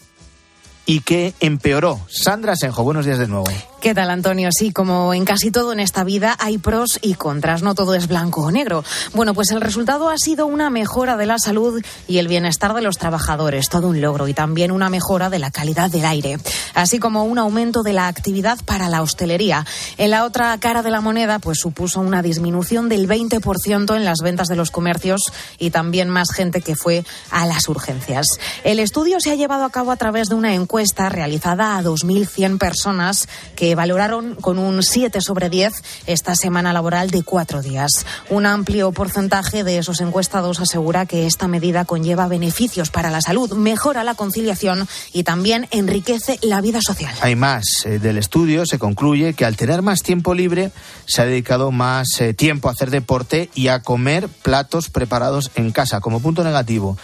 y 0.86 1.02
qué 1.02 1.34
empeoró? 1.40 2.00
Sandra 2.10 2.56
Senjo, 2.56 2.84
buenos 2.84 3.06
días 3.06 3.20
de 3.20 3.28
nuevo. 3.28 3.48
¿Qué 3.80 3.94
tal, 3.94 4.10
Antonio? 4.10 4.50
Sí, 4.52 4.72
como 4.72 5.14
en 5.14 5.24
casi 5.24 5.52
todo 5.52 5.72
en 5.72 5.80
esta 5.80 6.04
vida 6.04 6.36
hay 6.40 6.58
pros 6.58 6.98
y 7.04 7.14
contras, 7.14 7.62
no 7.62 7.76
todo 7.76 7.94
es 7.94 8.08
blanco 8.08 8.42
o 8.42 8.50
negro. 8.50 8.84
Bueno, 9.14 9.36
pues 9.36 9.52
el 9.52 9.62
resultado 9.62 10.10
ha 10.10 10.18
sido 10.18 10.48
una 10.48 10.72
mejora 10.72 11.16
de 11.16 11.28
la 11.28 11.38
salud 11.38 11.80
y 12.08 12.18
el 12.18 12.28
bienestar 12.28 12.74
de 12.74 12.82
los 12.82 12.98
trabajadores, 12.98 13.70
todo 13.70 13.90
un 13.90 14.02
logro, 14.02 14.28
y 14.28 14.34
también 14.34 14.72
una 14.72 14.90
mejora 14.90 15.30
de 15.30 15.38
la 15.38 15.52
calidad 15.52 15.92
del 15.92 16.06
aire, 16.06 16.40
así 16.74 16.98
como 16.98 17.26
un 17.26 17.38
aumento 17.38 17.84
de 17.84 17.94
la 17.94 18.08
actividad 18.08 18.58
para 18.66 18.90
la 18.90 19.04
hostelería. 19.04 19.64
En 19.98 20.10
la 20.10 20.26
otra 20.26 20.58
cara 20.58 20.82
de 20.82 20.90
la 20.90 21.00
moneda, 21.00 21.38
pues 21.38 21.60
supuso 21.60 22.00
una 22.00 22.24
disminución 22.24 22.90
del 22.90 23.08
20% 23.08 23.96
en 23.96 24.06
las 24.06 24.22
ventas 24.24 24.48
de 24.48 24.56
los 24.56 24.72
comercios 24.72 25.22
y 25.60 25.70
también 25.70 26.10
más 26.10 26.32
gente 26.32 26.62
que 26.62 26.76
fue 26.76 27.06
a 27.30 27.46
las 27.46 27.70
urgencias. 27.70 28.26
El 28.64 28.80
estudio 28.80 29.20
se 29.20 29.32
ha 29.32 29.36
llevado 29.36 29.66
a 29.66 29.70
cabo 29.70 29.92
a 29.92 29.98
través 29.98 30.30
de 30.30 30.36
una 30.36 30.56
encuesta 30.56 31.10
realizada 31.10 31.78
a 31.78 31.84
2.100 31.84 32.58
personas 32.58 33.28
que 33.56 33.68
valoraron 33.78 34.36
con 34.36 34.60
un 34.60 34.84
7 34.84 35.22
sobre 35.22 35.50
10 35.50 35.72
esta 36.08 36.36
semana 36.36 36.74
laboral 36.74 37.12
de 37.12 37.24
cuatro 37.24 37.62
días. 37.62 38.06
Un 38.30 38.46
amplio 38.46 38.92
porcentaje 38.92 39.64
de 39.64 39.78
esos 39.78 40.02
encuestados 40.02 40.60
asegura 40.60 41.06
que 41.06 41.28
esta 41.28 41.48
medida 41.48 41.86
conlleva 41.86 42.28
beneficios 42.28 42.90
para 42.90 43.12
la 43.12 43.22
salud, 43.22 43.54
mejora 43.54 44.04
la 44.04 44.16
conciliación 44.16 44.88
y 45.14 45.24
también 45.24 45.68
enriquece 45.72 46.40
la 46.42 46.60
vida 46.60 46.82
social. 46.82 47.14
Hay 47.22 47.36
más. 47.36 47.86
Eh, 47.86 48.00
del 48.00 48.18
estudio 48.18 48.66
se 48.66 48.80
concluye 48.80 49.36
que 49.36 49.46
al 49.46 49.56
tener 49.56 49.82
más 49.82 50.02
tiempo 50.02 50.34
libre 50.34 50.72
se 51.06 51.22
ha 51.22 51.26
dedicado 51.26 51.72
más 51.72 52.08
eh, 52.20 52.34
tiempo 52.34 52.68
a 52.68 52.72
hacer 52.72 52.90
deporte 52.90 53.50
y 53.54 53.68
a 53.68 53.82
comer 53.84 54.28
platos 54.28 54.90
preparados 54.90 55.52
en 55.56 55.72
casa. 55.72 56.02
Como 56.02 56.20
punto 56.20 56.44
negativo, 56.44 56.98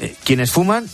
eh, 0.00 0.16
quienes 0.24 0.50
fuman 0.50 0.88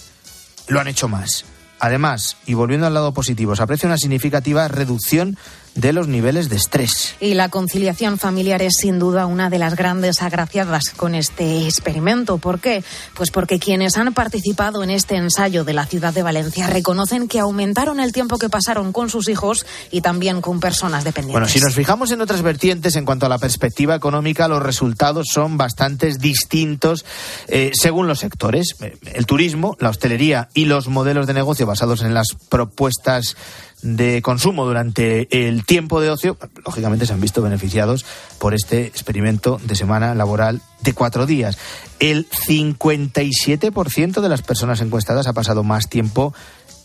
lo 0.69 0.79
han 0.79 0.89
hecho 0.89 1.09
más. 1.09 1.47
Además, 1.83 2.37
y 2.47 2.55
volviendo 2.55 2.87
al 2.87 2.95
lado 2.95 3.13
positivo, 3.13 3.57
se 3.57 3.63
aprecia 3.65 3.89
una 3.89 3.99
significativa 3.99 4.69
reducción 4.69 5.37
de 5.75 5.93
los 5.93 6.09
niveles 6.09 6.49
de 6.49 6.57
estrés. 6.57 7.15
Y 7.21 7.35
la 7.35 7.49
conciliación 7.49 8.19
familiar 8.19 8.63
es 8.63 8.75
sin 8.81 8.99
duda 8.99 9.27
una 9.27 9.51
de 9.51 9.59
las 9.59 9.75
grandes 9.75 10.23
agraciadas 10.23 10.91
con 10.91 11.15
este 11.15 11.67
experimento. 11.67 12.39
¿Por 12.39 12.61
qué? 12.61 12.85
Pues 13.15 13.31
porque 13.31 13.59
quienes 13.59 13.97
han 13.97 14.13
participado 14.13 14.83
en 14.83 14.91
este 14.91 15.17
ensayo 15.17 15.65
de 15.65 15.73
la 15.73 15.87
ciudad 15.87 16.13
de 16.13 16.23
Valencia 16.23 16.67
reconocen 16.67 17.29
que 17.29 17.39
aumentaron 17.39 18.01
el 18.01 18.13
tiempo 18.13 18.39
que 18.39 18.49
pasaron 18.49 18.93
con 18.93 19.09
sus 19.09 19.29
hijos 19.29 19.65
y 19.91 20.01
también 20.01 20.41
con 20.41 20.61
personas 20.61 21.05
dependientes. 21.05 21.33
Bueno, 21.33 21.49
si 21.49 21.61
nos 21.61 21.75
fijamos 21.75 22.11
en 22.11 22.21
otras 22.21 22.43
vertientes 22.43 22.97
en 22.97 23.05
cuanto 23.05 23.27
a 23.27 23.29
la 23.29 23.39
perspectiva 23.39 23.95
económica, 23.95 24.49
los 24.49 24.63
resultados 24.63 25.27
son 25.33 25.57
bastante 25.57 26.13
distintos 26.19 27.05
eh, 27.49 27.71
según 27.75 28.07
los 28.07 28.21
sectores. 28.21 28.75
El 29.15 29.27
turismo, 29.27 29.77
la 29.81 29.91
hostelería 29.91 30.49
y 30.55 30.67
los 30.67 30.89
modelos 30.89 31.27
de 31.27 31.35
negocio 31.35 31.67
basados 31.67 32.03
en 32.03 32.15
las 32.15 32.29
propuestas 32.49 33.37
de 33.83 34.23
consumo 34.23 34.65
durante 34.65 35.47
el 35.49 35.65
tiempo 35.65 36.01
de 36.01 36.11
ocio, 36.11 36.39
lógicamente 36.65 37.05
se 37.05 37.13
han 37.13 37.21
visto 37.21 37.43
beneficiados 37.43 38.07
por 38.39 38.55
este 38.55 38.87
experimento 38.87 39.61
de 39.65 39.75
semana 39.75 40.15
laboral 40.15 40.63
de 40.81 40.95
cuatro 40.95 41.27
días. 41.27 41.59
El 41.99 42.29
57% 42.29 44.21
de 44.21 44.29
las 44.29 44.43
personas 44.43 44.81
encuestadas 44.81 45.27
ha 45.27 45.33
pasado 45.33 45.65
más 45.65 45.89
tiempo 45.89 46.33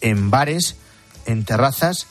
en 0.02 0.30
bares, 0.32 0.76
en 1.26 1.46
terrazas 1.46 2.08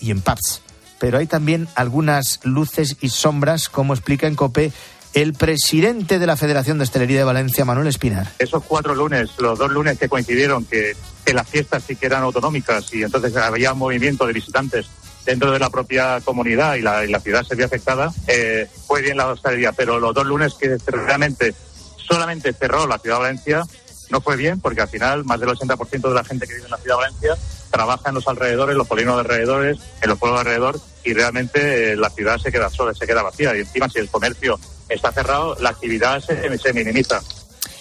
y 0.00 0.10
en 0.10 0.22
pubs. 0.22 0.62
Pero 0.98 1.18
hay 1.18 1.26
también 1.26 1.68
algunas 1.74 2.40
luces 2.42 2.96
y 3.00 3.10
sombras, 3.10 3.68
como 3.68 3.94
explica 3.94 4.26
en 4.26 4.36
COPE 4.36 4.72
el 5.14 5.32
presidente 5.32 6.18
de 6.18 6.26
la 6.26 6.36
Federación 6.36 6.78
de 6.78 6.84
Hostelería 6.84 7.18
de 7.18 7.24
Valencia, 7.24 7.64
Manuel 7.64 7.88
Espinar. 7.88 8.32
Esos 8.38 8.62
cuatro 8.64 8.94
lunes, 8.94 9.30
los 9.38 9.58
dos 9.58 9.70
lunes 9.70 9.98
que 9.98 10.08
coincidieron, 10.08 10.64
que, 10.64 10.92
las 11.32 11.48
fiestas 11.48 11.84
sí 11.86 11.96
que 11.96 12.06
eran 12.06 12.22
autonómicas 12.22 12.92
y 12.92 13.02
entonces 13.02 13.36
había 13.36 13.72
un 13.72 13.78
movimiento 13.78 14.26
de 14.26 14.32
visitantes 14.32 14.86
dentro 15.24 15.52
de 15.52 15.58
la 15.58 15.70
propia 15.70 16.20
comunidad 16.22 16.74
y 16.74 16.82
la, 16.82 17.20
ciudad 17.20 17.44
se 17.44 17.54
vio 17.54 17.66
afectada, 17.66 18.12
eh, 18.26 18.68
fue 18.86 19.02
bien 19.02 19.16
la 19.16 19.28
hostelería, 19.28 19.72
pero 19.72 19.98
los 19.98 20.14
dos 20.14 20.26
lunes 20.26 20.54
que 20.54 20.76
realmente 20.86 21.54
solamente 21.96 22.52
cerró 22.52 22.86
la 22.86 22.98
ciudad 22.98 23.16
de 23.16 23.22
Valencia, 23.22 23.64
no 24.10 24.20
fue 24.20 24.36
bien 24.36 24.60
porque 24.60 24.80
al 24.80 24.88
final 24.88 25.24
más 25.24 25.38
del 25.38 25.50
80% 25.50 26.08
de 26.08 26.14
la 26.14 26.24
gente 26.24 26.46
que 26.46 26.54
vive 26.54 26.64
en 26.64 26.70
la 26.70 26.78
ciudad 26.78 26.96
de 26.96 27.02
Valencia 27.02 27.36
trabaja 27.70 28.08
en 28.08 28.14
los 28.16 28.26
alrededores, 28.26 28.76
los 28.76 28.88
polinos 28.88 29.14
de 29.14 29.20
alrededores, 29.20 29.78
en 30.02 30.08
los 30.08 30.18
pueblos 30.18 30.42
de 30.42 30.50
alrededor 30.50 30.80
y 31.04 31.12
realmente 31.14 31.92
eh, 31.92 31.96
la 31.96 32.10
ciudad 32.10 32.38
se 32.38 32.50
queda 32.50 32.68
sola, 32.68 32.92
se 32.94 33.06
queda 33.06 33.22
vacía. 33.22 33.56
Y 33.56 33.60
encima 33.60 33.88
si 33.88 34.00
el 34.00 34.08
comercio 34.08 34.58
está 34.88 35.12
cerrado, 35.12 35.56
la 35.60 35.70
actividad 35.70 36.20
se 36.20 36.72
minimiza 36.72 37.22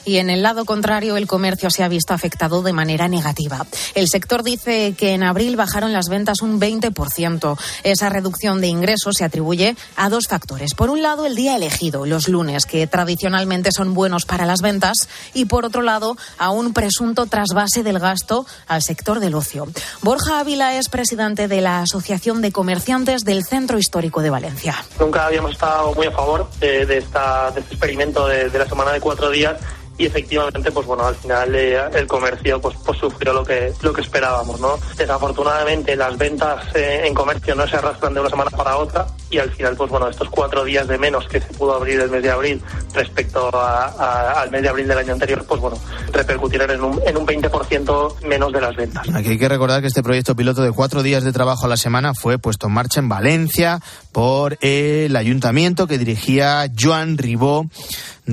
y 0.05 0.17
en 0.17 0.29
el 0.29 0.43
lado 0.43 0.65
contrario 0.65 1.17
el 1.17 1.27
comercio 1.27 1.69
se 1.69 1.83
ha 1.83 1.87
visto 1.87 2.13
afectado 2.13 2.61
de 2.61 2.73
manera 2.73 3.07
negativa. 3.07 3.65
El 3.95 4.07
sector 4.07 4.43
dice 4.43 4.93
que 4.97 5.13
en 5.13 5.23
abril 5.23 5.55
bajaron 5.55 5.93
las 5.93 6.09
ventas 6.09 6.41
un 6.41 6.59
20%. 6.59 7.59
Esa 7.83 8.09
reducción 8.09 8.61
de 8.61 8.67
ingresos 8.67 9.15
se 9.17 9.25
atribuye 9.25 9.75
a 9.95 10.09
dos 10.09 10.27
factores. 10.27 10.73
Por 10.73 10.89
un 10.89 11.01
lado, 11.01 11.25
el 11.25 11.35
día 11.35 11.55
elegido, 11.55 12.05
los 12.05 12.27
lunes, 12.27 12.65
que 12.65 12.87
tradicionalmente 12.87 13.71
son 13.71 13.93
buenos 13.93 14.25
para 14.25 14.45
las 14.45 14.61
ventas, 14.61 15.09
y 15.33 15.45
por 15.45 15.65
otro 15.65 15.81
lado, 15.81 16.17
a 16.37 16.49
un 16.51 16.73
presunto 16.73 17.25
trasvase 17.25 17.83
del 17.83 17.99
gasto 17.99 18.45
al 18.67 18.81
sector 18.81 19.19
del 19.19 19.35
ocio. 19.35 19.67
Borja 20.01 20.39
Ávila 20.39 20.75
es 20.75 20.89
presidente 20.89 21.47
de 21.47 21.61
la 21.61 21.81
Asociación 21.81 22.41
de 22.41 22.51
Comerciantes 22.51 23.23
del 23.23 23.43
Centro 23.43 23.77
Histórico 23.77 24.21
de 24.21 24.29
Valencia. 24.29 24.75
Nunca 24.99 25.25
habíamos 25.25 25.51
estado 25.51 25.93
muy 25.93 26.07
a 26.07 26.11
favor 26.11 26.49
de, 26.59 26.97
esta, 26.97 27.49
este 27.49 27.61
experimento 27.61 28.27
de 28.27 28.49
la 28.57 28.67
semana 28.67 28.91
de 28.91 28.99
cuatro 28.99 29.29
días 29.29 29.57
y 29.99 30.05
efectivamente 30.05 30.71
pues 30.71 30.87
bueno 30.87 31.05
al 31.05 31.15
final 31.15 31.53
eh, 31.53 31.77
el 31.93 32.07
comercio 32.07 32.59
pues, 32.59 32.75
pues 32.83 32.97
sufrió 32.97 33.33
lo 33.33 33.43
que 33.43 33.73
lo 33.81 33.93
que 33.93 34.01
esperábamos 34.01 34.59
no 34.59 34.79
desafortunadamente 34.97 35.95
las 35.95 36.17
ventas 36.17 36.73
eh, 36.73 37.01
en 37.05 37.13
comercio 37.13 37.53
no 37.53 37.67
se 37.67 37.75
arrastran 37.75 38.13
de 38.13 38.21
una 38.21 38.29
semana 38.29 38.49
para 38.49 38.77
otra 38.77 39.05
y 39.29 39.37
al 39.37 39.51
final 39.51 39.75
pues 39.75 39.91
bueno 39.91 40.07
estos 40.07 40.29
cuatro 40.29 40.63
días 40.63 40.87
de 40.87 40.97
menos 40.97 41.27
que 41.27 41.41
se 41.41 41.53
pudo 41.53 41.75
abrir 41.75 41.99
el 41.99 42.09
mes 42.09 42.23
de 42.23 42.31
abril 42.31 42.61
respecto 42.93 43.51
al 43.53 44.49
mes 44.49 44.61
de 44.61 44.69
abril 44.69 44.87
del 44.87 44.97
año 44.97 45.13
anterior 45.13 45.45
pues 45.45 45.59
bueno 45.59 45.77
repercutirán 46.13 46.71
en 46.71 46.83
un, 46.83 47.01
en 47.05 47.17
un 47.17 47.27
20% 47.27 48.21
menos 48.25 48.51
de 48.51 48.61
las 48.61 48.75
ventas. 48.75 49.07
Aquí 49.13 49.29
hay 49.29 49.37
que 49.37 49.49
recordar 49.49 49.81
que 49.81 49.87
este 49.87 50.01
proyecto 50.01 50.35
piloto 50.35 50.61
de 50.61 50.71
cuatro 50.71 51.03
días 51.03 51.23
de 51.23 51.31
trabajo 51.31 51.65
a 51.65 51.69
la 51.69 51.77
semana 51.77 52.13
fue 52.13 52.39
puesto 52.39 52.67
en 52.67 52.73
marcha 52.73 52.99
en 52.99 53.09
Valencia 53.09 53.79
por 54.11 54.57
el 54.61 55.15
ayuntamiento 55.15 55.87
que 55.87 55.97
dirigía 55.97 56.69
Joan 56.77 57.17
Ribó 57.17 57.67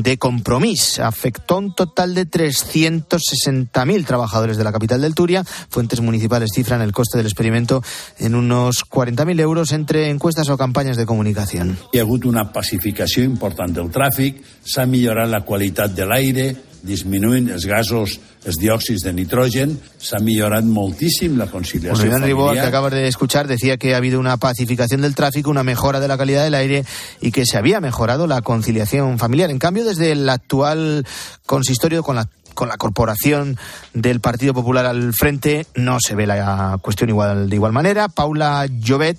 de 0.02 0.18
Compromís. 0.18 0.98
Afectó 0.98 1.58
un 1.58 1.74
total 1.74 2.14
de 2.14 2.28
360.000 2.28 4.04
trabajadores 4.06 4.56
de 4.56 4.64
la 4.64 4.72
capital 4.72 5.00
del 5.00 5.14
Turia. 5.14 5.44
Fuentes 5.44 6.00
municipales 6.00 6.50
cifran 6.54 6.82
el 6.82 6.92
coste 6.92 7.18
del 7.18 7.26
experimento 7.26 7.82
en 8.18 8.34
unos 8.34 8.84
40.000 8.84 9.40
euros 9.40 9.72
entre 9.72 10.10
encuestas 10.10 10.48
o 10.50 10.58
campañas 10.58 10.96
de 10.96 11.06
comunicación. 11.06 11.78
Hi 11.92 11.98
ha 11.98 12.02
hagut 12.02 12.24
una 12.24 12.52
pacificación 12.52 13.26
importante 13.26 13.80
del 13.80 13.90
tráfico, 13.90 14.42
s'ha 14.64 14.86
millorat 14.86 15.30
la 15.30 15.44
qualitat 15.44 15.94
de 15.94 16.06
l'aire, 16.06 16.46
disminuint 16.82 17.50
els 17.50 17.66
gasos, 17.66 18.18
els 18.46 18.58
diòxids 18.60 19.04
de 19.06 19.12
nitrogen, 19.12 19.74
s'ha 19.98 20.20
millorat 20.22 20.64
moltíssim 20.64 21.36
la 21.38 21.46
conciliación 21.50 22.08
bueno, 22.08 22.18
familiar. 22.20 22.28
Ribó, 22.28 22.52
que 22.52 22.60
acabas 22.60 22.92
de 22.92 23.08
escuchar, 23.08 23.48
decía 23.48 23.76
que 23.76 23.94
ha 23.94 23.98
habido 23.98 24.20
una 24.20 24.36
pacificación 24.36 25.00
del 25.00 25.14
tráfico, 25.14 25.50
una 25.50 25.64
mejora 25.64 26.00
de 26.00 26.08
la 26.08 26.18
calidad 26.18 26.44
del 26.44 26.54
aire 26.54 26.84
y 27.20 27.32
que 27.32 27.46
se 27.46 27.58
había 27.58 27.80
mejorado 27.80 28.26
la 28.26 28.42
conciliación 28.42 29.18
familiar. 29.18 29.50
En 29.50 29.58
cambio, 29.58 29.84
desde 29.84 30.12
el 30.12 30.28
actual 30.28 31.06
consistorio 31.46 32.02
con 32.02 32.16
la 32.16 32.28
con 32.56 32.68
la 32.68 32.78
corporación 32.78 33.56
del 33.92 34.20
Partido 34.20 34.54
Popular 34.54 34.86
al 34.86 35.12
frente, 35.12 35.66
no 35.76 35.98
se 36.00 36.16
ve 36.16 36.26
la 36.26 36.78
cuestión 36.82 37.10
igual 37.10 37.48
de 37.48 37.54
igual 37.54 37.72
manera. 37.72 38.08
Paula 38.08 38.66
Llobet 38.66 39.18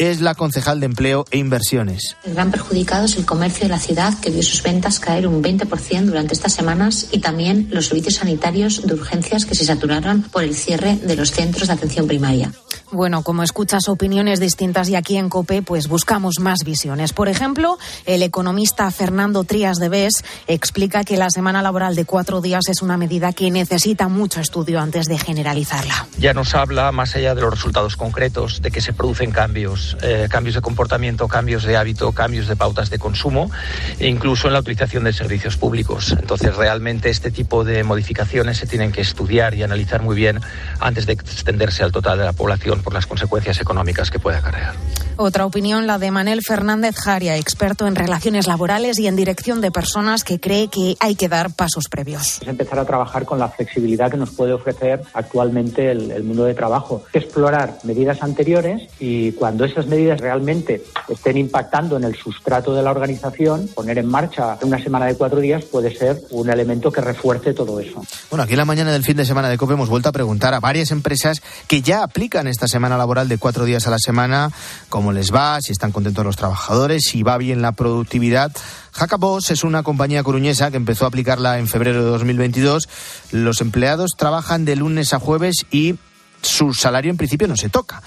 es 0.00 0.22
la 0.22 0.34
concejal 0.34 0.80
de 0.80 0.86
Empleo 0.86 1.26
e 1.30 1.36
Inversiones. 1.36 2.16
El 2.24 2.32
gran 2.32 2.50
perjudicado 2.50 3.04
es 3.04 3.16
el 3.16 3.26
comercio 3.26 3.64
de 3.64 3.68
la 3.68 3.78
ciudad, 3.78 4.18
que 4.18 4.30
vio 4.30 4.42
sus 4.42 4.62
ventas 4.62 4.98
caer 4.98 5.26
un 5.26 5.42
20% 5.42 6.06
durante 6.06 6.32
estas 6.32 6.54
semanas, 6.54 7.08
y 7.12 7.20
también 7.20 7.68
los 7.70 7.88
servicios 7.88 8.14
sanitarios 8.14 8.86
de 8.86 8.94
urgencias 8.94 9.44
que 9.44 9.54
se 9.54 9.66
saturaron 9.66 10.22
por 10.22 10.42
el 10.42 10.54
cierre 10.54 10.96
de 10.96 11.16
los 11.16 11.32
centros 11.32 11.68
de 11.68 11.74
atención 11.74 12.06
primaria. 12.06 12.50
Bueno, 12.92 13.22
como 13.22 13.44
escuchas 13.44 13.88
opiniones 13.88 14.40
distintas 14.40 14.88
y 14.88 14.96
aquí 14.96 15.16
en 15.16 15.28
COPE, 15.28 15.62
pues 15.62 15.86
buscamos 15.86 16.40
más 16.40 16.64
visiones. 16.64 17.12
Por 17.12 17.28
ejemplo, 17.28 17.78
el 18.04 18.22
economista 18.22 18.90
Fernando 18.90 19.44
Trías 19.44 19.78
de 19.78 19.88
Bes 19.88 20.24
explica 20.48 21.04
que 21.04 21.16
la 21.16 21.30
semana 21.30 21.62
laboral 21.62 21.94
de 21.94 22.04
cuatro 22.04 22.40
días 22.40 22.68
es 22.68 22.82
una 22.82 22.96
medida 22.96 23.32
que 23.32 23.50
necesita 23.52 24.08
mucho 24.08 24.40
estudio 24.40 24.80
antes 24.80 25.06
de 25.06 25.18
generalizarla. 25.18 26.08
Ya 26.18 26.34
nos 26.34 26.54
habla, 26.56 26.90
más 26.90 27.14
allá 27.14 27.36
de 27.36 27.42
los 27.42 27.52
resultados 27.52 27.96
concretos, 27.96 28.60
de 28.60 28.72
que 28.72 28.80
se 28.80 28.92
producen 28.92 29.30
cambios, 29.30 29.89
eh, 30.02 30.28
cambios 30.30 30.54
de 30.54 30.60
comportamiento, 30.60 31.28
cambios 31.28 31.64
de 31.64 31.76
hábito, 31.76 32.12
cambios 32.12 32.48
de 32.48 32.56
pautas 32.56 32.90
de 32.90 32.98
consumo, 32.98 33.50
e 33.98 34.08
incluso 34.08 34.46
en 34.46 34.54
la 34.54 34.60
utilización 34.60 35.04
de 35.04 35.12
servicios 35.12 35.56
públicos. 35.56 36.16
Entonces, 36.18 36.56
realmente 36.56 37.10
este 37.10 37.30
tipo 37.30 37.64
de 37.64 37.84
modificaciones 37.84 38.58
se 38.58 38.66
tienen 38.66 38.92
que 38.92 39.00
estudiar 39.00 39.54
y 39.54 39.62
analizar 39.62 40.02
muy 40.02 40.16
bien 40.16 40.40
antes 40.78 41.06
de 41.06 41.12
extenderse 41.12 41.82
al 41.82 41.92
total 41.92 42.18
de 42.18 42.24
la 42.24 42.32
población 42.32 42.82
por 42.82 42.94
las 42.94 43.06
consecuencias 43.06 43.60
económicas 43.60 44.10
que 44.10 44.18
puede 44.18 44.38
acarrear. 44.38 44.74
Otra 45.16 45.44
opinión, 45.44 45.86
la 45.86 45.98
de 45.98 46.10
Manel 46.10 46.40
Fernández 46.40 46.96
Jaria, 46.96 47.36
experto 47.36 47.86
en 47.86 47.94
relaciones 47.94 48.46
laborales 48.46 48.98
y 48.98 49.06
en 49.06 49.16
dirección 49.16 49.60
de 49.60 49.70
personas, 49.70 50.24
que 50.24 50.40
cree 50.40 50.68
que 50.68 50.96
hay 50.98 51.14
que 51.14 51.28
dar 51.28 51.52
pasos 51.52 51.88
previos. 51.90 52.40
Es 52.40 52.48
empezar 52.48 52.78
a 52.78 52.86
trabajar 52.86 53.26
con 53.26 53.38
la 53.38 53.48
flexibilidad 53.48 54.10
que 54.10 54.16
nos 54.16 54.30
puede 54.30 54.54
ofrecer 54.54 55.02
actualmente 55.12 55.90
el, 55.90 56.10
el 56.10 56.24
mundo 56.24 56.44
de 56.44 56.54
trabajo. 56.54 57.04
Explorar 57.12 57.78
medidas 57.84 58.22
anteriores 58.22 58.88
y 58.98 59.32
cuando 59.32 59.64
esas 59.70 59.86
medidas 59.86 60.20
realmente 60.20 60.84
estén 61.08 61.36
impactando 61.36 61.96
en 61.96 62.04
el 62.04 62.14
sustrato 62.14 62.74
de 62.74 62.82
la 62.82 62.90
organización, 62.90 63.68
poner 63.74 63.98
en 63.98 64.06
marcha 64.06 64.58
una 64.62 64.82
semana 64.82 65.06
de 65.06 65.14
cuatro 65.14 65.40
días 65.40 65.64
puede 65.64 65.96
ser 65.96 66.20
un 66.30 66.50
elemento 66.50 66.92
que 66.92 67.00
refuerce 67.00 67.54
todo 67.54 67.80
eso. 67.80 68.02
Bueno, 68.30 68.44
aquí 68.44 68.52
en 68.52 68.58
la 68.58 68.64
mañana 68.64 68.92
del 68.92 69.04
fin 69.04 69.16
de 69.16 69.24
semana 69.24 69.48
de 69.48 69.58
COPE 69.58 69.74
hemos 69.74 69.88
vuelto 69.88 70.08
a 70.08 70.12
preguntar 70.12 70.54
a 70.54 70.60
varias 70.60 70.90
empresas 70.90 71.42
que 71.66 71.82
ya 71.82 72.02
aplican 72.02 72.46
esta 72.46 72.68
semana 72.68 72.96
laboral 72.96 73.28
de 73.28 73.38
cuatro 73.38 73.64
días 73.64 73.86
a 73.86 73.90
la 73.90 73.98
semana, 73.98 74.50
cómo 74.88 75.12
les 75.12 75.32
va, 75.34 75.60
si 75.60 75.72
están 75.72 75.92
contentos 75.92 76.24
los 76.24 76.36
trabajadores, 76.36 77.04
si 77.04 77.22
va 77.22 77.38
bien 77.38 77.62
la 77.62 77.72
productividad. 77.72 78.52
Jacabos 78.92 79.50
es 79.50 79.64
una 79.64 79.82
compañía 79.82 80.22
coruñesa 80.22 80.70
que 80.70 80.76
empezó 80.76 81.04
a 81.04 81.08
aplicarla 81.08 81.58
en 81.58 81.68
febrero 81.68 82.04
de 82.04 82.10
2022. 82.10 82.88
Los 83.32 83.60
empleados 83.60 84.12
trabajan 84.16 84.64
de 84.64 84.76
lunes 84.76 85.12
a 85.12 85.20
jueves 85.20 85.66
y 85.70 85.96
su 86.42 86.74
salario 86.74 87.10
en 87.10 87.16
principio 87.16 87.48
no 87.48 87.56
se 87.56 87.68
toca. 87.68 88.02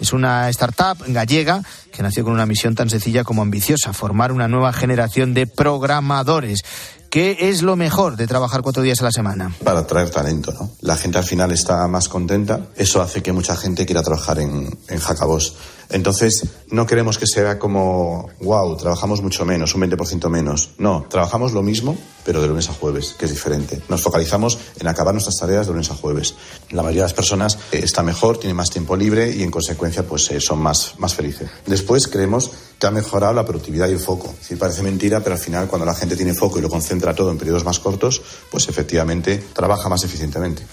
Es 0.00 0.12
una 0.12 0.48
startup 0.48 1.04
gallega 1.08 1.62
que 1.92 2.02
nació 2.02 2.24
con 2.24 2.32
una 2.32 2.46
misión 2.46 2.74
tan 2.74 2.88
sencilla 2.88 3.22
como 3.22 3.42
ambiciosa, 3.42 3.92
formar 3.92 4.32
una 4.32 4.48
nueva 4.48 4.72
generación 4.72 5.34
de 5.34 5.46
programadores. 5.46 6.64
¿Qué 7.10 7.36
es 7.40 7.62
lo 7.62 7.74
mejor 7.74 8.16
de 8.16 8.28
trabajar 8.28 8.62
cuatro 8.62 8.84
días 8.84 9.00
a 9.00 9.04
la 9.04 9.10
semana? 9.10 9.52
Para 9.64 9.80
atraer 9.80 10.10
talento, 10.10 10.52
¿no? 10.52 10.70
La 10.80 10.96
gente 10.96 11.18
al 11.18 11.24
final 11.24 11.50
está 11.50 11.88
más 11.88 12.08
contenta. 12.08 12.68
Eso 12.76 13.02
hace 13.02 13.20
que 13.20 13.32
mucha 13.32 13.56
gente 13.56 13.84
quiera 13.84 14.00
trabajar 14.04 14.38
en, 14.38 14.78
en 14.86 15.00
Jacabos. 15.00 15.56
Entonces, 15.88 16.44
no 16.70 16.86
queremos 16.86 17.18
que 17.18 17.26
sea 17.26 17.58
como, 17.58 18.28
wow, 18.40 18.76
trabajamos 18.76 19.22
mucho 19.22 19.44
menos, 19.44 19.74
un 19.74 19.82
20% 19.82 20.28
menos. 20.28 20.70
No, 20.78 21.06
trabajamos 21.10 21.50
lo 21.50 21.62
mismo, 21.62 21.98
pero 22.24 22.40
de 22.40 22.46
lunes 22.46 22.68
a 22.68 22.74
jueves, 22.74 23.16
que 23.18 23.24
es 23.24 23.32
diferente. 23.32 23.82
Nos 23.88 24.02
focalizamos 24.02 24.56
en 24.78 24.86
acabar 24.86 25.12
nuestras 25.12 25.36
tareas 25.36 25.66
de 25.66 25.72
lunes 25.72 25.90
a 25.90 25.96
jueves. 25.96 26.36
La 26.70 26.82
mayoría 26.82 27.02
de 27.02 27.06
las 27.06 27.14
personas 27.14 27.58
eh, 27.72 27.80
está 27.82 28.04
mejor, 28.04 28.38
tiene 28.38 28.54
más 28.54 28.70
tiempo 28.70 28.94
libre 28.94 29.34
y, 29.34 29.42
en 29.42 29.50
consecuencia, 29.50 30.04
pues 30.04 30.30
eh, 30.30 30.40
son 30.40 30.60
más, 30.60 30.94
más 30.98 31.12
felices. 31.12 31.50
Después, 31.66 32.06
creemos 32.06 32.52
que 32.80 32.86
ha 32.86 32.90
mejorado 32.90 33.34
la 33.34 33.44
productividad 33.44 33.88
y 33.88 33.92
el 33.92 34.00
foco. 34.00 34.34
Sí, 34.40 34.56
parece 34.56 34.82
mentira, 34.82 35.20
pero 35.20 35.36
al 35.36 35.40
final, 35.40 35.68
cuando 35.68 35.84
la 35.84 35.94
gente 35.94 36.16
tiene 36.16 36.32
foco 36.32 36.58
y 36.58 36.62
lo 36.62 36.70
concentra 36.70 37.14
todo 37.14 37.30
en 37.30 37.36
periodos 37.36 37.62
más 37.62 37.78
cortos, 37.78 38.22
pues 38.50 38.68
efectivamente 38.68 39.44
trabaja 39.52 39.88
más 39.90 40.02
eficientemente. 40.02 40.66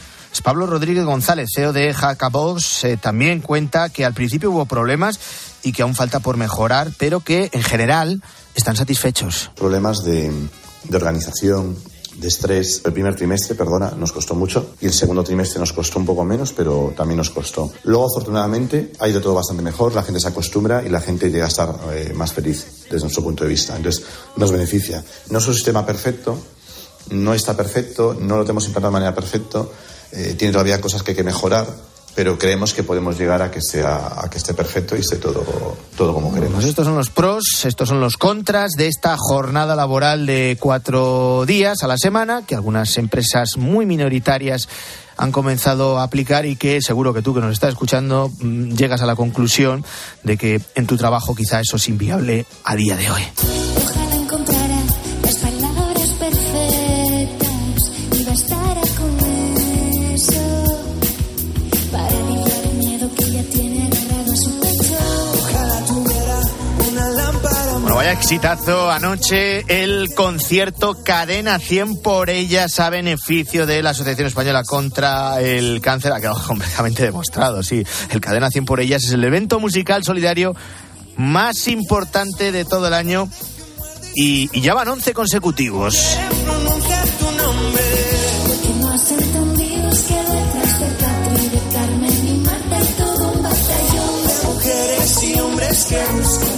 Pablo 0.43 0.67
Rodríguez 0.67 1.03
González, 1.03 1.49
CEO 1.53 1.73
de 1.73 1.93
Hackabox, 1.93 2.83
eh, 2.83 2.97
también 2.97 3.41
cuenta 3.41 3.89
que 3.89 4.05
al 4.05 4.13
principio 4.13 4.51
hubo 4.51 4.65
problemas 4.65 5.19
y 5.63 5.73
que 5.73 5.81
aún 5.81 5.95
falta 5.95 6.19
por 6.19 6.37
mejorar, 6.37 6.91
pero 6.97 7.19
que 7.21 7.49
en 7.51 7.63
general 7.63 8.21
están 8.55 8.75
satisfechos. 8.75 9.51
Problemas 9.55 10.03
de, 10.03 10.31
de 10.83 10.95
organización, 10.95 11.75
de 12.17 12.27
estrés. 12.27 12.81
El 12.83 12.93
primer 12.93 13.15
trimestre, 13.15 13.55
perdona, 13.55 13.91
nos 13.91 14.11
costó 14.11 14.35
mucho 14.35 14.71
y 14.81 14.87
el 14.87 14.93
segundo 14.93 15.23
trimestre 15.23 15.59
nos 15.59 15.73
costó 15.73 15.99
un 15.99 16.05
poco 16.05 16.23
menos, 16.23 16.53
pero 16.53 16.93
también 16.95 17.17
nos 17.17 17.29
costó. 17.29 17.71
Luego, 17.83 18.05
afortunadamente, 18.05 18.91
ha 18.99 19.07
ido 19.07 19.21
todo 19.21 19.35
bastante 19.35 19.63
mejor, 19.63 19.93
la 19.93 20.03
gente 20.03 20.19
se 20.19 20.27
acostumbra 20.27 20.83
y 20.85 20.89
la 20.89 21.01
gente 21.01 21.29
llega 21.29 21.45
a 21.45 21.49
estar 21.49 21.75
eh, 21.93 22.13
más 22.13 22.33
feliz 22.33 22.65
desde 22.89 23.01
nuestro 23.01 23.23
punto 23.23 23.43
de 23.43 23.49
vista. 23.49 23.75
Entonces, 23.75 24.03
nos 24.35 24.51
beneficia. 24.51 25.03
No 25.29 25.39
es 25.39 25.47
un 25.47 25.53
sistema 25.53 25.85
perfecto, 25.85 26.37
no 27.11 27.33
está 27.33 27.55
perfecto, 27.55 28.15
no 28.19 28.37
lo 28.37 28.43
tenemos 28.43 28.65
implantado 28.65 28.91
de 28.91 28.99
manera 28.99 29.15
perfecta, 29.15 29.65
eh, 30.11 30.35
tiene 30.37 30.51
todavía 30.51 30.81
cosas 30.81 31.03
que 31.03 31.11
hay 31.11 31.17
que 31.17 31.23
mejorar, 31.23 31.67
pero 32.17 32.35
creemos 32.35 32.73
que 32.73 32.81
podemos 32.81 33.15
llegar 33.15 33.43
a 33.43 33.51
que 33.51 33.61
sea 33.61 34.23
a 34.23 34.27
que 34.27 34.39
esté 34.39 34.55
perfecto 34.55 34.97
y 34.97 35.01
esté 35.01 35.17
todo 35.17 35.77
todo 35.95 36.15
como 36.15 36.33
queremos. 36.33 36.55
Pues 36.55 36.65
estos 36.65 36.87
son 36.87 36.95
los 36.95 37.11
pros, 37.11 37.63
estos 37.63 37.89
son 37.89 38.01
los 38.01 38.17
contras 38.17 38.71
de 38.71 38.87
esta 38.87 39.15
jornada 39.19 39.75
laboral 39.75 40.25
de 40.25 40.57
cuatro 40.59 41.45
días 41.45 41.83
a 41.83 41.87
la 41.87 41.95
semana 41.99 42.41
que 42.41 42.55
algunas 42.55 42.97
empresas 42.97 43.49
muy 43.57 43.85
minoritarias 43.85 44.67
han 45.15 45.31
comenzado 45.31 45.99
a 45.99 46.03
aplicar 46.03 46.47
y 46.47 46.55
que 46.55 46.81
seguro 46.81 47.13
que 47.13 47.21
tú 47.21 47.35
que 47.35 47.39
nos 47.41 47.53
estás 47.53 47.69
escuchando 47.69 48.31
mm, 48.39 48.71
llegas 48.71 49.03
a 49.03 49.05
la 49.05 49.15
conclusión 49.15 49.85
de 50.23 50.37
que 50.37 50.59
en 50.73 50.87
tu 50.87 50.97
trabajo 50.97 51.35
quizá 51.35 51.59
eso 51.59 51.75
es 51.75 51.87
inviable 51.87 52.47
a 52.63 52.75
día 52.75 52.95
de 52.95 53.11
hoy. 53.11 53.21
Exitazo 68.11 68.89
anoche 68.89 69.65
el 69.67 70.13
concierto 70.13 71.03
Cadena 71.03 71.59
100 71.59 72.01
por 72.01 72.29
ellas 72.29 72.79
a 72.79 72.89
beneficio 72.89 73.65
de 73.65 73.83
la 73.83 73.89
Asociación 73.89 74.27
Española 74.27 74.63
contra 74.63 75.41
el 75.41 75.81
Cáncer. 75.81 76.13
Ha 76.13 76.19
quedado 76.19 76.41
completamente 76.47 77.03
demostrado, 77.03 77.63
sí. 77.63 77.83
El 78.09 78.21
Cadena 78.21 78.49
100 78.49 78.65
por 78.65 78.79
ellas 78.79 79.03
es 79.03 79.11
el 79.11 79.23
evento 79.23 79.59
musical 79.59 80.03
solidario 80.03 80.55
más 81.17 81.67
importante 81.67 82.51
de 82.51 82.65
todo 82.65 82.87
el 82.87 82.93
año 82.93 83.29
y, 84.15 84.61
ya 84.61 84.73
van 84.73 84.87
11 84.87 85.13
consecutivos. 85.13 86.17
Tu 95.89 96.56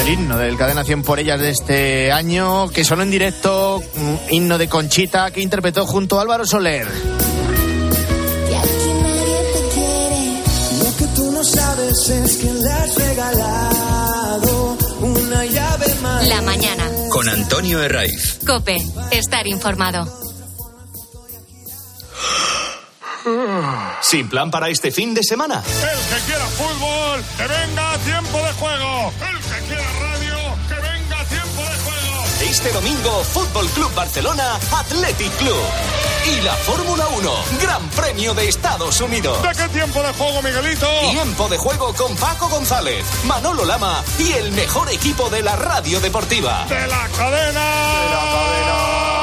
el 0.00 0.08
himno 0.08 0.38
del 0.38 0.56
Cadena 0.56 0.84
100 0.84 1.02
por 1.02 1.18
ellas 1.18 1.38
de 1.40 1.50
este 1.50 2.12
año, 2.12 2.68
que 2.68 2.84
sonó 2.84 3.02
en 3.02 3.10
directo, 3.10 3.82
mm, 3.94 4.14
himno 4.32 4.56
de 4.56 4.68
Conchita, 4.68 5.30
que 5.30 5.40
interpretó 5.40 5.86
junto 5.86 6.18
a 6.18 6.22
Álvaro 6.22 6.46
Soler. 6.46 6.86
que 6.88 8.56
aquí 8.56 8.92
nadie 9.02 9.38
te 9.52 9.74
quiere. 9.74 10.84
Lo 10.84 10.96
que 10.96 11.06
tú 11.14 11.32
no 11.32 11.44
sabes 11.44 12.08
es 12.08 12.36
que 12.36 12.52
le 12.52 12.70
has 12.70 12.94
regalado 12.94 14.78
una 15.00 15.44
llave 15.44 15.94
más. 16.02 16.28
La 16.28 16.42
mañana. 16.42 16.84
Con 17.10 17.28
Antonio 17.28 17.82
Herraiz. 17.82 18.38
Cope. 18.46 18.78
Estar 19.10 19.46
informado. 19.46 20.29
Sin 24.02 24.28
plan 24.28 24.50
para 24.50 24.68
este 24.68 24.90
fin 24.90 25.14
de 25.14 25.22
semana. 25.22 25.62
El 25.66 26.16
que 26.16 26.24
quiera 26.24 26.44
fútbol, 26.46 27.24
que 27.36 27.46
venga 27.46 27.92
a 27.92 27.98
tiempo 27.98 28.38
de 28.38 28.52
juego. 28.54 29.12
El 29.20 29.38
que 29.38 29.66
quiera 29.66 29.92
radio, 30.00 30.36
que 30.68 30.74
venga 30.74 31.20
a 31.20 31.24
tiempo 31.24 31.62
de 31.62 31.76
juego. 31.78 32.24
Este 32.42 32.72
domingo, 32.72 33.24
Fútbol 33.24 33.66
Club 33.68 33.94
Barcelona, 33.94 34.58
Athletic 34.72 35.30
Club. 35.36 35.62
Y 36.26 36.40
la 36.42 36.54
Fórmula 36.54 37.06
1, 37.08 37.32
Gran 37.62 37.88
Premio 37.90 38.34
de 38.34 38.48
Estados 38.48 39.00
Unidos. 39.00 39.42
¿De 39.42 39.50
qué 39.54 39.68
tiempo 39.68 40.02
de 40.02 40.12
juego, 40.12 40.42
Miguelito? 40.42 40.86
Tiempo 41.10 41.48
de 41.48 41.58
juego 41.58 41.94
con 41.94 42.14
Paco 42.16 42.48
González, 42.48 43.04
Manolo 43.24 43.64
Lama 43.64 44.02
y 44.18 44.32
el 44.32 44.52
mejor 44.52 44.90
equipo 44.90 45.30
de 45.30 45.42
la 45.42 45.56
radio 45.56 46.00
deportiva. 46.00 46.66
De 46.68 46.86
la 46.86 47.08
cadena. 47.16 47.64
De 48.00 48.10
la 48.10 49.10
Un 49.14 49.19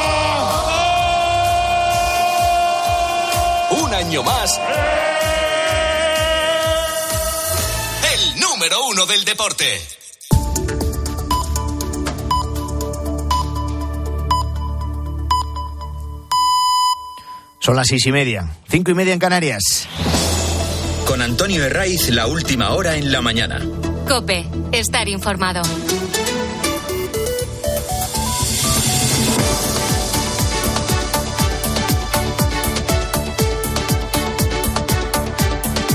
año 4.07 4.23
más. 4.23 4.57
número 8.39 8.77
uno 8.89 9.05
del 9.05 9.25
deporte. 9.25 9.65
Son 17.59 17.75
las 17.75 17.87
seis 17.87 18.05
y 18.05 18.11
media, 18.13 18.49
cinco 18.69 18.91
y 18.91 18.93
media 18.93 19.11
en 19.11 19.19
Canarias. 19.19 19.61
Con 21.05 21.21
Antonio 21.21 21.65
Herraiz, 21.65 22.09
la 22.09 22.27
última 22.27 22.69
hora 22.71 22.95
en 22.95 23.11
la 23.11 23.21
mañana. 23.21 23.61
Cope, 24.07 24.45
estar 24.71 25.09
informado. 25.09 25.61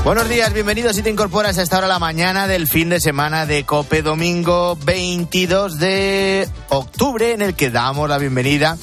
Buenos 0.04 0.28
días, 0.28 0.52
bienvenidos 0.52 0.96
si 0.96 1.02
te 1.02 1.10
incorporas 1.10 1.58
a 1.58 1.62
esta 1.62 1.78
hora 1.78 1.86
de 1.86 1.92
la 1.92 2.00
mañana 2.00 2.48
del 2.48 2.66
fin 2.66 2.88
de 2.88 2.98
semana 2.98 3.46
de 3.46 3.62
Cope, 3.62 4.02
domingo 4.02 4.76
22 4.84 5.78
de 5.78 6.48
octubre, 6.70 7.32
en 7.32 7.40
el 7.40 7.54
que 7.54 7.70
damos 7.70 8.08
la 8.08 8.18
bienvenida 8.18 8.76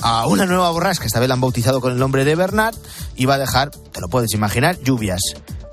a 0.00 0.26
una 0.26 0.46
nueva 0.46 0.70
borrasca. 0.70 1.04
Esta 1.04 1.20
vez 1.20 1.28
la 1.28 1.34
han 1.34 1.42
bautizado 1.42 1.82
con 1.82 1.92
el 1.92 1.98
nombre 1.98 2.24
de 2.24 2.34
Bernard 2.36 2.74
y 3.16 3.26
va 3.26 3.34
a 3.34 3.38
dejar, 3.38 3.70
te 3.70 4.00
lo 4.00 4.08
puedes 4.08 4.32
imaginar, 4.32 4.80
lluvias. 4.80 5.20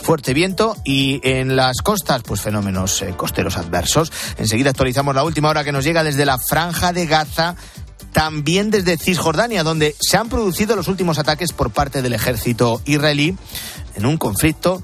Fuerte 0.01 0.33
viento 0.33 0.75
y 0.83 1.21
en 1.23 1.55
las 1.55 1.77
costas, 1.81 2.21
pues 2.23 2.41
fenómenos 2.41 3.01
eh, 3.03 3.13
costeros 3.15 3.55
adversos. 3.55 4.11
Enseguida 4.37 4.71
actualizamos 4.71 5.15
la 5.15 5.23
última 5.23 5.47
hora 5.47 5.63
que 5.63 5.71
nos 5.71 5.85
llega 5.85 6.03
desde 6.03 6.25
la 6.25 6.37
franja 6.37 6.91
de 6.91 7.05
Gaza, 7.05 7.55
también 8.13 8.69
desde 8.69 8.97
Cisjordania, 8.97 9.63
donde 9.63 9.95
se 9.99 10.17
han 10.17 10.29
producido 10.29 10.75
los 10.75 10.87
últimos 10.87 11.19
ataques 11.19 11.51
por 11.51 11.71
parte 11.71 12.01
del 12.01 12.13
ejército 12.13 12.81
israelí 12.85 13.35
en 13.95 14.05
un 14.05 14.17
conflicto 14.17 14.81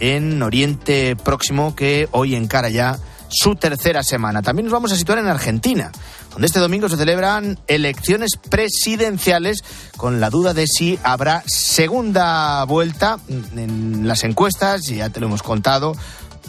en 0.00 0.42
Oriente 0.42 1.16
Próximo 1.16 1.74
que 1.76 2.08
hoy 2.10 2.34
encara 2.34 2.68
ya 2.68 2.98
su 3.28 3.54
tercera 3.54 4.02
semana. 4.02 4.42
También 4.42 4.66
nos 4.66 4.72
vamos 4.72 4.92
a 4.92 4.96
situar 4.96 5.18
en 5.18 5.26
Argentina, 5.26 5.90
donde 6.32 6.46
este 6.46 6.60
domingo 6.60 6.88
se 6.88 6.96
celebran 6.96 7.58
elecciones 7.66 8.32
presidenciales 8.50 9.64
con 9.96 10.20
la 10.20 10.28
duda 10.28 10.52
de 10.52 10.66
si 10.66 10.98
habrá 11.02 11.42
segunda 11.46 12.62
vuelta 12.64 13.18
en 13.28 14.06
las 14.06 14.24
encuestas, 14.24 14.82
ya 14.82 15.08
te 15.08 15.20
lo 15.20 15.26
hemos 15.26 15.42
contado. 15.42 15.94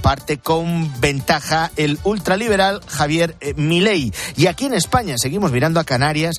Parte 0.03 0.37
con 0.37 0.91
ventaja 0.99 1.71
el 1.77 1.97
ultraliberal 2.03 2.81
Javier 2.85 3.37
eh, 3.39 3.53
Milei. 3.55 4.11
Y 4.35 4.47
aquí 4.47 4.65
en 4.65 4.73
España 4.73 5.15
seguimos 5.17 5.51
mirando 5.53 5.79
a 5.79 5.85
Canarias, 5.85 6.35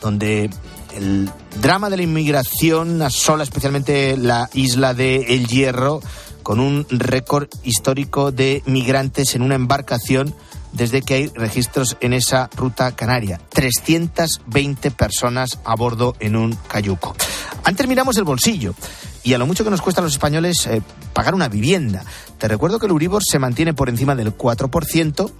donde 0.00 0.48
el 0.94 1.28
drama 1.60 1.90
de 1.90 1.96
la 1.96 2.04
inmigración 2.04 3.02
asola 3.02 3.42
especialmente 3.42 4.16
la 4.16 4.48
isla 4.54 4.94
de 4.94 5.34
El 5.34 5.48
Hierro, 5.48 6.00
con 6.44 6.60
un 6.60 6.86
récord 6.88 7.48
histórico 7.64 8.30
de 8.30 8.62
migrantes 8.66 9.34
en 9.34 9.42
una 9.42 9.56
embarcación 9.56 10.34
desde 10.72 11.02
que 11.02 11.14
hay 11.14 11.26
registros 11.34 11.96
en 12.00 12.12
esa 12.12 12.48
ruta 12.56 12.92
canaria. 12.92 13.40
320 13.50 14.92
personas 14.92 15.58
a 15.64 15.74
bordo 15.74 16.14
en 16.20 16.36
un 16.36 16.56
cayuco. 16.68 17.16
Antes 17.64 17.88
miramos 17.88 18.16
el 18.16 18.24
bolsillo 18.24 18.74
y 19.22 19.34
a 19.34 19.38
lo 19.38 19.46
mucho 19.46 19.64
que 19.64 19.70
nos 19.70 19.82
cuesta 19.82 20.00
a 20.00 20.04
los 20.04 20.12
españoles 20.12 20.66
eh, 20.66 20.82
pagar 21.12 21.34
una 21.34 21.48
vivienda. 21.48 22.04
Te 22.38 22.48
recuerdo 22.48 22.78
que 22.78 22.86
el 22.86 22.92
Uribor 22.92 23.22
se 23.28 23.38
mantiene 23.38 23.74
por 23.74 23.88
encima 23.88 24.14
del 24.14 24.36
4%, 24.36 25.32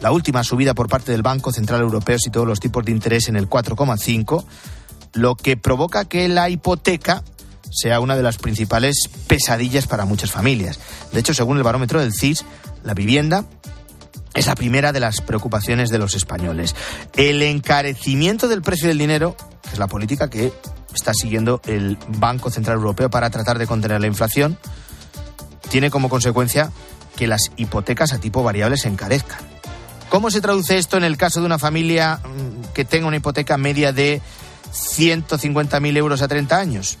la 0.00 0.12
última 0.12 0.44
subida 0.44 0.74
por 0.74 0.88
parte 0.88 1.12
del 1.12 1.22
Banco 1.22 1.52
Central 1.52 1.80
Europeo 1.80 2.18
y 2.24 2.30
todos 2.30 2.46
los 2.46 2.60
tipos 2.60 2.84
de 2.84 2.92
interés 2.92 3.28
en 3.28 3.36
el 3.36 3.48
4,5%, 3.48 4.44
lo 5.14 5.34
que 5.34 5.56
provoca 5.56 6.04
que 6.04 6.28
la 6.28 6.48
hipoteca 6.48 7.22
sea 7.70 8.00
una 8.00 8.16
de 8.16 8.22
las 8.22 8.36
principales 8.36 9.08
pesadillas 9.26 9.86
para 9.86 10.04
muchas 10.04 10.30
familias. 10.30 10.78
De 11.12 11.20
hecho, 11.20 11.34
según 11.34 11.56
el 11.56 11.62
barómetro 11.62 12.00
del 12.00 12.12
CIS, 12.12 12.44
la 12.84 12.94
vivienda 12.94 13.46
es 14.34 14.46
la 14.46 14.54
primera 14.54 14.92
de 14.92 15.00
las 15.00 15.20
preocupaciones 15.20 15.90
de 15.90 15.98
los 15.98 16.14
españoles. 16.14 16.74
El 17.14 17.42
encarecimiento 17.42 18.48
del 18.48 18.62
precio 18.62 18.88
del 18.88 18.98
dinero, 18.98 19.36
que 19.62 19.70
es 19.70 19.78
la 19.78 19.88
política 19.88 20.28
que 20.28 20.52
está 20.94 21.14
siguiendo 21.14 21.60
el 21.66 21.98
Banco 22.08 22.50
Central 22.50 22.76
Europeo 22.76 23.10
para 23.10 23.30
tratar 23.30 23.58
de 23.58 23.66
contener 23.66 24.00
la 24.00 24.06
inflación, 24.06 24.58
tiene 25.70 25.90
como 25.90 26.08
consecuencia 26.08 26.70
que 27.16 27.26
las 27.26 27.50
hipotecas 27.56 28.12
a 28.12 28.18
tipo 28.18 28.42
variable 28.42 28.76
se 28.76 28.88
encarezcan. 28.88 29.38
¿Cómo 30.08 30.30
se 30.30 30.42
traduce 30.42 30.76
esto 30.76 30.98
en 30.98 31.04
el 31.04 31.16
caso 31.16 31.40
de 31.40 31.46
una 31.46 31.58
familia 31.58 32.20
mm, 32.22 32.72
que 32.74 32.84
tenga 32.84 33.06
una 33.06 33.16
hipoteca 33.16 33.56
media 33.56 33.92
de 33.92 34.20
150.000 34.72 35.96
euros 35.96 36.20
a 36.20 36.28
30 36.28 36.58
años? 36.58 36.98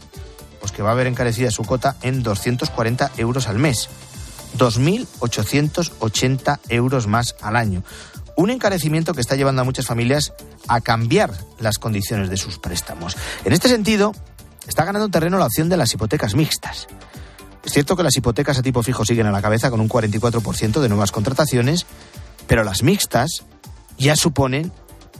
Pues 0.60 0.72
que 0.72 0.82
va 0.82 0.90
a 0.90 0.92
haber 0.92 1.06
encarecida 1.06 1.50
su 1.50 1.64
cota 1.64 1.96
en 2.02 2.22
240 2.22 3.12
euros 3.18 3.48
al 3.48 3.58
mes. 3.58 3.90
2.880 4.56 6.60
euros 6.68 7.06
más 7.06 7.36
al 7.42 7.56
año. 7.56 7.82
Un 8.36 8.50
encarecimiento 8.50 9.14
que 9.14 9.20
está 9.20 9.36
llevando 9.36 9.62
a 9.62 9.64
muchas 9.64 9.86
familias 9.86 10.32
a 10.68 10.80
cambiar 10.80 11.32
las 11.58 11.78
condiciones 11.78 12.30
de 12.30 12.36
sus 12.36 12.58
préstamos. 12.58 13.16
En 13.44 13.52
este 13.52 13.68
sentido, 13.68 14.12
está 14.66 14.84
ganando 14.84 15.08
terreno 15.08 15.38
la 15.38 15.46
opción 15.46 15.68
de 15.68 15.76
las 15.76 15.92
hipotecas 15.92 16.34
mixtas. 16.34 16.86
Es 17.64 17.72
cierto 17.72 17.96
que 17.96 18.02
las 18.02 18.16
hipotecas 18.16 18.58
a 18.58 18.62
tipo 18.62 18.82
fijo 18.82 19.04
siguen 19.04 19.26
a 19.26 19.32
la 19.32 19.42
cabeza 19.42 19.70
con 19.70 19.80
un 19.80 19.88
44% 19.88 20.80
de 20.80 20.88
nuevas 20.88 21.12
contrataciones, 21.12 21.86
pero 22.46 22.64
las 22.64 22.82
mixtas 22.82 23.44
ya 23.98 24.16
suponen 24.16 24.72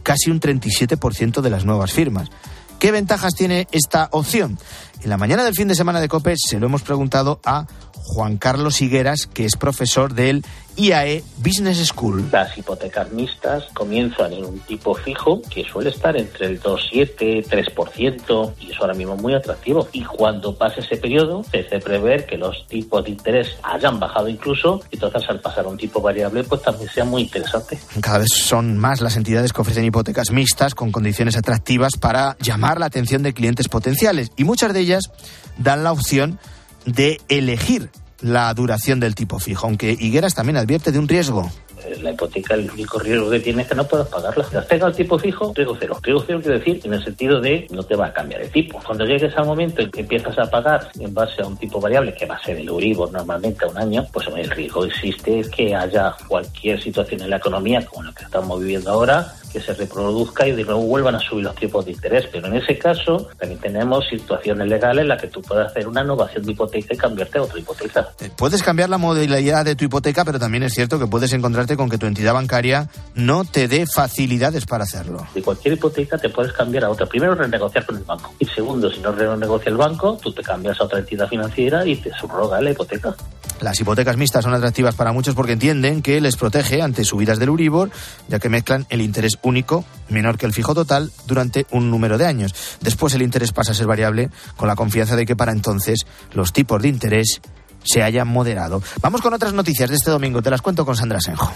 casi 0.03 0.31
un 0.31 0.41
37% 0.41 1.41
de 1.41 1.51
las 1.51 1.65
nuevas 1.65 1.93
firmas. 1.93 2.31
¿Qué 2.79 2.91
ventajas 2.91 3.35
tiene 3.35 3.69
esta 3.71 4.09
opción? 4.11 4.59
En 5.03 5.11
la 5.11 5.17
mañana 5.17 5.45
del 5.45 5.55
fin 5.55 5.69
de 5.69 5.77
semana 5.77 6.01
de 6.01 6.09
COPE 6.09 6.35
se 6.37 6.59
lo 6.59 6.67
hemos 6.67 6.83
preguntado 6.83 7.41
a 7.45 7.67
Juan 8.03 8.37
Carlos 8.37 8.81
Higueras, 8.81 9.27
que 9.27 9.45
es 9.45 9.57
profesor 9.57 10.15
del 10.15 10.45
IAE 10.77 11.23
Business 11.39 11.87
School. 11.87 12.29
Las 12.33 12.57
hipotecas 12.57 13.13
mixtas 13.13 13.65
comienzan 13.75 14.33
en 14.33 14.45
un 14.45 14.59
tipo 14.61 14.95
fijo 14.95 15.43
que 15.51 15.65
suele 15.65 15.91
estar 15.91 16.17
entre 16.17 16.47
el 16.47 16.63
2,7, 16.63 17.47
3% 17.47 18.55
y 18.61 18.71
es 18.71 18.81
ahora 18.81 18.95
mismo 18.95 19.17
muy 19.17 19.35
atractivo. 19.35 19.89
Y 19.93 20.03
cuando 20.03 20.57
pase 20.57 20.81
ese 20.81 20.97
periodo, 20.97 21.45
se 21.51 21.61
hace 21.61 21.79
prever 21.79 22.27
que 22.27 22.37
los 22.37 22.67
tipos 22.69 23.05
de 23.05 23.11
interés 23.11 23.49
hayan 23.63 24.01
bajado 24.01 24.29
incluso 24.29 24.81
y 24.91 24.97
entonces 24.97 25.29
al 25.29 25.41
pasar 25.41 25.67
a 25.67 25.69
un 25.69 25.77
tipo 25.77 26.01
variable 26.01 26.45
pues 26.45 26.63
también 26.63 26.89
sea 26.89 27.05
muy 27.05 27.23
interesante. 27.23 27.79
Cada 28.01 28.19
vez 28.19 28.31
son 28.33 28.79
más 28.79 29.01
las 29.01 29.17
entidades 29.17 29.53
que 29.53 29.61
ofrecen 29.61 29.85
hipotecas 29.85 30.31
mixtas 30.31 30.75
con 30.75 30.91
condiciones 30.91 31.37
atractivas 31.37 31.97
para 31.99 32.37
llamar 32.41 32.81
la 32.81 32.87
atención 32.87 33.23
de 33.23 33.35
clientes 33.35 33.69
potenciales 33.69 34.31
y 34.37 34.45
muchas 34.45 34.73
de 34.73 34.81
ellas 34.81 35.11
dan 35.59 35.85
la 35.85 35.93
opción 35.93 36.39
de 36.87 37.21
elegir 37.29 37.91
la 38.21 38.53
duración 38.55 39.01
del 39.01 39.15
tipo 39.15 39.39
fijo, 39.39 39.67
aunque 39.67 39.97
Higueras 39.99 40.35
también 40.35 40.57
advierte 40.57 40.93
de 40.93 40.99
un 40.99 41.09
riesgo. 41.09 41.51
Eh, 41.87 41.99
La 42.03 42.11
hipoteca, 42.13 42.55
el 42.55 42.71
único 42.71 42.99
riesgo 42.99 43.31
que 43.31 43.41
tiene 43.41 43.63
es 43.63 43.69
que 43.69 43.75
no 43.75 43.85
puedas 43.85 44.09
pagarla. 44.09 44.45
Si 44.45 44.69
tenga 44.69 44.87
el 44.87 44.95
tipo 44.95 45.19
fijo, 45.19 45.53
riesgo 45.55 45.77
cero. 45.79 45.99
Riesgo 46.03 46.25
cero 46.27 46.41
quiere 46.43 46.59
decir 46.59 46.81
en 46.85 46.95
el 46.95 47.05
sentido 47.05 47.41
de 47.41 47.67
no 47.71 47.83
te 47.83 47.97
va 47.97 48.07
a 48.07 48.13
cambiar 48.13 48.43
el 48.43 48.51
tipo. 48.51 48.81
Cuando 48.85 49.05
llegues 49.05 49.37
al 49.37 49.47
momento 49.47 49.83
en 49.83 49.91
que 49.91 50.01
empiezas 50.01 50.39
a 50.39 50.51
pagar 50.51 50.89
en 50.99 51.13
base 51.15 51.43
a 51.43 51.47
un 51.47 51.57
tipo 51.57 51.81
variable, 51.81 52.15
que 52.15 52.27
va 52.27 52.37
a 52.37 52.43
ser 52.43 52.57
el 52.57 52.69
Euribor 52.69 53.13
normalmente 53.13 53.65
a 53.65 53.69
un 53.69 53.79
año, 53.79 54.07
pues 54.13 54.27
el 54.35 54.51
riesgo 54.51 54.85
existe 54.85 55.43
que 55.55 55.75
haya 55.75 56.15
cualquier 56.27 56.83
situación 56.83 57.23
en 57.23 57.31
la 57.31 57.37
economía, 57.37 57.85
como 57.85 58.03
la 58.05 58.13
que 58.13 58.25
estamos 58.25 58.61
viviendo 58.61 58.91
ahora, 58.91 59.33
que 59.53 59.61
se 59.61 59.75
reproduzca 59.75 60.47
y 60.47 60.53
de 60.53 60.65
nuevo 60.65 60.83
vuelvan 60.83 61.15
a 61.15 61.21
subir 61.21 61.45
los 61.45 61.55
tipos 61.55 61.85
de 61.85 61.93
interés. 61.93 62.27
Pero 62.33 62.47
en 62.47 62.55
ese 62.55 62.79
caso 62.79 63.29
también 63.39 63.61
tenemos 63.61 64.07
situaciones 64.09 64.69
legales 64.69 65.03
en 65.03 65.09
las 65.09 65.21
que 65.21 65.29
tú 65.29 65.43
puedes 65.43 65.67
hacer 65.67 65.87
una 65.87 66.03
innovación 66.03 66.45
de 66.45 66.53
hipoteca 66.53 66.95
y 66.95 66.97
cambiarte 66.97 67.39
a 67.39 67.43
otra 67.43 67.59
hipoteca. 67.59 68.09
Puedes 68.37 68.63
cambiar 68.63 68.89
la 68.89 68.99
modalidad 68.99 69.65
de 69.65 69.77
tu 69.77 69.85
hipoteca, 69.85 70.25
pero 70.25 70.39
también 70.39 70.63
es 70.63 70.73
cierto 70.73 70.99
que 70.99 71.07
puedes 71.07 71.33
encontrarte 71.33 71.72
con 71.77 71.89
que 71.89 71.99
tu 71.99 72.07
entidad 72.07 72.35
bancaria 72.35 72.89
no 73.15 73.45
te 73.45 73.69
dé 73.69 73.87
facilidades 73.87 74.67
para 74.67 74.85
hacerlo. 74.85 75.27
De 75.35 75.43
cualquier 75.43 75.75
hipoteca 75.75 76.19
te 76.19 76.29
puedes 76.29 76.53
cambiar 76.53 76.85
a 76.85 76.91
otra. 76.91 77.07
Primero, 77.07 77.35
renegociar 77.35 77.87
con 77.87 77.97
el 77.97 78.05
banco. 78.05 78.35
Y 78.39 78.47
segundo, 78.47 78.91
si 78.91 79.01
no 79.01 79.13
renegocia 79.13 79.71
el 79.71 79.77
banco, 79.77 80.19
tú 80.23 80.33
te 80.33 80.43
cambias 80.43 80.81
a 80.81 80.85
otra 80.85 80.99
entidad 80.99 81.29
financiera 81.29 81.87
y 81.87 81.97
te 81.97 82.13
subroga 82.15 82.61
la 82.61 82.71
hipoteca. 82.71 83.15
Las 83.63 83.79
hipotecas 83.79 84.17
mixtas 84.17 84.43
son 84.43 84.55
atractivas 84.55 84.97
para 84.97 85.13
muchos 85.13 85.37
porque 85.37 85.53
entienden 85.53 86.03
que 86.03 86.21
les 86.21 86.37
protege 86.37 86.83
ante 86.83 87.05
subidas 87.05 87.39
del 87.39 87.51
Uribor, 87.51 87.91
ya 88.27 88.41
que 88.41 88.49
mezclan 88.49 88.87
el 88.91 89.01
interés 89.01 89.39
único, 89.43 89.85
menor 90.09 90.37
que 90.37 90.47
el 90.47 90.53
fijo 90.53 90.75
total, 90.75 91.13
durante 91.27 91.67
un 91.71 91.89
número 91.89 92.19
de 92.19 92.27
años. 92.27 92.53
Después 92.81 93.15
el 93.15 93.23
interés 93.23 93.53
pasa 93.53 93.71
a 93.71 93.75
ser 93.77 93.87
variable 93.87 94.31
con 94.57 94.67
la 94.67 94.75
confianza 94.75 95.15
de 95.15 95.27
que 95.27 95.37
para 95.37 95.53
entonces 95.53 96.07
los 96.33 96.53
tipos 96.53 96.83
de 96.83 96.89
interés 96.89 97.41
se 97.85 98.03
hayan 98.03 98.29
moderado. 98.29 98.83
Vamos 99.01 99.21
con 99.21 99.35
otras 99.35 99.53
noticias 99.53 99.91
de 99.91 99.97
este 99.97 100.11
domingo, 100.11 100.43
te 100.43 100.51
las 100.51 100.63
cuento 100.63 100.85
con 100.85 100.97
Sandra 100.97 101.21
Senjo. 101.21 101.53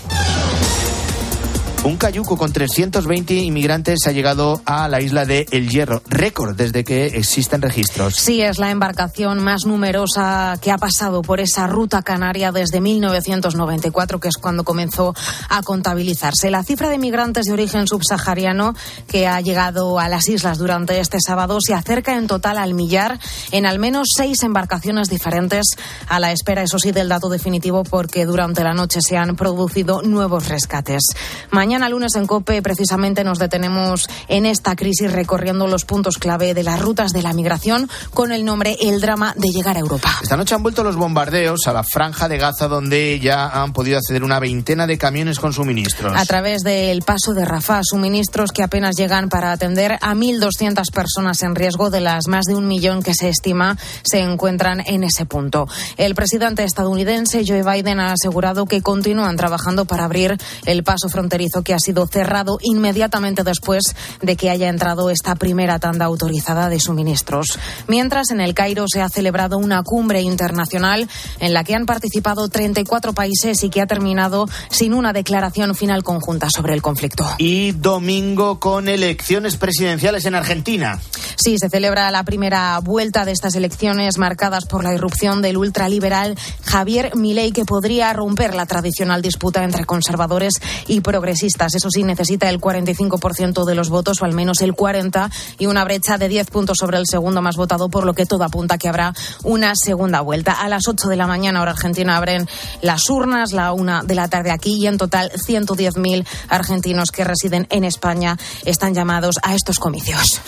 Un 1.87 1.99
cayuco 1.99 2.37
con 2.37 2.53
320 2.53 3.35
inmigrantes 3.35 4.09
ha 4.09 4.11
llegado 4.11 4.61
a 4.65 4.89
la 4.89 5.01
isla 5.01 5.25
de 5.25 5.47
El 5.53 5.69
Hierro, 5.69 6.03
récord 6.09 6.57
desde 6.57 6.83
que 6.83 7.07
existen 7.07 7.63
registros. 7.63 8.17
Sí, 8.17 8.43
es 8.43 8.59
la 8.59 8.73
embarcación 8.73 9.39
más 9.39 9.67
numerosa 9.67 10.59
que 10.61 10.73
ha 10.73 10.79
pasado 10.79 11.23
por 11.23 11.39
esa 11.39 11.69
ruta 11.69 12.03
canaria 12.03 12.51
desde 12.51 12.81
1994, 12.81 14.19
que 14.19 14.27
es 14.27 14.37
cuando 14.37 14.65
comenzó 14.65 15.15
a 15.49 15.63
contabilizarse. 15.63 16.51
La 16.51 16.65
cifra 16.65 16.89
de 16.89 16.99
migrantes 16.99 17.45
de 17.45 17.53
origen 17.53 17.87
subsahariano 17.87 18.75
que 19.07 19.29
ha 19.29 19.41
llegado 19.41 20.01
a 20.01 20.09
las 20.09 20.29
islas 20.29 20.59
durante 20.59 20.99
este 20.99 21.19
sábado 21.21 21.61
se 21.61 21.75
acerca 21.75 22.17
en 22.17 22.27
total 22.27 22.59
al 22.59 22.75
millar 22.75 23.21
en 23.53 23.65
al 23.65 23.79
menos 23.79 24.09
seis 24.17 24.43
embarcaciones 24.43 25.09
diferentes 25.09 25.65
a 26.09 26.19
la 26.19 26.33
espera, 26.33 26.65
eso 26.65 26.81
sí, 26.81 26.91
del 26.91 27.09
dato 27.09 27.29
definitivo 27.29 27.85
porque 27.85 28.27
durante 28.27 28.65
la 28.65 28.75
noche 28.75 29.01
se 29.03 29.17
han 29.17 29.37
producido 29.37 30.03
nuevos 30.03 30.49
rescates. 30.49 31.05
Mañana 31.53 31.76
lunes 31.89 32.15
en 32.17 32.27
COPE 32.27 32.63
precisamente 32.63 33.25
nos 33.25 33.39
detenemos 33.39 34.09
en 34.29 34.47
esta 34.47 34.75
crisis 34.77 35.13
recorriendo 35.13 35.67
los 35.67 35.85
puntos 35.85 36.19
clave 36.19 36.55
de 36.55 36.63
las 36.63 36.81
rutas 36.81 37.13
de 37.13 37.23
la 37.23 37.33
migración 37.33 37.89
con 38.13 38.33
el 38.33 38.45
nombre 38.45 38.77
El 38.81 39.01
drama 39.01 39.33
de 39.37 39.49
llegar 39.49 39.77
a 39.77 39.81
Europa. 39.81 40.11
Esta 40.23 40.37
noche 40.37 40.55
han 40.55 40.63
vuelto 40.63 40.83
los 40.83 40.97
bombardeos 40.97 41.67
a 41.67 41.73
la 41.73 41.83
franja 41.83 42.29
de 42.29 42.39
Gaza 42.39 42.69
donde 42.69 43.21
ya 43.21 43.49
han 43.49 43.73
podido 43.73 43.99
acceder 43.99 44.25
una 44.25 44.41
veintena 44.41 44.87
de 44.87 44.99
camiones 44.99 45.39
con 45.39 45.53
suministros. 45.53 46.13
A 46.17 46.25
través 46.25 46.63
del 46.63 47.03
paso 47.03 47.35
de 47.35 47.45
Rafah, 47.45 47.83
suministros 47.85 48.53
que 48.53 48.63
apenas 48.63 48.97
llegan 48.97 49.29
para 49.29 49.53
atender 49.53 49.93
a 49.93 50.15
1.200 50.15 50.91
personas 50.93 51.43
en 51.43 51.55
riesgo 51.55 51.91
de 51.91 52.01
las 52.01 52.29
más 52.29 52.47
de 52.47 52.55
un 52.55 52.67
millón 52.67 53.03
que 53.03 53.15
se 53.15 53.29
estima 53.29 53.77
se 54.03 54.21
encuentran 54.21 54.83
en 54.87 55.05
ese 55.05 55.27
punto. 55.27 55.69
El 55.97 56.15
presidente 56.15 56.65
estadounidense 56.65 57.43
Joe 57.47 57.63
Biden 57.63 58.01
ha 58.01 58.13
asegurado 58.13 58.67
que 58.67 58.83
continúan 58.83 59.37
trabajando 59.37 59.85
para 59.85 60.05
abrir 60.05 60.37
el 60.65 60.85
paso 60.85 61.09
fronterizo 61.09 61.63
que 61.67 61.75
ha 61.75 61.81
sido 61.81 62.07
cerrado 62.07 62.59
inmediatamente 62.63 63.43
después 63.43 63.83
de 64.23 64.37
que 64.37 64.51
haya 64.51 64.69
entrado 64.69 65.11
esta 65.11 65.35
primera 65.35 65.81
tanda 65.81 66.05
autorizada 66.05 66.69
de 66.69 66.79
suministros. 66.79 67.59
Mientras 67.89 68.31
en 68.31 68.41
el 68.41 68.55
Cairo 68.55 68.85
se 68.87 69.03
ha 69.03 69.09
celebrado 69.09 69.59
una 69.59 69.83
cumbre 69.83 70.23
internacional 70.23 71.09
en 71.41 71.53
la 71.53 71.65
que 71.65 71.75
han 71.75 71.85
participado 71.85 72.49
34 72.49 73.15
países 73.15 73.65
y 73.65 73.69
que 73.69 73.81
ha 73.81 73.87
terminado 73.87 74.47
sin 74.71 74.95
una 74.95 75.13
declaración 75.13 75.75
final 75.75 76.05
conjunta 76.05 76.49
sobre 76.51 76.73
el 76.73 76.83
conflicto. 76.83 77.27
Y 77.39 77.73
domingo 77.73 78.61
con 78.61 78.89
elecciones 78.89 79.57
presidenciales 79.57 80.25
en 80.25 80.37
Argentina. 80.37 81.01
Sí, 81.35 81.57
se 81.59 81.69
celebra 81.69 82.11
la 82.13 82.23
primera 82.23 82.79
vuelta 82.79 83.25
de 83.25 83.33
estas 83.33 83.57
elecciones 83.57 84.19
marcadas 84.19 84.67
por 84.67 84.85
la 84.85 84.95
irrupción 84.95 85.43
del 85.43 85.57
ultraliberal 85.57 86.37
Javier 86.65 87.17
Milei 87.17 87.51
que 87.51 87.65
podría 87.65 88.13
romper 88.13 88.55
la 88.55 88.67
tradicional 88.67 89.21
disputa 89.21 89.65
entre 89.65 89.85
conservadores 89.85 90.55
y 90.87 91.01
progresistas. 91.01 91.56
Eso 91.65 91.89
sí, 91.91 92.03
necesita 92.03 92.49
el 92.49 92.61
45% 92.61 93.65
de 93.65 93.75
los 93.75 93.89
votos 93.89 94.21
o 94.21 94.25
al 94.25 94.33
menos 94.33 94.61
el 94.61 94.75
40 94.75 95.31
y 95.59 95.67
una 95.67 95.85
brecha 95.85 96.19
de 96.19 96.29
10 96.29 96.51
puntos 96.51 96.77
sobre 96.79 96.99
el 96.99 97.05
segundo 97.07 97.43
más 97.43 97.57
votado, 97.57 97.89
por 97.89 98.05
lo 98.05 98.15
que 98.15 98.27
todo 98.27 98.45
apunta 98.45 98.79
que 98.79 98.89
habrá 98.89 99.15
una 99.43 99.73
segunda 99.75 100.21
vuelta. 100.21 100.53
A 100.53 100.69
las 100.69 100.87
8 100.87 101.09
de 101.09 101.17
la 101.17 101.27
mañana, 101.27 101.63
hora 101.63 101.73
argentina, 101.73 102.17
abren 102.17 102.49
las 102.83 103.09
urnas, 103.09 103.53
la 103.53 103.73
una 103.73 104.03
de 104.03 104.15
la 104.15 104.29
tarde 104.29 104.51
aquí 104.51 104.75
y 104.75 104.87
en 104.87 104.99
total 104.99 105.31
110.000 105.33 106.27
argentinos 106.49 107.11
que 107.11 107.25
residen 107.25 107.67
en 107.71 107.85
España 107.85 108.37
están 108.65 108.95
llamados 108.95 109.37
a 109.43 109.55
estos 109.55 109.79
comicios. 109.79 110.41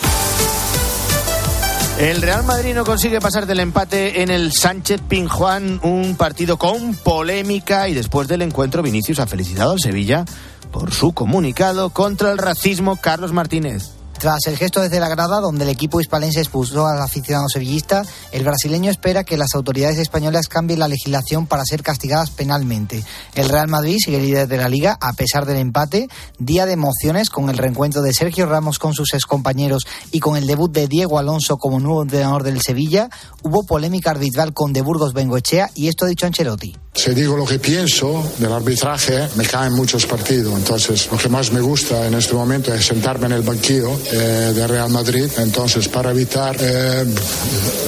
El 1.99 2.21
Real 2.21 2.45
Madrid 2.45 2.73
no 2.73 2.85
consigue 2.85 3.19
pasar 3.19 3.45
del 3.45 3.59
empate 3.59 4.21
en 4.21 4.29
el 4.29 4.53
Sánchez 4.53 5.01
Pinjuán, 5.09 5.81
un 5.83 6.15
partido 6.15 6.57
con 6.57 6.95
polémica 6.95 7.89
y 7.89 7.93
después 7.93 8.29
del 8.29 8.41
encuentro 8.41 8.81
Vinicius 8.81 9.19
ha 9.19 9.27
felicitado 9.27 9.73
al 9.73 9.81
Sevilla 9.81 10.23
por 10.71 10.91
su 10.91 11.13
comunicado 11.13 11.89
contra 11.89 12.31
el 12.31 12.37
racismo 12.37 12.97
Carlos 12.97 13.33
Martínez. 13.33 13.98
Tras 14.19 14.47
el 14.47 14.57
gesto 14.57 14.81
desde 14.81 14.99
la 14.99 15.07
grada, 15.07 15.39
donde 15.39 15.63
el 15.63 15.69
equipo 15.69 16.01
hispalense 16.01 16.41
expulsó 16.41 16.85
al 16.85 17.01
aficionado 17.01 17.47
sevillista, 17.47 18.03
el 18.33 18.43
brasileño 18.43 18.91
espera 18.91 19.23
que 19.23 19.37
las 19.37 19.55
autoridades 19.55 19.97
españolas 19.97 20.49
cambien 20.49 20.79
la 20.79 20.89
legislación 20.89 21.47
para 21.47 21.63
ser 21.63 21.83
castigadas 21.83 22.29
penalmente. 22.29 23.05
El 23.33 23.47
Real 23.47 23.69
Madrid 23.69 23.95
sigue 24.03 24.19
líder 24.19 24.49
de 24.49 24.57
la 24.57 24.67
liga 24.67 24.97
a 24.99 25.13
pesar 25.13 25.45
del 25.45 25.55
empate, 25.55 26.09
día 26.37 26.65
de 26.65 26.73
emociones 26.73 27.29
con 27.29 27.49
el 27.49 27.57
reencuentro 27.57 28.01
de 28.01 28.13
Sergio 28.13 28.45
Ramos 28.45 28.77
con 28.77 28.93
sus 28.93 29.13
excompañeros 29.13 29.87
y 30.11 30.19
con 30.19 30.35
el 30.35 30.47
debut 30.47 30.69
de 30.69 30.89
Diego 30.89 31.17
Alonso 31.17 31.55
como 31.55 31.79
nuevo 31.79 32.03
entrenador 32.03 32.43
del 32.43 32.59
Sevilla. 32.61 33.09
Hubo 33.41 33.65
polémica 33.65 34.11
arbitral 34.11 34.53
con 34.53 34.73
De 34.73 34.81
Burgos 34.81 35.13
Bengoechea 35.13 35.69
y 35.75 35.87
esto 35.87 36.03
ha 36.03 36.09
dicho 36.09 36.25
Ancelotti. 36.25 36.75
Si 36.93 37.11
digo 37.11 37.37
lo 37.37 37.45
que 37.45 37.59
pienso 37.59 38.29
del 38.39 38.51
arbitraje, 38.51 39.29
me 39.35 39.45
caen 39.45 39.71
muchos 39.71 40.05
partidos. 40.05 40.53
Entonces, 40.57 41.07
lo 41.09 41.17
que 41.17 41.29
más 41.29 41.53
me 41.53 41.61
gusta 41.61 42.05
en 42.05 42.15
este 42.15 42.33
momento 42.33 42.73
es 42.73 42.85
sentarme 42.85 43.27
en 43.27 43.31
el 43.31 43.41
banquillo 43.43 43.97
eh, 44.11 44.53
de 44.53 44.67
Real 44.67 44.89
Madrid. 44.89 45.29
Entonces, 45.37 45.87
para 45.87 46.11
evitar 46.11 46.55
eh, 46.59 47.05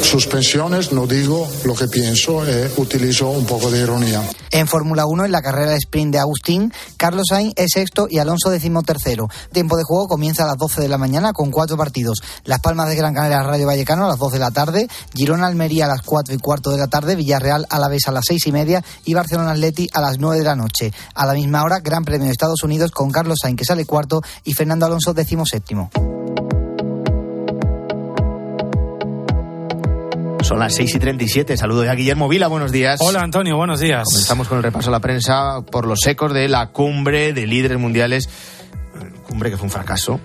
suspensiones, 0.04 0.92
no 0.92 1.08
digo 1.08 1.48
lo 1.64 1.76
que 1.76 1.88
pienso, 1.88 2.46
eh, 2.46 2.72
utilizo 2.78 3.30
un 3.30 3.46
poco 3.46 3.70
de 3.70 3.82
ironía. 3.82 4.22
En 4.52 4.68
Fórmula 4.68 5.06
1, 5.06 5.26
en 5.26 5.32
la 5.32 5.42
carrera 5.42 5.72
de 5.72 5.78
sprint 5.78 6.14
de 6.14 6.20
Agustín, 6.20 6.74
Carlos 6.98 7.28
Sainz 7.30 7.54
es 7.56 7.72
sexto 7.74 8.08
y 8.10 8.20
Alonso 8.20 8.50
decimotercero. 8.50 9.30
Tiempo 9.54 9.78
de 9.78 9.84
juego 9.84 10.08
comienza 10.08 10.44
a 10.44 10.48
las 10.48 10.58
12 10.58 10.82
de 10.82 10.90
la 10.90 10.98
mañana 10.98 11.32
con 11.32 11.52
cuatro 11.52 11.78
partidos. 11.78 12.22
Las 12.44 12.60
Palmas 12.60 12.90
de 12.90 12.96
Gran 12.96 13.14
Canaria, 13.14 13.44
Radio 13.44 13.68
Vallecano 13.68 14.06
a 14.06 14.10
las 14.10 14.20
2 14.20 14.34
de 14.34 14.40
la 14.40 14.52
tarde, 14.52 14.88
Girona 15.14 15.48
Almería 15.48 15.86
a 15.86 15.88
las 15.88 16.02
4 16.02 16.36
y 16.36 16.38
cuarto 16.38 16.72
de 16.72 16.78
la 16.78 16.88
tarde, 16.88 17.16
Villarreal 17.16 17.66
a 17.70 17.80
la 17.80 17.88
vez 17.88 18.08
a 18.08 18.12
las 18.12 18.26
seis 18.28 18.46
y 18.48 18.52
media 18.52 18.84
y 19.06 19.14
Barcelona 19.14 19.52
Atleti 19.52 19.88
a 19.94 20.02
las 20.02 20.20
9 20.20 20.40
de 20.40 20.46
la 20.46 20.56
noche. 20.56 20.92
A 21.16 21.26
la 21.26 21.34
misma 21.34 21.64
hora, 21.64 21.80
Gran 21.80 22.04
Premio 22.04 22.26
de 22.26 22.32
Estados 22.32 22.64
Unidos 22.64 22.92
con 22.92 23.12
Carlos 23.12 23.40
Sainz 23.42 23.58
que 23.58 23.66
sale 23.66 23.86
cuarto 23.86 24.22
y 24.44 24.54
Fernando 24.54 24.86
Alonso 24.86 25.14
decimoséptimo. 25.14 25.90
Son 30.44 30.60
las 30.60 30.76
6 30.76 30.96
y 30.96 31.00
37. 31.00 31.56
Saludo 31.56 31.86
ya 31.86 31.92
a 31.92 31.96
Guillermo 31.96 32.28
Vila. 32.28 32.48
Buenos 32.48 32.72
días. 32.72 33.00
Hola 33.02 33.22
Antonio, 33.22 33.56
buenos 33.56 33.80
días. 33.80 34.04
Comenzamos 34.04 34.48
con 34.48 34.58
el 34.58 34.64
repaso 34.64 34.90
a 34.90 34.92
la 34.92 35.00
prensa 35.00 35.62
por 35.62 35.88
los 35.88 36.06
ecos 36.08 36.34
de 36.34 36.50
la 36.50 36.72
cumbre 36.72 37.32
de 37.32 37.48
líderes 37.48 37.80
mundiales. 37.80 38.28
Cumbre 39.28 39.50
que 39.50 39.58
fue 39.58 39.66
un 39.68 39.72
fracaso. 39.72 40.20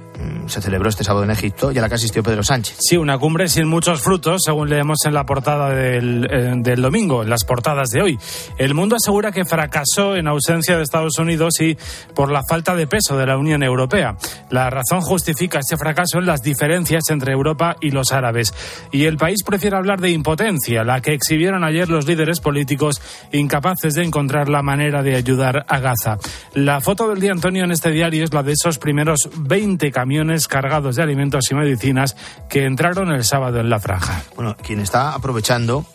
Se 0.46 0.60
celebró 0.60 0.88
este 0.88 1.04
sábado 1.04 1.24
en 1.24 1.30
Egipto 1.30 1.72
y 1.72 1.78
a 1.78 1.82
la 1.82 1.88
que 1.88 1.96
asistió 1.96 2.22
Pedro 2.22 2.42
Sánchez. 2.42 2.76
Sí, 2.80 2.96
una 2.96 3.18
cumbre 3.18 3.48
sin 3.48 3.66
muchos 3.66 4.00
frutos, 4.00 4.42
según 4.44 4.68
leemos 4.68 4.98
en 5.04 5.14
la 5.14 5.24
portada 5.24 5.70
del, 5.70 6.26
eh, 6.30 6.52
del, 6.56 6.82
domingo, 6.82 7.22
en 7.22 7.30
las 7.30 7.44
portadas 7.44 7.90
de 7.90 8.02
hoy. 8.02 8.18
El 8.58 8.74
mundo 8.74 8.96
asegura 8.96 9.32
que 9.32 9.44
fracasó 9.44 10.16
en 10.16 10.28
ausencia 10.28 10.76
de 10.76 10.82
Estados 10.82 11.18
Unidos 11.18 11.60
y 11.60 11.76
por 12.14 12.30
la 12.30 12.42
falta 12.48 12.74
de 12.74 12.86
peso 12.86 13.16
de 13.16 13.26
la 13.26 13.36
Unión 13.36 13.62
Europea. 13.62 14.16
La 14.50 14.70
razón 14.70 15.00
justifica 15.00 15.58
este 15.58 15.76
fracaso 15.76 16.18
en 16.18 16.26
las 16.26 16.42
diferencias 16.42 17.04
entre 17.10 17.32
Europa 17.32 17.76
y 17.80 17.90
los 17.90 18.12
árabes. 18.12 18.54
Y 18.92 19.04
el 19.04 19.16
país 19.16 19.42
prefiere 19.44 19.76
hablar 19.76 20.00
de 20.00 20.10
impotencia, 20.10 20.84
la 20.84 21.00
que 21.00 21.12
exhibieron 21.12 21.64
ayer 21.64 21.88
los 21.88 22.06
líderes 22.06 22.40
políticos 22.40 23.00
incapaces 23.32 23.94
de 23.94 24.04
encontrar 24.04 24.48
la 24.48 24.62
manera 24.62 25.02
de 25.02 25.16
ayudar 25.16 25.64
a 25.68 25.78
Gaza. 25.80 26.18
La 26.54 26.80
foto 26.80 27.08
del 27.08 27.20
día, 27.20 27.32
Antonio, 27.32 27.64
en 27.64 27.72
este 27.72 27.90
diario 27.90 28.24
es 28.24 28.32
la 28.32 28.42
de 28.42 28.52
esos 28.52 28.78
primeros 28.78 29.28
20 29.36 29.90
camiones 29.90 30.35
cargados 30.48 30.96
de 30.96 31.02
alimentos 31.02 31.50
y 31.50 31.54
medicinas 31.54 32.16
que 32.48 32.64
entraron 32.64 33.10
el 33.12 33.24
sábado 33.24 33.60
en 33.60 33.70
la 33.70 33.80
franja. 33.80 34.22
Bueno, 34.36 34.56
quien 34.62 34.80
está 34.80 35.12
aprovechando 35.12 35.86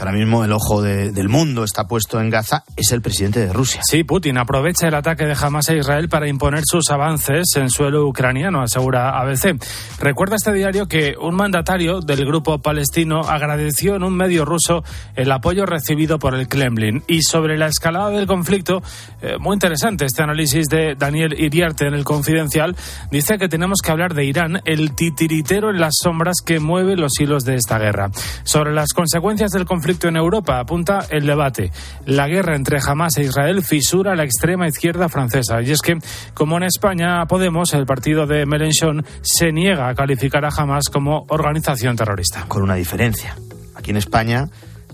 ahora 0.00 0.12
mismo 0.12 0.44
el 0.44 0.52
ojo 0.52 0.82
de, 0.82 1.12
del 1.12 1.28
mundo 1.28 1.64
está 1.64 1.86
puesto 1.86 2.20
en 2.20 2.30
Gaza, 2.30 2.64
es 2.76 2.92
el 2.92 3.02
presidente 3.02 3.40
de 3.40 3.52
Rusia. 3.52 3.82
Sí, 3.84 4.04
Putin 4.04 4.38
aprovecha 4.38 4.88
el 4.88 4.94
ataque 4.94 5.26
de 5.26 5.36
Hamas 5.40 5.68
a 5.68 5.74
Israel 5.74 6.08
para 6.08 6.28
imponer 6.28 6.62
sus 6.64 6.90
avances 6.90 7.46
en 7.56 7.70
suelo 7.70 8.06
ucraniano, 8.06 8.62
asegura 8.62 9.20
ABC. 9.20 9.56
Recuerda 10.00 10.36
este 10.36 10.52
diario 10.52 10.86
que 10.86 11.14
un 11.20 11.34
mandatario 11.34 12.00
del 12.00 12.24
grupo 12.24 12.58
palestino 12.60 13.20
agradeció 13.20 13.96
en 13.96 14.02
un 14.02 14.16
medio 14.16 14.44
ruso 14.44 14.82
el 15.14 15.30
apoyo 15.32 15.66
recibido 15.66 16.18
por 16.18 16.34
el 16.34 16.48
Kremlin. 16.48 17.02
Y 17.06 17.22
sobre 17.22 17.58
la 17.58 17.66
escalada 17.66 18.10
del 18.10 18.26
conflicto, 18.26 18.82
eh, 19.22 19.36
muy 19.38 19.54
interesante 19.54 20.04
este 20.04 20.22
análisis 20.22 20.66
de 20.68 20.94
Daniel 20.94 21.34
Iriarte 21.38 21.86
en 21.86 21.94
el 21.94 22.04
Confidencial, 22.04 22.76
dice 23.10 23.38
que 23.38 23.48
tenemos 23.48 23.80
que 23.82 23.90
hablar 23.90 24.14
de 24.14 24.24
Irán, 24.24 24.62
el 24.64 24.94
titiritero 24.94 25.70
en 25.70 25.80
las 25.80 25.94
sombras 26.02 26.38
que 26.44 26.60
mueve 26.60 26.96
los 26.96 27.18
hilos 27.20 27.44
de 27.44 27.56
esta 27.56 27.78
guerra. 27.78 28.10
Sobre 28.44 28.72
las 28.72 28.92
consecuencias 28.92 29.50
del 29.50 29.66
conflicto, 29.66 29.89
conflicto 29.90 30.06
en 30.06 30.16
Europa, 30.16 30.60
apunta 30.60 31.04
el 31.10 31.26
debate. 31.26 31.72
La 32.06 32.28
guerra 32.28 32.54
entre 32.54 32.78
Hamas 32.78 33.16
e 33.16 33.24
Israel 33.24 33.64
fisura 33.64 34.14
la 34.14 34.22
extrema 34.22 34.68
izquierda 34.68 35.08
francesa. 35.08 35.60
Y 35.62 35.72
es 35.72 35.80
que, 35.80 35.98
como 36.32 36.58
en 36.58 36.62
España, 36.62 37.26
Podemos, 37.26 37.74
el 37.74 37.86
partido 37.86 38.24
de 38.24 38.46
Mélenchon, 38.46 39.04
se 39.20 39.50
niega 39.50 39.88
a 39.88 39.94
calificar 39.96 40.44
a 40.44 40.50
Hamas 40.56 40.84
como 40.92 41.26
organización 41.30 41.96
terrorista. 41.96 42.44
Con 42.46 42.62
una 42.62 42.76
diferencia. 42.76 43.36
Aquí 43.74 43.90
en 43.90 43.96
España 43.96 44.48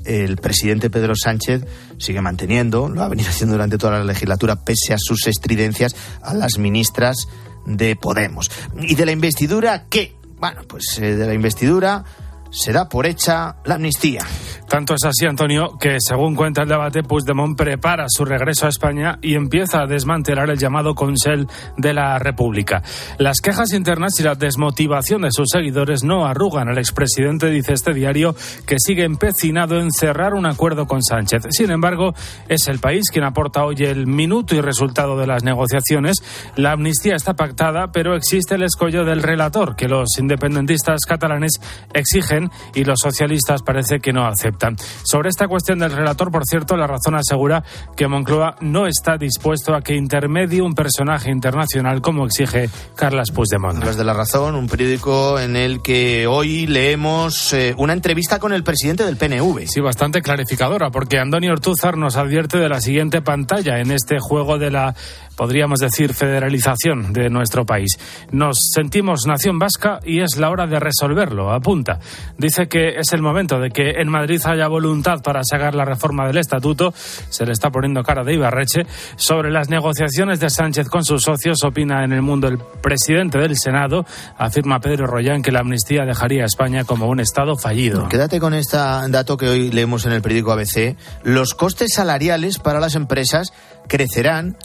el 0.07 0.39
presidente 0.39 0.89
Pedro 0.89 1.15
Sánchez 1.15 1.67
sigue 1.99 2.23
manteniendo, 2.23 2.89
lo 2.89 3.03
ha 3.03 3.09
venido 3.09 3.29
haciendo 3.29 3.53
durante 3.53 3.77
toda 3.77 3.99
la 3.99 4.05
legislatura, 4.05 4.65
pese 4.65 4.95
a 4.95 4.99
sus 4.99 5.27
estridencias, 5.27 5.95
a 6.23 6.33
las 6.33 6.57
ministras 6.57 7.29
de 7.67 7.97
Podemos. 7.97 8.51
¿Y 8.81 8.95
de 8.95 9.05
la 9.05 9.13
investidura 9.13 9.85
qué? 9.91 10.17
Bueno, 10.39 10.63
pues 10.67 10.99
eh, 11.03 11.17
de 11.17 11.27
la 11.27 11.35
investidura 11.35 12.05
se 12.51 12.73
da 12.73 12.89
por 12.89 13.07
hecha 13.07 13.57
la 13.65 13.77
amnistía. 13.77 14.21
Tanto 14.69 14.95
es 14.95 15.05
así, 15.05 15.27
Antonio, 15.27 15.79
que 15.79 15.99
según 16.01 16.35
cuenta 16.35 16.63
el 16.63 16.69
debate, 16.69 17.05
Puigdemont 17.05 17.57
prepara 17.57 18.07
su 18.09 18.25
regreso 18.25 18.67
a 18.67 18.69
España 18.69 19.19
y 19.23 19.35
empieza 19.35 19.83
a 19.83 19.87
desmantelar 19.87 20.51
el 20.51 20.59
llamado 20.59 20.95
Consell 20.95 21.47
de 21.77 21.95
la 21.95 22.19
República. 22.19 22.83
Las 23.19 23.41
quejas 23.41 23.73
internas 23.73 24.19
y 24.19 24.25
la 24.25 24.35
desmotivación 24.35 25.23
de 25.23 25.31
sus 25.31 25.51
seguidores 25.53 26.03
no 26.03 26.27
arrugan 26.27 26.69
al 26.69 26.79
expresidente, 26.79 27.49
dice 27.49 27.75
este 27.75 27.95
diario, 27.95 28.35
que 28.67 28.77
sigue 28.79 29.05
empecinado 29.05 29.79
en 29.79 29.93
cerrar 29.93 30.35
un 30.35 30.47
acuerdo 30.47 30.87
con 30.87 31.03
Sánchez. 31.03 31.45
Sin 31.51 31.71
embargo, 31.71 32.15
es 32.49 32.67
el 32.67 32.81
país 32.81 33.05
quien 33.13 33.25
aporta 33.25 33.65
hoy 33.65 33.77
el 33.85 34.09
minuto 34.09 34.57
y 34.57 34.61
resultado 34.61 35.17
de 35.17 35.29
las 35.29 35.45
negociaciones. 35.45 36.17
La 36.57 36.73
amnistía 36.73 37.15
está 37.15 37.35
pactada, 37.35 37.93
pero 37.93 38.17
existe 38.17 38.57
el 38.57 38.65
escollo 38.65 39.05
del 39.05 39.23
relator 39.23 39.77
que 39.77 39.89
los 39.89 40.19
independentistas 40.19 41.01
catalanes 41.07 41.61
exigen 41.95 42.36
y 42.75 42.85
los 42.85 43.01
socialistas 43.01 43.63
parece 43.63 44.01
que 44.01 44.13
no 44.13 44.27
aceptan. 44.27 44.77
Sobre 45.03 45.29
esta 45.29 45.49
cuestión 45.49 45.79
del 45.79 45.93
relator, 45.93 46.31
por 46.31 46.45
cierto, 46.45 46.77
la 46.77 46.87
razón 46.87 47.15
asegura 47.15 47.65
que 47.97 48.09
Moncloa 48.09 48.57
no 48.61 48.87
está 48.87 49.17
dispuesto 49.17 49.75
a 49.75 49.83
que 49.83 49.95
intermedie 49.95 50.63
un 50.63 50.75
personaje 50.75 51.31
internacional 51.31 52.01
como 52.01 52.27
exige 52.27 52.69
Carlas 52.97 53.31
Puigdemont. 53.31 53.83
Las 53.83 53.97
de 53.97 54.05
la 54.05 54.15
razón, 54.15 54.55
un 54.55 54.69
periódico 54.69 55.39
en 55.39 55.57
el 55.57 55.83
que 55.83 56.27
hoy 56.27 56.67
leemos 56.67 57.53
eh, 57.53 57.75
una 57.79 57.93
entrevista 57.93 58.39
con 58.39 58.53
el 58.53 58.65
presidente 58.65 59.05
del 59.05 59.17
PNV. 59.17 59.67
Sí, 59.67 59.81
bastante 59.81 60.23
clarificadora, 60.23 60.91
porque 60.91 61.19
Antonio 61.19 61.53
Ortúzar 61.53 61.97
nos 61.97 62.17
advierte 62.17 62.59
de 62.59 62.69
la 62.69 62.81
siguiente 62.81 63.23
pantalla 63.23 63.81
en 63.81 63.91
este 63.91 64.19
juego 64.21 64.59
de 64.59 64.71
la 64.71 64.95
podríamos 65.37 65.81
decir, 65.81 66.15
federalización 66.15 67.13
de 67.13 67.31
nuestro 67.31 67.65
país. 67.67 67.99
Nos 68.33 68.59
sentimos 68.75 69.27
nación 69.27 69.59
vasca 69.59 70.01
y 70.05 70.21
es 70.21 70.37
la 70.37 70.51
hora 70.51 70.67
de 70.67 70.81
resolverlo, 70.81 71.53
apunta. 71.53 71.99
Dice 72.39 72.69
que 72.69 72.99
es 72.99 73.13
el 73.13 73.23
momento 73.23 73.59
de 73.61 73.71
que 73.71 74.01
en 74.01 74.09
Madrid 74.09 74.41
haya 74.45 74.69
voluntad 74.69 75.23
para 75.23 75.43
sacar 75.45 75.75
la 75.75 75.85
reforma 75.85 76.27
del 76.27 76.39
estatuto. 76.39 76.93
Se 76.95 77.45
le 77.45 77.53
está 77.53 77.71
poniendo 77.71 78.03
cara 78.03 78.25
de 78.25 78.35
Ibarreche. 78.35 78.87
Sobre 79.17 79.51
las 79.51 79.69
negociaciones 79.69 80.41
de 80.41 80.51
Sánchez 80.51 80.89
con 80.89 81.05
sus 81.05 81.23
socios, 81.23 81.63
opina 81.65 82.05
en 82.05 82.13
el 82.13 82.23
mundo 82.23 82.49
el 82.49 82.59
presidente 82.59 83.39
del 83.39 83.57
Senado, 83.57 84.07
afirma 84.39 84.81
Pedro 84.81 85.07
Royán 85.07 85.43
que 85.43 85.53
la 85.53 85.61
amnistía 85.61 86.05
dejaría 86.05 86.43
a 86.43 86.47
España 86.47 86.85
como 86.85 87.09
un 87.09 87.21
Estado 87.21 87.57
fallido. 87.57 88.09
Quédate 88.09 88.41
con 88.41 88.55
este 88.55 88.77
dato 88.77 89.37
que 89.37 89.49
hoy 89.49 89.71
leemos 89.71 90.07
en 90.07 90.13
el 90.13 90.23
periódico 90.23 90.53
ABC. 90.53 90.97
Los 91.23 91.55
costes 91.55 91.93
salariales 91.95 92.59
para 92.59 92.81
las 92.81 92.95
empresas 92.95 93.53
crecerán 93.89 94.57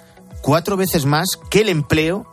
cuatro 0.42 0.78
veces 0.78 1.06
más 1.06 1.28
que 1.50 1.62
el 1.62 1.70
empleo 1.70 2.26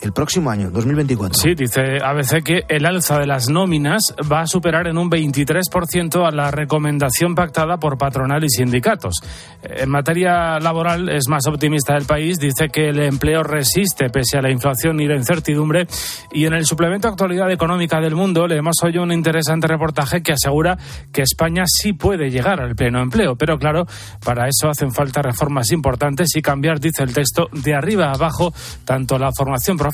el 0.00 0.12
próximo 0.12 0.50
año, 0.50 0.70
2024. 0.70 1.34
Sí, 1.34 1.54
dice 1.54 1.98
ABC 2.04 2.42
que 2.42 2.64
el 2.68 2.84
alza 2.84 3.18
de 3.18 3.26
las 3.26 3.48
nóminas 3.48 4.14
va 4.30 4.42
a 4.42 4.46
superar 4.46 4.86
en 4.86 4.98
un 4.98 5.10
23% 5.10 6.26
a 6.26 6.30
la 6.30 6.50
recomendación 6.50 7.34
pactada 7.34 7.78
por 7.78 7.96
patronal 7.96 8.44
y 8.44 8.50
sindicatos. 8.50 9.14
En 9.62 9.88
materia 9.88 10.58
laboral 10.60 11.08
es 11.08 11.28
más 11.28 11.46
optimista 11.46 11.96
el 11.96 12.04
país, 12.04 12.38
dice 12.38 12.68
que 12.68 12.90
el 12.90 13.00
empleo 13.00 13.42
resiste 13.42 14.10
pese 14.10 14.38
a 14.38 14.42
la 14.42 14.50
inflación 14.50 15.00
y 15.00 15.06
la 15.06 15.16
incertidumbre. 15.16 15.86
Y 16.32 16.44
en 16.44 16.52
el 16.52 16.66
suplemento 16.66 17.08
Actualidad 17.08 17.50
Económica 17.50 18.00
del 18.00 18.14
Mundo 18.14 18.46
leemos 18.46 18.76
hoy 18.82 18.98
un 18.98 19.12
interesante 19.12 19.66
reportaje 19.66 20.22
que 20.22 20.32
asegura 20.32 20.76
que 21.12 21.22
España 21.22 21.64
sí 21.66 21.94
puede 21.94 22.30
llegar 22.30 22.60
al 22.60 22.76
pleno 22.76 23.00
empleo, 23.00 23.36
pero 23.36 23.58
claro, 23.58 23.86
para 24.24 24.46
eso 24.46 24.68
hacen 24.68 24.92
falta 24.92 25.22
reformas 25.22 25.72
importantes 25.72 26.36
y 26.36 26.42
cambiar, 26.42 26.80
dice 26.80 27.02
el 27.02 27.14
texto, 27.14 27.48
de 27.52 27.74
arriba 27.74 28.06
a 28.06 28.12
abajo 28.12 28.52
tanto 28.84 29.18
la 29.18 29.30
formación 29.32 29.76
profesional 29.76 29.85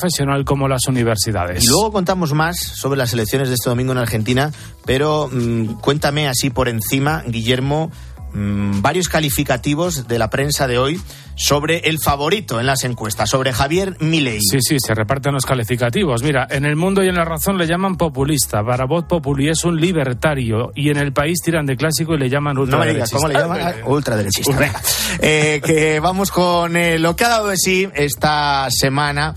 como 0.45 0.69
las 0.69 0.87
universidades. 0.87 1.65
Y 1.65 1.69
luego 1.69 1.93
contamos 1.93 2.33
más 2.33 2.59
sobre 2.59 2.99
las 2.99 3.13
elecciones 3.13 3.49
de 3.49 3.55
este 3.55 3.71
domingo 3.71 3.93
en 3.93 3.99
Argentina, 3.99 4.53
pero 4.85 5.29
mmm, 5.33 5.75
cuéntame 5.81 6.29
así 6.29 6.51
por 6.51 6.69
encima, 6.69 7.23
Guillermo, 7.27 7.91
mmm, 8.35 8.81
varios 8.83 9.09
calificativos 9.09 10.09
de 10.09 10.19
la 10.19 10.31
prensa 10.31 10.67
de 10.67 10.79
hoy 10.79 11.01
sobre 11.35 11.79
el 11.89 11.99
favorito 11.99 12.61
en 12.61 12.67
las 12.67 12.85
encuestas, 12.85 13.31
sobre 13.31 13.53
Javier 13.53 13.97
Milei. 14.01 14.39
Sí, 14.41 14.59
sí, 14.61 14.77
se 14.79 14.95
reparten 14.95 15.33
los 15.33 15.47
calificativos. 15.47 16.23
Mira, 16.23 16.47
en 16.51 16.67
el 16.67 16.77
mundo 16.77 17.03
y 17.03 17.09
en 17.09 17.15
la 17.15 17.25
razón 17.25 17.57
le 17.57 17.67
llaman 17.67 17.97
populista. 17.97 18.63
Para 18.63 18.85
Voz 18.85 19.07
Populi 19.07 19.49
es 19.49 19.65
un 19.65 19.81
libertario. 19.81 20.73
Y 20.75 20.91
en 20.91 20.99
el 20.99 21.13
país 21.13 21.41
tiran 21.43 21.65
de 21.65 21.77
clásico 21.77 22.15
y 22.15 22.19
le 22.19 22.29
llaman 22.29 22.59
ultraderechista. 22.59 23.17
No 23.17 23.25
me 23.25 23.29
digas, 23.29 23.47
¿cómo 23.47 23.59
le 23.59 23.65
llaman? 23.65 23.75
Ultraderechista. 23.87 24.57
Venga. 24.57 24.81
Eh, 25.21 25.61
que 25.65 26.01
vamos 26.01 26.31
con 26.31 26.77
eh, 26.77 26.99
lo 26.99 27.17
que 27.17 27.25
ha 27.25 27.29
dado 27.29 27.49
de 27.49 27.57
sí 27.57 27.89
esta 27.95 28.69
semana 28.71 29.35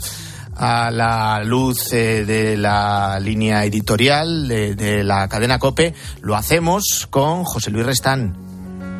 a 0.55 0.89
la 0.91 1.43
luz 1.43 1.91
eh, 1.93 2.25
de 2.25 2.57
la 2.57 3.19
línea 3.19 3.65
editorial 3.65 4.47
de, 4.47 4.75
de, 4.75 5.03
la 5.03 5.27
cadena 5.27 5.59
Cope, 5.59 5.93
lo 6.21 6.35
hacemos 6.35 7.07
con 7.09 7.43
José 7.43 7.71
Luis 7.71 7.85
Restán. 7.85 8.45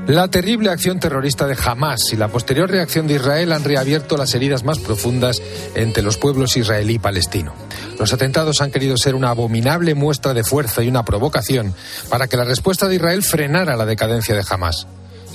La 0.08 0.28
terrible 0.30 0.70
acción 0.70 1.00
terrorista 1.00 1.48
de 1.48 1.58
Hamas 1.66 2.14
y 2.14 2.16
la 2.16 2.28
posterior 2.28 2.70
reacción 2.70 3.08
de 3.08 3.16
Israel 3.16 3.52
han 3.52 3.64
reabierto 3.64 4.18
las 4.18 4.36
heridas 4.36 4.64
más 4.64 4.78
profundas 4.78 5.42
entre 5.74 6.04
los 6.04 6.18
pueblos 6.18 6.58
israelí 6.58 6.96
y 6.96 7.00
palestino. 7.00 7.54
Los 7.98 8.14
atentados 8.14 8.62
han 8.62 8.70
querido 8.70 8.98
ser 8.98 9.16
una 9.16 9.32
abominable 9.32 9.96
muestra 9.96 10.36
de 10.36 10.44
fuerza 10.44 10.84
y 10.84 10.90
una 10.90 11.06
provocación 11.06 11.74
para 12.08 12.28
que 12.28 12.38
la 12.38 12.44
respuesta 12.44 12.88
de 12.88 12.96
Israel 12.98 13.24
frenara 13.24 13.76
la 13.76 13.88
decadencia 13.88 14.36
de 14.36 14.46
Hamas. 14.48 14.86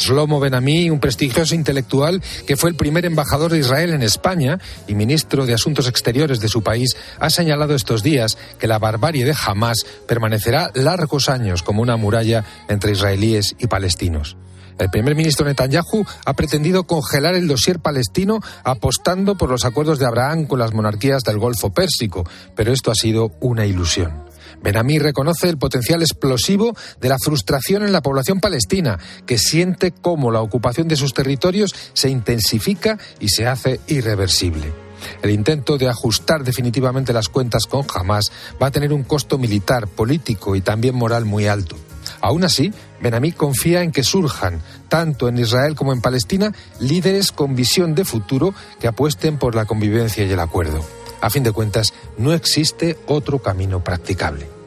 Shlomo 0.01 0.41
Ben-Ami, 0.41 0.91
un 0.91 0.99
prestigioso 0.99 1.55
intelectual 1.55 2.23
que 2.47 2.57
fue 2.57 2.71
el 2.71 2.77
primer 2.77 3.05
embajador 3.05 3.53
de 3.53 3.59
Israel 3.59 3.91
en 3.91 4.03
España 4.03 4.59
y 4.89 4.95
ministro 4.95 5.47
de 5.47 5.55
Asuntos 5.55 5.87
Exteriores 5.87 6.41
de 6.41 6.49
su 6.49 6.63
país, 6.63 6.97
ha 7.19 7.31
señalado 7.31 7.75
estos 7.75 8.03
días 8.03 8.39
que 8.59 8.67
la 8.67 8.79
barbarie 8.79 9.25
de 9.25 9.35
Hamas 9.47 9.85
permanecerá 10.09 10.71
largos 10.75 11.29
años 11.29 11.63
como 11.63 11.83
una 11.83 11.97
muralla 11.97 12.45
entre 12.69 12.93
israelíes 12.93 13.55
y 13.59 13.67
palestinos. 13.67 14.37
El 14.79 14.89
primer 14.89 15.15
ministro 15.15 15.45
Netanyahu 15.45 16.07
ha 16.25 16.33
pretendido 16.33 16.85
congelar 16.85 17.35
el 17.35 17.47
dossier 17.47 17.81
palestino 17.81 18.41
apostando 18.65 19.37
por 19.37 19.51
los 19.51 19.67
acuerdos 19.67 19.99
de 19.99 20.07
Abraham 20.07 20.47
con 20.47 20.59
las 20.59 20.73
monarquías 20.73 21.23
del 21.23 21.39
Golfo 21.39 21.71
Pérsico, 21.71 22.25
pero 22.57 22.73
esto 22.73 22.91
ha 22.91 22.95
sido 22.95 23.33
una 23.41 23.67
ilusión. 23.67 24.30
Benamí 24.63 24.99
reconoce 24.99 25.49
el 25.49 25.59
potencial 25.59 26.03
explosivo 26.03 26.77
de 27.01 27.09
la 27.09 27.17
frustración 27.19 27.83
en 27.83 27.93
la 27.93 28.03
población 28.03 28.41
palestina, 28.41 28.99
que 29.27 29.39
siente 29.39 29.93
cómo 29.93 30.31
la 30.31 30.43
ocupación 30.43 30.87
de 30.89 30.97
sus 30.97 31.15
territorios 31.15 31.75
se 31.93 32.11
intensifica 32.11 32.99
y 33.21 33.29
se 33.29 33.47
hace 33.47 33.81
irreversible. 33.87 34.73
El 35.23 35.31
intento 35.31 35.79
de 35.79 35.89
ajustar 35.89 36.45
definitivamente 36.45 37.13
las 37.13 37.29
cuentas 37.29 37.65
con 37.67 37.87
Hamas 37.95 38.31
va 38.63 38.67
a 38.67 38.71
tener 38.71 38.93
un 38.93 39.03
costo 39.03 39.39
militar, 39.39 39.89
político 39.89 40.57
y 40.57 40.61
también 40.61 40.95
moral 40.95 41.25
muy 41.25 41.47
alto. 41.47 41.77
Aún 42.21 42.45
así, 42.45 42.73
Benamí 43.01 43.33
confía 43.33 43.83
en 43.83 43.93
que 43.93 44.03
surjan, 44.03 44.61
tanto 44.89 45.29
en 45.29 45.39
Israel 45.39 45.75
como 45.75 45.93
en 45.93 46.03
Palestina, 46.03 46.53
líderes 46.79 47.33
con 47.33 47.57
visión 47.57 47.95
de 47.95 48.05
futuro 48.05 48.55
que 48.79 48.89
apuesten 48.89 49.39
por 49.39 49.55
la 49.55 49.65
convivencia 49.65 50.25
y 50.25 50.31
el 50.31 50.41
acuerdo. 50.41 50.85
A 51.21 51.31
fin 51.31 51.43
de 51.43 51.53
cuentas, 51.53 51.93
no 52.19 52.33
existe 52.33 52.99
otro 53.07 53.41
camino 53.41 53.83
practicable. 53.85 54.61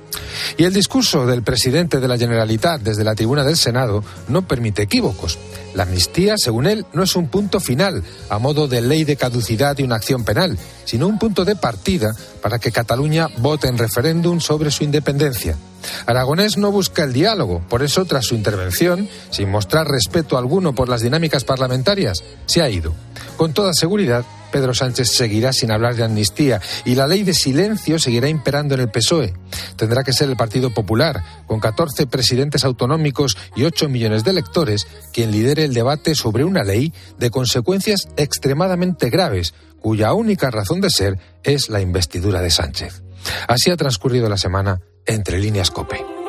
Y 0.57 0.63
el 0.63 0.73
discurso 0.73 1.25
del 1.25 1.43
presidente 1.43 1.99
de 1.99 2.07
la 2.07 2.17
Generalitat 2.17 2.81
desde 2.81 3.03
la 3.03 3.15
tribuna 3.15 3.43
del 3.43 3.57
Senado 3.57 4.03
no 4.27 4.47
permite 4.47 4.83
equívocos. 4.83 5.37
La 5.73 5.83
amnistía, 5.83 6.35
según 6.37 6.67
él, 6.67 6.85
no 6.93 7.03
es 7.03 7.15
un 7.15 7.27
punto 7.29 7.59
final, 7.59 8.03
a 8.29 8.37
modo 8.37 8.67
de 8.67 8.81
ley 8.81 9.03
de 9.05 9.15
caducidad 9.15 9.77
y 9.77 9.83
una 9.83 9.95
acción 9.95 10.23
penal, 10.23 10.57
sino 10.85 11.07
un 11.07 11.17
punto 11.17 11.45
de 11.45 11.55
partida 11.55 12.13
para 12.41 12.59
que 12.59 12.71
Cataluña 12.71 13.27
vote 13.37 13.67
en 13.67 13.77
referéndum 13.77 14.39
sobre 14.39 14.69
su 14.69 14.83
independencia. 14.83 15.57
Aragonés 16.05 16.57
no 16.57 16.71
busca 16.71 17.03
el 17.03 17.13
diálogo, 17.13 17.61
por 17.67 17.81
eso, 17.81 18.05
tras 18.05 18.25
su 18.25 18.35
intervención, 18.35 19.09
sin 19.31 19.49
mostrar 19.49 19.87
respeto 19.87 20.37
alguno 20.37 20.75
por 20.75 20.89
las 20.89 21.01
dinámicas 21.01 21.43
parlamentarias, 21.43 22.23
se 22.45 22.61
ha 22.61 22.69
ido. 22.69 22.93
Con 23.35 23.53
toda 23.53 23.73
seguridad, 23.73 24.23
Pedro 24.53 24.75
Sánchez 24.75 25.09
seguirá 25.09 25.51
sin 25.51 25.71
hablar 25.71 25.95
de 25.95 26.03
amnistía 26.03 26.61
y 26.85 26.93
la 26.93 27.07
ley 27.07 27.23
de 27.23 27.33
silencio 27.33 27.97
seguirá 27.97 28.29
imperando 28.29 28.75
en 28.75 28.81
el 28.81 28.91
PSOE. 28.91 29.33
Tendrá 29.75 30.03
que 30.03 30.13
ser 30.13 30.29
el 30.29 30.37
Partido 30.37 30.71
Popular, 30.71 31.23
con 31.47 31.59
14 31.59 32.05
presidentes 32.05 32.63
autonómicos 32.63 33.35
y 33.55 33.63
8 33.63 33.89
millones 33.89 34.23
de 34.23 34.29
electores, 34.29 34.85
quien 35.11 35.31
lidere 35.31 35.63
el 35.63 35.73
debate 35.73 36.13
sobre 36.13 36.45
una 36.45 36.63
ley 36.63 36.93
de 37.17 37.31
consecuencias 37.31 38.07
extremadamente 38.15 39.09
graves, 39.09 39.55
cuya 39.79 40.13
única 40.13 40.51
razón 40.51 40.81
de 40.81 40.91
ser 40.91 41.17
es 41.43 41.69
la 41.69 41.81
investidura 41.81 42.39
de 42.39 42.51
Sánchez. 42.51 43.01
Así 43.47 43.71
ha 43.71 43.75
transcurrido 43.75 44.29
la 44.29 44.37
semana 44.37 44.81
entre 45.07 45.39
líneas 45.39 45.71
COPE. 45.71 46.22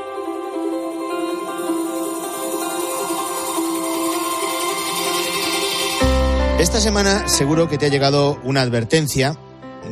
Esta 6.64 6.80
semana 6.80 7.28
seguro 7.28 7.68
que 7.68 7.76
te 7.76 7.84
ha 7.84 7.90
llegado 7.90 8.40
una 8.42 8.62
advertencia 8.62 9.38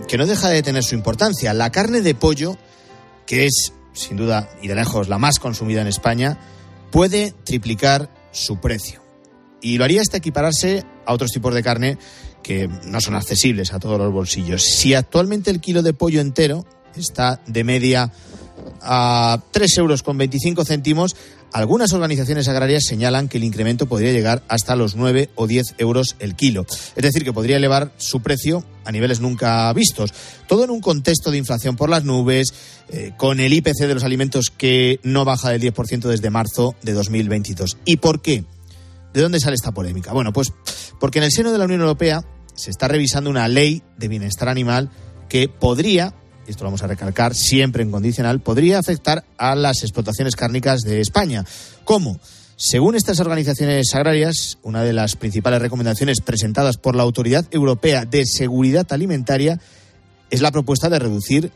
que 0.09 0.17
no 0.17 0.25
deja 0.25 0.49
de 0.49 0.63
tener 0.63 0.83
su 0.83 0.95
importancia. 0.95 1.53
La 1.53 1.71
carne 1.71 2.01
de 2.01 2.15
pollo, 2.15 2.57
que 3.27 3.45
es 3.45 3.75
sin 3.93 4.17
duda 4.17 4.49
y 4.63 4.69
de 4.69 4.75
lejos 4.75 5.11
la 5.11 5.19
más 5.19 5.39
consumida 5.39 5.83
en 5.83 5.87
España, 5.87 6.41
puede 6.91 7.35
triplicar 7.45 8.09
su 8.33 8.59
precio. 8.59 9.03
Y 9.61 9.77
lo 9.77 9.85
haría 9.85 10.01
hasta 10.01 10.17
equipararse 10.17 10.83
a 11.05 11.13
otros 11.13 11.31
tipos 11.31 11.55
de 11.55 11.63
carne 11.63 11.99
que 12.43 12.69
no 12.85 13.03
son 13.03 13.17
accesibles 13.17 13.75
a 13.75 13.79
todos 13.79 13.99
los 13.99 14.11
bolsillos. 14.11 14.63
Si 14.63 14.95
actualmente 14.95 15.51
el 15.51 15.61
kilo 15.61 15.83
de 15.83 15.93
pollo 15.93 16.23
entero 16.23 16.65
está 16.97 17.43
de 17.47 17.65
media 17.65 18.11
a 18.81 19.43
3 19.51 19.79
euros 19.79 20.03
con 20.03 20.19
25 20.19 20.65
céntimos, 20.65 21.17
algunas 21.53 21.93
organizaciones 21.93 22.49
agrarias 22.49 22.85
señalan 22.85 23.29
que 23.29 23.37
el 23.39 23.45
incremento 23.45 23.87
podría 23.87 24.13
llegar 24.13 24.43
hasta 24.49 24.75
los 24.75 24.97
9 24.97 25.31
o 25.35 25.47
10 25.47 25.75
euros 25.79 26.17
el 26.19 26.35
kilo. 26.35 26.65
Es 26.97 27.03
decir, 27.03 27.25
que 27.25 27.33
podría 27.33 27.57
elevar 27.57 27.93
su 27.99 28.21
precio 28.21 28.65
a 28.85 28.93
niveles 28.93 29.21
nunca 29.21 29.73
vistos. 29.75 30.13
Todo 30.49 30.65
en 30.65 30.71
un 30.71 30.81
contexto 30.81 31.31
de 31.31 31.39
inflación 31.39 31.77
por 31.77 31.91
las 31.91 32.05
nubes, 32.05 32.55
eh, 32.89 33.13
con 33.17 33.41
el 33.41 33.53
IPC 33.53 33.87
de 33.87 33.95
los 33.95 34.05
alimentos 34.05 34.51
que 34.51 34.99
no 35.03 35.25
baja 35.25 35.51
del 35.51 35.61
10% 35.61 36.09
desde 36.09 36.31
marzo 36.31 36.75
de 36.83 36.93
2022. 36.93 37.77
¿Y 37.85 37.99
por 37.99 38.23
qué? 38.23 38.45
¿De 39.13 39.21
dónde 39.21 39.41
sale 39.41 39.55
esta 39.55 39.73
polémica? 39.73 40.13
Bueno, 40.13 40.33
pues 40.33 40.53
porque 40.99 41.19
en 41.19 41.25
el 41.25 41.33
seno 41.33 41.53
de 41.53 41.59
la 41.59 41.65
Unión 41.65 41.81
Europea 41.81 42.25
se 42.55 42.71
está 42.71 42.89
revisando 42.89 43.31
una 43.31 43.49
ley 43.49 43.83
de 43.99 44.09
bienestar 44.09 44.49
animal 44.49 44.91
que 45.29 45.49
podría, 45.49 46.15
esto 46.47 46.65
lo 46.65 46.69
vamos 46.71 46.83
a 46.83 46.87
recalcar 46.87 47.35
siempre 47.35 47.83
en 47.83 47.91
condicional, 47.91 48.41
podría 48.41 48.79
afectar 48.79 49.25
a 49.39 49.55
las 49.55 49.83
explotaciones 49.83 50.37
cárnicas 50.37 50.83
de 50.83 51.01
España. 51.01 51.45
¿Cómo? 51.85 52.19
Según 52.57 52.95
estas 52.95 53.19
organizaciones 53.21 53.95
agrarias, 53.95 54.59
una 54.63 54.85
de 54.85 54.93
las 54.93 55.17
principales 55.17 55.61
recomendaciones 55.61 56.21
presentadas 56.21 56.77
por 56.77 56.95
la 56.95 57.03
Autoridad 57.03 57.47
Europea 57.51 58.05
de 58.05 58.25
Seguridad 58.25 58.87
Alimentaria 58.93 59.59
es 60.31 60.41
la 60.43 60.53
propuesta 60.53 60.89
de 60.89 60.99
reducir 60.99 61.51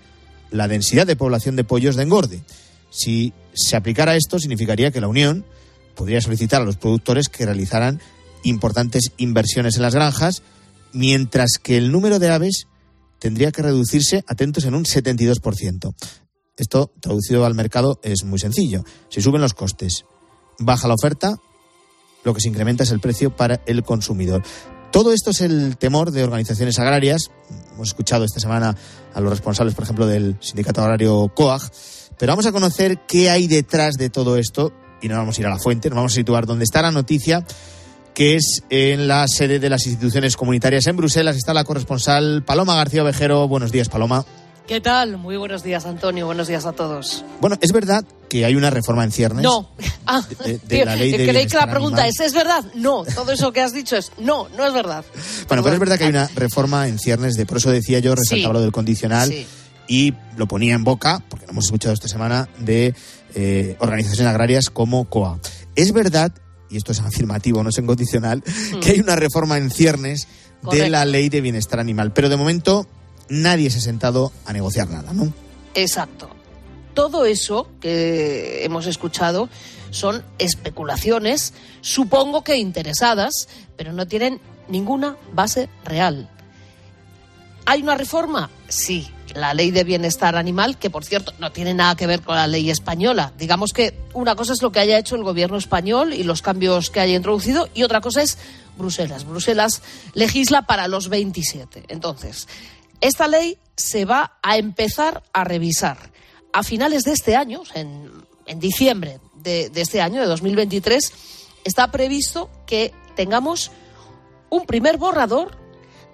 la 0.50 0.68
densidad 0.68 1.06
de 1.06 1.16
población 1.16 1.56
de 1.56 1.64
pollos 1.64 1.96
de 1.96 2.02
engorde. 2.02 2.40
Si 2.90 3.32
se 3.52 3.76
aplicara 3.76 4.16
esto, 4.16 4.38
significaría 4.38 4.90
que 4.90 5.00
la 5.00 5.08
Unión 5.08 5.44
podría 5.94 6.20
solicitar 6.20 6.62
a 6.62 6.64
los 6.64 6.76
productores 6.76 7.28
que 7.28 7.46
realizaran 7.46 8.00
importantes 8.42 9.12
inversiones 9.16 9.76
en 9.76 9.82
las 9.82 9.94
granjas, 9.94 10.42
mientras 10.92 11.58
que 11.62 11.76
el 11.76 11.90
número 11.90 12.18
de 12.18 12.30
aves 12.30 12.66
tendría 13.18 13.52
que 13.52 13.62
reducirse, 13.62 14.24
atentos, 14.26 14.64
en 14.64 14.74
un 14.74 14.84
72%. 14.84 15.94
Esto, 16.56 16.92
traducido 17.00 17.44
al 17.44 17.54
mercado, 17.54 18.00
es 18.02 18.24
muy 18.24 18.38
sencillo. 18.38 18.84
Si 19.08 19.20
suben 19.20 19.42
los 19.42 19.54
costes, 19.54 20.04
baja 20.58 20.88
la 20.88 20.94
oferta, 20.94 21.36
lo 22.24 22.34
que 22.34 22.40
se 22.40 22.48
incrementa 22.48 22.84
es 22.84 22.90
el 22.90 23.00
precio 23.00 23.34
para 23.36 23.62
el 23.66 23.82
consumidor. 23.82 24.42
Todo 24.90 25.12
esto 25.12 25.30
es 25.30 25.42
el 25.42 25.76
temor 25.76 26.10
de 26.10 26.24
organizaciones 26.24 26.78
agrarias. 26.78 27.30
Hemos 27.74 27.88
escuchado 27.88 28.24
esta 28.24 28.40
semana 28.40 28.76
a 29.14 29.20
los 29.20 29.30
responsables, 29.30 29.74
por 29.74 29.84
ejemplo, 29.84 30.06
del 30.06 30.36
sindicato 30.40 30.80
agrario 30.80 31.30
COAG. 31.34 31.70
Pero 32.18 32.32
vamos 32.32 32.46
a 32.46 32.52
conocer 32.52 33.00
qué 33.06 33.28
hay 33.28 33.46
detrás 33.46 33.96
de 33.96 34.08
todo 34.08 34.36
esto 34.38 34.72
y 35.02 35.08
no 35.08 35.16
vamos 35.16 35.36
a 35.36 35.40
ir 35.42 35.46
a 35.46 35.50
la 35.50 35.58
fuente, 35.58 35.90
nos 35.90 35.96
vamos 35.96 36.12
a 36.12 36.14
situar 36.14 36.46
donde 36.46 36.64
está 36.64 36.80
la 36.80 36.90
noticia, 36.90 37.44
que 38.16 38.34
es 38.36 38.62
en 38.70 39.08
la 39.08 39.28
sede 39.28 39.58
de 39.58 39.68
las 39.68 39.86
instituciones 39.86 40.38
comunitarias 40.38 40.86
en 40.86 40.96
Bruselas. 40.96 41.36
Está 41.36 41.52
la 41.52 41.64
corresponsal 41.64 42.42
Paloma 42.44 42.74
García 42.74 43.02
Ovejero. 43.02 43.46
Buenos 43.46 43.72
días, 43.72 43.90
Paloma. 43.90 44.24
¿Qué 44.66 44.80
tal? 44.80 45.18
Muy 45.18 45.36
buenos 45.36 45.62
días, 45.62 45.84
Antonio. 45.84 46.24
Buenos 46.24 46.48
días 46.48 46.64
a 46.64 46.72
todos. 46.72 47.26
Bueno, 47.42 47.58
es 47.60 47.72
verdad 47.72 48.06
que 48.30 48.46
hay 48.46 48.54
una 48.56 48.70
reforma 48.70 49.04
en 49.04 49.12
ciernes. 49.12 49.44
No. 49.44 49.70
Ah, 50.08 50.22
de, 50.44 50.58
de 50.58 50.84
la 50.84 50.94
ley 50.94 51.10
de 51.10 51.46
que 51.48 51.56
la 51.56 51.68
pregunta 51.68 52.02
animal. 52.04 52.08
es 52.08 52.20
¿es 52.20 52.32
verdad? 52.32 52.64
No. 52.76 53.02
Todo 53.04 53.32
eso 53.32 53.52
que 53.52 53.60
has 53.60 53.72
dicho 53.74 53.96
es 53.96 54.12
no, 54.20 54.48
no 54.56 54.64
es 54.64 54.72
verdad. 54.72 55.04
Bueno, 55.48 55.64
pero 55.64 55.74
es 55.74 55.80
verdad 55.80 55.98
que 55.98 56.04
hay 56.04 56.10
una 56.10 56.28
reforma 56.28 56.86
en 56.86 57.00
ciernes, 57.00 57.34
de 57.34 57.44
por 57.44 57.56
eso 57.56 57.72
decía 57.72 57.98
yo, 57.98 58.14
resaltaba 58.14 58.50
Sí. 58.50 58.52
lo 58.54 58.60
del 58.60 58.70
condicional 58.70 59.28
Sí. 59.30 59.44
y 59.88 60.14
lo 60.36 60.46
ponía 60.46 60.74
en 60.76 60.84
boca, 60.84 61.24
porque 61.28 61.44
lo 61.46 61.50
hemos 61.50 61.64
escuchado 61.64 61.92
esta 61.92 62.06
semana, 62.06 62.48
de 62.60 62.94
eh, 63.34 63.76
organizaciones 63.80 64.30
agrarias 64.30 64.70
como 64.70 65.06
COA. 65.06 65.40
Es 65.74 65.90
verdad, 65.90 66.32
y 66.70 66.76
esto 66.76 66.92
es 66.92 67.00
afirmativo, 67.00 67.62
no 67.62 67.70
es 67.70 67.78
en 67.78 67.86
condicional, 67.86 68.42
que 68.80 68.92
hay 68.92 69.00
una 69.00 69.16
reforma 69.16 69.58
en 69.58 69.70
ciernes 69.70 70.26
de 70.70 70.88
Mm. 70.88 70.90
La 70.90 71.04
ley 71.04 71.28
de 71.28 71.40
bienestar 71.40 71.78
animal, 71.80 72.12
pero 72.12 72.28
de 72.28 72.36
momento 72.36 72.86
nadie 73.28 73.70
se 73.70 73.78
ha 73.78 73.82
sentado 73.82 74.32
a 74.44 74.52
negociar 74.52 74.88
nada, 74.88 75.12
¿no? 75.12 75.32
Exacto. 75.74 76.30
Todo 76.94 77.26
eso 77.26 77.68
que 77.80 78.64
hemos 78.64 78.86
escuchado 78.86 79.48
son 79.90 80.24
especulaciones, 80.38 81.52
supongo 81.82 82.42
que 82.42 82.56
interesadas, 82.56 83.48
pero 83.76 83.92
no 83.92 84.06
tienen 84.06 84.40
ninguna 84.68 85.16
base 85.32 85.68
real. 85.84 86.30
¿Hay 87.66 87.82
una 87.82 87.96
reforma? 87.96 88.50
Sí, 88.68 89.08
la 89.34 89.54
ley 89.54 89.70
de 89.70 89.84
bienestar 89.84 90.36
animal, 90.36 90.78
que 90.78 90.90
por 90.90 91.04
cierto 91.04 91.32
no 91.38 91.52
tiene 91.52 91.74
nada 91.74 91.96
que 91.96 92.06
ver 92.06 92.22
con 92.22 92.36
la 92.36 92.46
ley 92.46 92.70
española. 92.70 93.32
Digamos 93.38 93.72
que 93.72 93.94
una 94.14 94.34
cosa 94.36 94.52
es 94.52 94.62
lo 94.62 94.72
que 94.72 94.80
haya 94.80 94.98
hecho 94.98 95.16
el 95.16 95.22
gobierno 95.22 95.56
español 95.56 96.12
y 96.12 96.22
los 96.22 96.42
cambios 96.42 96.90
que 96.90 97.00
haya 97.00 97.16
introducido, 97.16 97.68
y 97.74 97.82
otra 97.82 98.00
cosa 98.00 98.22
es 98.22 98.38
Bruselas. 98.76 99.24
Bruselas 99.24 99.82
legisla 100.14 100.62
para 100.62 100.88
los 100.88 101.08
27. 101.08 101.84
Entonces, 101.88 102.48
esta 103.00 103.28
ley 103.28 103.58
se 103.76 104.04
va 104.04 104.38
a 104.42 104.56
empezar 104.56 105.22
a 105.32 105.44
revisar 105.44 106.10
a 106.52 106.62
finales 106.62 107.02
de 107.02 107.12
este 107.12 107.36
año, 107.36 107.62
en, 107.74 108.10
en 108.46 108.60
diciembre 108.60 109.20
de, 109.34 109.68
de 109.70 109.80
este 109.80 110.00
año, 110.00 110.20
de 110.20 110.26
2023, 110.26 111.12
está 111.64 111.90
previsto 111.90 112.50
que 112.66 112.94
tengamos 113.14 113.70
un 114.50 114.66
primer 114.66 114.96
borrador 114.96 115.65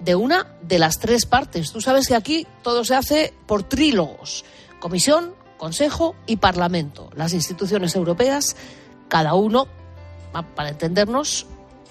de 0.05 0.14
una 0.14 0.46
de 0.62 0.78
las 0.78 0.98
tres 0.98 1.26
partes. 1.26 1.72
Tú 1.72 1.80
sabes 1.80 2.09
que 2.09 2.14
aquí 2.14 2.46
todo 2.62 2.84
se 2.84 2.94
hace 2.94 3.32
por 3.46 3.62
trílogos. 3.62 4.44
Comisión, 4.80 5.34
Consejo 5.59 6.16
y 6.26 6.36
Parlamento. 6.36 7.11
Las 7.14 7.32
instituciones 7.34 7.94
europeas, 7.94 8.57
cada 9.09 9.34
uno, 9.34 9.68
pa- 10.32 10.42
para 10.42 10.70
entendernos, 10.70 11.46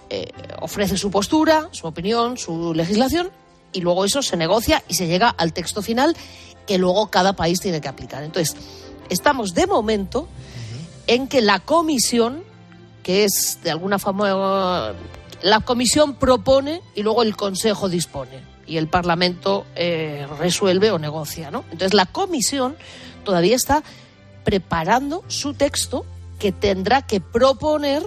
eh, 0.10 0.28
ofrece 0.60 0.98
su 0.98 1.10
postura, 1.10 1.70
su 1.72 1.88
opinión, 1.88 2.38
su 2.38 2.74
legislación 2.74 3.30
y 3.72 3.80
luego 3.80 4.04
eso 4.04 4.22
se 4.22 4.36
negocia 4.36 4.84
y 4.90 4.96
se 4.96 5.08
llega 5.08 5.30
al 5.30 5.54
texto 5.54 5.82
final 5.82 6.18
que 6.68 6.78
luego 6.78 7.10
cada 7.10 7.34
país 7.34 7.62
tiene 7.62 7.80
que 7.80 7.88
aplicar. 7.88 8.24
Entonces, 8.24 8.58
estamos 9.10 9.54
de 9.54 9.68
momento 9.68 10.28
en 11.08 11.30
que 11.30 11.42
la 11.42 11.60
comisión, 11.60 12.44
que 13.04 13.24
es 13.24 13.60
de 13.64 13.72
alguna 13.72 14.00
forma, 14.00 14.94
la 15.44 15.60
comisión 15.62 16.16
propone 16.16 16.82
y 16.96 17.04
luego 17.04 17.24
el 17.24 17.36
Consejo 17.36 17.90
dispone 17.90 18.52
y 18.68 18.78
el 18.78 18.88
Parlamento 18.88 19.66
eh, 19.76 20.28
resuelve 20.40 20.92
o 20.92 21.00
negocia, 21.00 21.52
¿no? 21.52 21.64
Entonces 21.72 21.94
la 21.94 22.06
comisión 22.06 22.76
todavía 23.24 23.56
está 23.56 23.84
preparando 24.44 25.24
su 25.28 25.54
texto 25.54 26.06
que 26.40 26.52
tendrá 26.52 27.06
que 27.06 27.22
proponer 27.22 28.04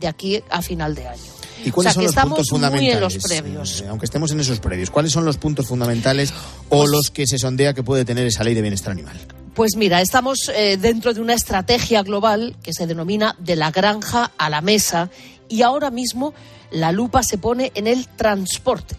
de 0.00 0.08
aquí 0.08 0.42
a 0.50 0.62
final 0.62 0.94
de 0.94 1.08
año. 1.08 1.32
¿Y 1.64 1.70
cuáles 1.70 1.92
o 1.92 1.92
sea, 1.92 1.92
son 1.92 2.00
que 2.00 2.04
los 2.06 2.10
estamos 2.10 2.36
puntos 2.36 2.50
muy 2.50 2.60
fundamentales? 2.60 2.94
en 2.94 3.00
los 3.00 3.18
previos. 3.18 3.80
eh, 3.80 3.88
aunque 3.88 4.06
estemos 4.06 4.32
en 4.32 4.40
esos 4.40 4.58
previos, 4.58 4.90
¿cuáles 4.90 5.12
son 5.12 5.24
los 5.24 5.36
puntos 5.36 5.66
fundamentales 5.66 6.32
o 6.68 6.78
Pues 6.78 6.90
los 6.90 7.10
que 7.10 7.26
se 7.26 7.38
sondea 7.38 7.74
que 7.74 7.82
puede 7.82 8.04
tener 8.04 8.26
esa 8.26 8.42
ley 8.42 8.54
de 8.54 8.62
bienestar 8.62 8.92
animal? 8.92 9.16
Pues 9.54 9.76
mira, 9.76 10.00
estamos 10.00 10.50
eh, 10.54 10.78
dentro 10.78 11.12
de 11.12 11.20
una 11.20 11.34
estrategia 11.34 12.02
global 12.02 12.56
que 12.62 12.72
se 12.72 12.86
denomina 12.86 13.36
de 13.38 13.54
la 13.54 13.70
granja 13.70 14.32
a 14.38 14.48
la 14.48 14.62
mesa 14.62 15.10
y 15.52 15.60
ahora 15.60 15.90
mismo 15.90 16.32
la 16.70 16.92
lupa 16.92 17.22
se 17.22 17.36
pone 17.36 17.72
en 17.74 17.86
el 17.86 18.08
transporte, 18.08 18.96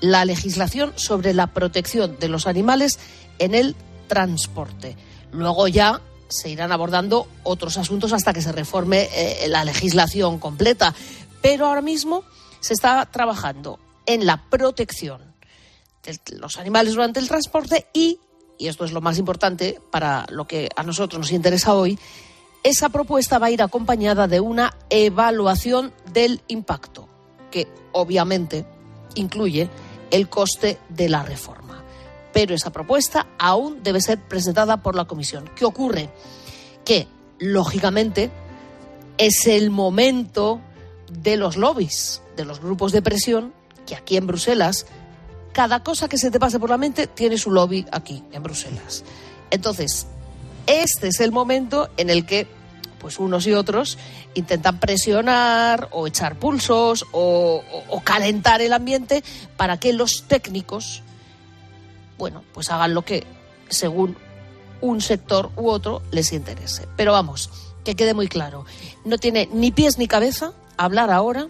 la 0.00 0.24
legislación 0.24 0.94
sobre 0.96 1.34
la 1.34 1.48
protección 1.48 2.18
de 2.18 2.30
los 2.30 2.46
animales 2.46 2.98
en 3.38 3.54
el 3.54 3.76
transporte. 4.08 4.96
Luego 5.32 5.68
ya 5.68 6.00
se 6.28 6.48
irán 6.48 6.72
abordando 6.72 7.28
otros 7.42 7.76
asuntos 7.76 8.14
hasta 8.14 8.32
que 8.32 8.40
se 8.40 8.52
reforme 8.52 9.10
eh, 9.12 9.48
la 9.48 9.64
legislación 9.64 10.38
completa. 10.38 10.94
Pero 11.42 11.66
ahora 11.66 11.82
mismo 11.82 12.24
se 12.60 12.72
está 12.72 13.04
trabajando 13.12 13.78
en 14.06 14.24
la 14.24 14.48
protección 14.48 15.20
de 16.02 16.38
los 16.38 16.56
animales 16.56 16.94
durante 16.94 17.20
el 17.20 17.28
transporte 17.28 17.86
y, 17.92 18.18
y 18.56 18.68
esto 18.68 18.86
es 18.86 18.92
lo 18.92 19.02
más 19.02 19.18
importante 19.18 19.78
para 19.90 20.24
lo 20.30 20.46
que 20.46 20.70
a 20.74 20.82
nosotros 20.84 21.20
nos 21.20 21.32
interesa 21.32 21.74
hoy, 21.74 21.98
esa 22.66 22.88
propuesta 22.88 23.38
va 23.38 23.46
a 23.46 23.50
ir 23.52 23.62
acompañada 23.62 24.26
de 24.26 24.40
una 24.40 24.76
evaluación 24.90 25.92
del 26.12 26.42
impacto, 26.48 27.08
que 27.48 27.68
obviamente 27.92 28.66
incluye 29.14 29.70
el 30.10 30.28
coste 30.28 30.76
de 30.88 31.08
la 31.08 31.22
reforma. 31.22 31.84
Pero 32.32 32.56
esa 32.56 32.72
propuesta 32.72 33.28
aún 33.38 33.84
debe 33.84 34.00
ser 34.00 34.20
presentada 34.20 34.82
por 34.82 34.96
la 34.96 35.04
Comisión. 35.04 35.48
¿Qué 35.54 35.64
ocurre? 35.64 36.10
Que, 36.84 37.06
lógicamente, 37.38 38.32
es 39.16 39.46
el 39.46 39.70
momento 39.70 40.60
de 41.08 41.36
los 41.36 41.56
lobbies, 41.56 42.20
de 42.36 42.44
los 42.44 42.58
grupos 42.58 42.90
de 42.90 43.00
presión, 43.00 43.54
que 43.86 43.94
aquí 43.94 44.16
en 44.16 44.26
Bruselas, 44.26 44.86
cada 45.52 45.84
cosa 45.84 46.08
que 46.08 46.18
se 46.18 46.32
te 46.32 46.40
pase 46.40 46.58
por 46.58 46.70
la 46.70 46.78
mente 46.78 47.06
tiene 47.06 47.38
su 47.38 47.52
lobby 47.52 47.86
aquí, 47.92 48.24
en 48.32 48.42
Bruselas. 48.42 49.04
Entonces, 49.52 50.08
este 50.66 51.08
es 51.08 51.20
el 51.20 51.30
momento 51.30 51.88
en 51.96 52.10
el 52.10 52.26
que 52.26 52.55
pues 52.98 53.18
unos 53.18 53.46
y 53.46 53.52
otros 53.52 53.98
intentan 54.34 54.78
presionar 54.80 55.88
o 55.92 56.06
echar 56.06 56.36
pulsos 56.38 57.04
o, 57.12 57.62
o- 57.90 58.00
calentar 58.02 58.60
el 58.62 58.72
ambiente 58.72 59.22
para 59.56 59.78
que 59.78 59.92
los 59.92 60.24
técnicos, 60.28 61.02
bueno, 62.18 62.42
pues 62.54 62.70
hagan 62.70 62.94
lo 62.94 63.02
que 63.02 63.26
según 63.68 64.16
un 64.80 65.00
sector 65.00 65.50
u 65.56 65.68
otro 65.68 66.02
les 66.10 66.32
interese. 66.32 66.86
Pero 66.96 67.12
vamos, 67.12 67.50
que 67.84 67.94
quede 67.96 68.14
muy 68.14 68.28
claro, 68.28 68.64
no 69.04 69.18
tiene 69.18 69.48
ni 69.52 69.70
pies 69.70 69.98
ni 69.98 70.06
cabeza 70.08 70.52
hablar 70.76 71.10
ahora 71.10 71.48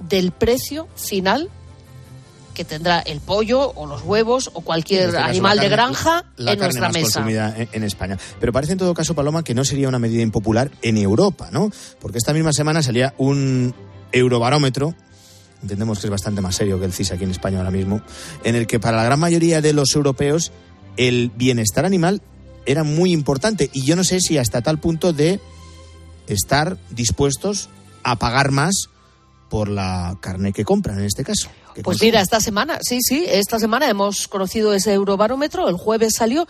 del 0.00 0.32
precio 0.32 0.88
final 0.96 1.50
que 2.54 2.64
tendrá 2.64 3.00
el 3.00 3.20
pollo 3.20 3.72
o 3.72 3.86
los 3.86 4.02
huevos 4.02 4.50
o 4.54 4.62
cualquier 4.62 5.08
este 5.08 5.18
animal 5.18 5.58
de 5.58 5.68
granja 5.68 6.24
la 6.36 6.52
en 6.52 6.58
carne 6.58 6.72
nuestra 6.80 6.88
más 6.88 6.92
mesa. 6.92 7.04
consumida 7.04 7.54
en, 7.56 7.68
en 7.72 7.82
España. 7.84 8.18
Pero 8.40 8.52
parece 8.52 8.72
en 8.72 8.78
todo 8.78 8.94
caso, 8.94 9.14
Paloma, 9.14 9.42
que 9.44 9.54
no 9.54 9.64
sería 9.64 9.88
una 9.88 9.98
medida 9.98 10.22
impopular 10.22 10.70
en 10.82 10.96
Europa, 10.96 11.48
¿no? 11.50 11.70
Porque 12.00 12.18
esta 12.18 12.32
misma 12.32 12.52
semana 12.52 12.82
salía 12.82 13.14
un 13.18 13.74
eurobarómetro, 14.12 14.94
entendemos 15.60 15.98
que 15.98 16.06
es 16.06 16.10
bastante 16.10 16.40
más 16.40 16.54
serio 16.54 16.78
que 16.78 16.86
el 16.86 16.92
CIS 16.92 17.12
aquí 17.12 17.24
en 17.24 17.30
España 17.30 17.58
ahora 17.58 17.70
mismo, 17.70 18.00
en 18.44 18.54
el 18.54 18.66
que 18.66 18.78
para 18.78 18.96
la 18.96 19.04
gran 19.04 19.18
mayoría 19.18 19.60
de 19.60 19.72
los 19.72 19.94
europeos 19.94 20.52
el 20.96 21.32
bienestar 21.34 21.84
animal 21.84 22.22
era 22.66 22.84
muy 22.84 23.12
importante 23.12 23.70
y 23.72 23.82
yo 23.82 23.96
no 23.96 24.04
sé 24.04 24.20
si 24.20 24.38
hasta 24.38 24.62
tal 24.62 24.78
punto 24.78 25.12
de 25.12 25.40
estar 26.28 26.78
dispuestos 26.90 27.68
a 28.02 28.16
pagar 28.16 28.50
más 28.50 28.88
por 29.50 29.68
la 29.68 30.16
carne 30.20 30.52
que 30.52 30.64
compran 30.64 30.98
en 30.98 31.04
este 31.04 31.24
caso. 31.24 31.48
Pues 31.82 32.00
mira, 32.00 32.20
esta 32.20 32.40
semana, 32.40 32.78
sí, 32.82 33.00
sí, 33.02 33.24
esta 33.28 33.58
semana 33.58 33.88
hemos 33.88 34.28
conocido 34.28 34.74
ese 34.74 34.92
eurobarómetro, 34.92 35.68
el 35.68 35.76
jueves 35.76 36.14
salió, 36.16 36.46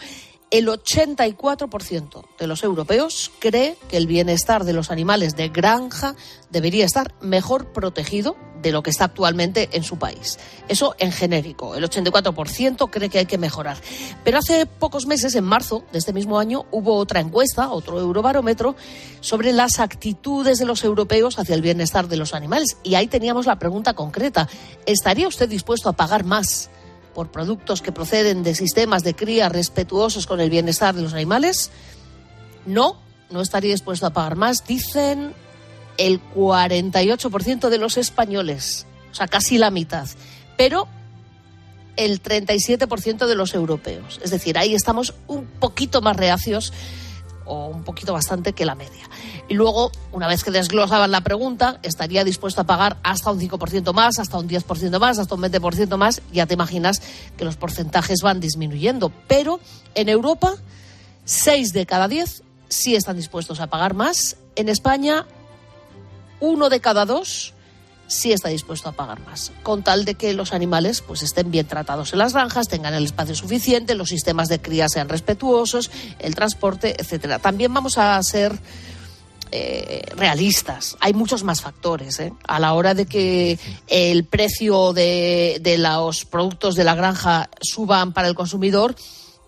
el 0.51 0.68
84% 0.68 2.25
de 2.39 2.47
los 2.47 2.62
europeos 2.62 3.33
cree 3.39 3.77
que 3.89 3.97
el 3.97 4.07
bienestar 4.07 4.64
de 4.64 4.72
los 4.72 4.91
animales 4.91 5.37
de 5.37 5.49
granja 5.49 6.14
debería 6.51 6.85
estar 6.85 7.14
mejor 7.20 7.72
protegido 7.72 8.37
de 8.64 8.72
lo 8.72 8.82
que 8.82 8.90
está 8.90 9.04
actualmente 9.04 9.68
en 9.72 9.84
su 9.84 9.98
país. 9.98 10.38
Eso 10.68 10.96
en 10.98 11.12
genérico, 11.12 11.74
el 11.74 11.84
84% 11.84 12.88
cree 12.90 13.10
que 13.10 13.18
hay 13.18 13.26
que 13.26 13.36
mejorar. 13.36 13.76
Pero 14.24 14.38
hace 14.38 14.64
pocos 14.64 15.06
meses, 15.06 15.34
en 15.34 15.44
marzo 15.44 15.84
de 15.92 15.98
este 15.98 16.14
mismo 16.14 16.38
año, 16.38 16.64
hubo 16.70 16.96
otra 16.96 17.20
encuesta, 17.20 17.70
otro 17.70 18.00
eurobarómetro, 18.00 18.74
sobre 19.20 19.52
las 19.52 19.80
actitudes 19.80 20.58
de 20.58 20.64
los 20.64 20.82
europeos 20.82 21.38
hacia 21.38 21.54
el 21.54 21.60
bienestar 21.60 22.08
de 22.08 22.16
los 22.16 22.32
animales. 22.32 22.78
Y 22.82 22.94
ahí 22.94 23.06
teníamos 23.06 23.44
la 23.44 23.58
pregunta 23.58 23.92
concreta, 23.92 24.48
¿estaría 24.86 25.28
usted 25.28 25.46
dispuesto 25.46 25.90
a 25.90 25.92
pagar 25.92 26.24
más 26.24 26.70
por 27.14 27.30
productos 27.30 27.82
que 27.82 27.92
proceden 27.92 28.42
de 28.42 28.54
sistemas 28.54 29.04
de 29.04 29.14
cría 29.14 29.50
respetuosos 29.50 30.26
con 30.26 30.40
el 30.40 30.48
bienestar 30.48 30.94
de 30.94 31.02
los 31.02 31.12
animales? 31.12 31.70
No, 32.64 32.96
no 33.28 33.42
estaría 33.42 33.72
dispuesto 33.72 34.06
a 34.06 34.10
pagar 34.14 34.36
más, 34.36 34.66
dicen 34.66 35.34
el 35.97 36.20
48% 36.34 37.68
de 37.68 37.78
los 37.78 37.97
españoles, 37.97 38.86
o 39.11 39.14
sea, 39.14 39.28
casi 39.28 39.59
la 39.59 39.70
mitad. 39.70 40.09
Pero 40.57 40.88
el 41.97 42.22
37% 42.22 43.26
de 43.26 43.34
los 43.34 43.55
europeos. 43.55 44.20
Es 44.22 44.30
decir, 44.30 44.59
ahí 44.59 44.74
estamos 44.74 45.14
un 45.26 45.47
poquito 45.47 46.01
más 46.01 46.16
reacios 46.16 46.72
o 47.47 47.66
un 47.66 47.84
poquito 47.84 48.12
bastante 48.12 48.53
que 48.53 48.64
la 48.64 48.74
media. 48.74 49.09
Y 49.49 49.55
luego, 49.55 49.92
una 50.12 50.26
vez 50.26 50.42
que 50.42 50.51
desglosaban 50.51 51.11
la 51.11 51.20
pregunta, 51.20 51.78
estaría 51.82 52.24
dispuesto 52.24 52.62
a 52.62 52.64
pagar 52.64 52.97
hasta 53.03 53.30
un 53.30 53.38
5% 53.38 53.92
más, 53.92 54.18
hasta 54.18 54.38
un 54.38 54.49
10% 54.49 54.99
más, 54.99 55.18
hasta 55.18 55.34
un 55.34 55.42
20% 55.42 55.97
más. 55.97 56.22
Ya 56.32 56.47
te 56.47 56.55
imaginas 56.55 57.03
que 57.36 57.45
los 57.45 57.57
porcentajes 57.57 58.20
van 58.22 58.40
disminuyendo. 58.40 59.12
Pero 59.28 59.61
en 59.95 60.09
Europa, 60.09 60.55
6 61.26 61.72
de 61.72 61.86
cada 61.86 62.09
10 62.09 62.42
sí 62.68 62.95
están 62.95 63.16
dispuestos 63.16 63.61
a 63.61 63.66
pagar 63.66 63.95
más. 63.95 64.36
En 64.57 64.68
España, 64.68 65.26
uno 66.41 66.68
de 66.68 66.80
cada 66.80 67.05
dos 67.05 67.55
sí 68.07 68.32
está 68.32 68.49
dispuesto 68.49 68.89
a 68.89 68.93
pagar 68.93 69.20
más, 69.20 69.53
con 69.62 69.82
tal 69.82 70.05
de 70.05 70.14
que 70.14 70.35
los 70.35 70.53
animales 70.53 71.01
pues 71.01 71.22
estén 71.22 71.51
bien 71.51 71.66
tratados 71.66 72.12
en 72.12 72.18
las 72.18 72.32
granjas, 72.32 72.68
tengan 72.68 72.95
el 72.95 73.05
espacio 73.05 73.35
suficiente, 73.35 73.95
los 73.95 74.09
sistemas 74.09 74.49
de 74.49 74.61
cría 74.61 74.89
sean 74.89 75.09
respetuosos, 75.09 75.91
el 76.18 76.35
transporte, 76.35 76.97
etcétera. 76.99 77.39
También 77.39 77.72
vamos 77.72 77.99
a 77.99 78.22
ser 78.22 78.59
eh, 79.51 80.03
realistas. 80.16 80.97
Hay 81.01 81.14
muchos 81.14 81.45
más 81.45 81.61
factores 81.61 82.18
¿eh? 82.20 82.32
a 82.47 82.59
la 82.59 82.74
hora 82.74 82.95
de 82.95 83.07
que 83.07 83.59
el 83.87 84.24
precio 84.24 84.93
de, 84.93 85.59
de 85.61 85.78
los 85.78 86.24
productos 86.24 86.74
de 86.74 86.85
la 86.85 86.95
granja 86.95 87.49
suban 87.61 88.12
para 88.12 88.28
el 88.28 88.35
consumidor. 88.35 88.95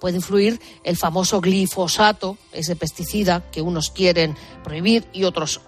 Puede 0.01 0.16
influir 0.16 0.61
el 0.84 0.97
famoso 0.97 1.41
glifosato, 1.41 2.37
ese 2.53 2.76
pesticida 2.76 3.43
que 3.51 3.62
unos 3.62 3.91
quieren 3.91 4.37
prohibir 4.62 5.07
y 5.12 5.24
otros 5.24 5.61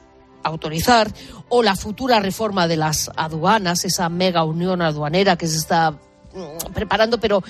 autorizar, 0.48 1.12
o 1.48 1.62
la 1.62 1.76
futura 1.76 2.20
reforma 2.20 2.66
de 2.66 2.76
las 2.76 3.10
aduanas, 3.16 3.84
esa 3.84 4.08
mega 4.08 4.44
unión 4.44 4.82
aduanera 4.82 5.36
que 5.36 5.46
se 5.46 5.58
está 5.58 5.92
mm, 5.92 6.72
preparando, 6.74 7.18
pero 7.20 7.42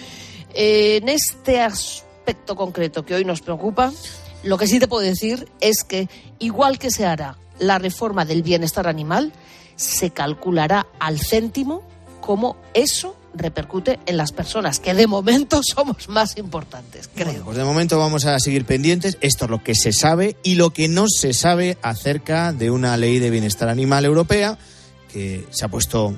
eh, 0.54 0.98
en 1.02 1.08
este 1.08 1.60
aspecto 1.60 2.56
concreto 2.56 3.04
que 3.04 3.14
hoy 3.14 3.24
nos 3.24 3.40
preocupa, 3.40 3.92
lo 4.42 4.56
que 4.58 4.66
sí 4.66 4.78
te 4.78 4.88
puedo 4.88 5.02
decir 5.02 5.48
es 5.60 5.82
que 5.84 6.08
igual 6.38 6.78
que 6.78 6.90
se 6.90 7.06
hará 7.06 7.36
la 7.58 7.78
reforma 7.78 8.24
del 8.24 8.42
bienestar 8.42 8.86
animal, 8.86 9.32
se 9.76 10.10
calculará 10.10 10.86
al 10.98 11.18
céntimo 11.18 11.82
cómo 12.20 12.56
eso 12.74 13.17
repercute 13.34 13.98
en 14.06 14.16
las 14.16 14.32
personas, 14.32 14.80
que 14.80 14.94
de 14.94 15.06
momento 15.06 15.60
somos 15.62 16.08
más 16.08 16.36
importantes, 16.36 17.08
creo. 17.14 17.44
Pues 17.44 17.56
de 17.56 17.64
momento 17.64 17.98
vamos 17.98 18.24
a 18.24 18.38
seguir 18.38 18.64
pendientes. 18.64 19.18
Esto 19.20 19.44
es 19.46 19.50
lo 19.50 19.62
que 19.62 19.74
se 19.74 19.92
sabe 19.92 20.36
y 20.42 20.54
lo 20.54 20.70
que 20.70 20.88
no 20.88 21.06
se 21.08 21.32
sabe 21.32 21.78
acerca 21.82 22.52
de 22.52 22.70
una 22.70 22.96
ley 22.96 23.18
de 23.18 23.30
bienestar 23.30 23.68
animal 23.68 24.04
europea 24.04 24.58
que 25.12 25.46
se 25.50 25.64
ha 25.64 25.68
puesto 25.68 26.16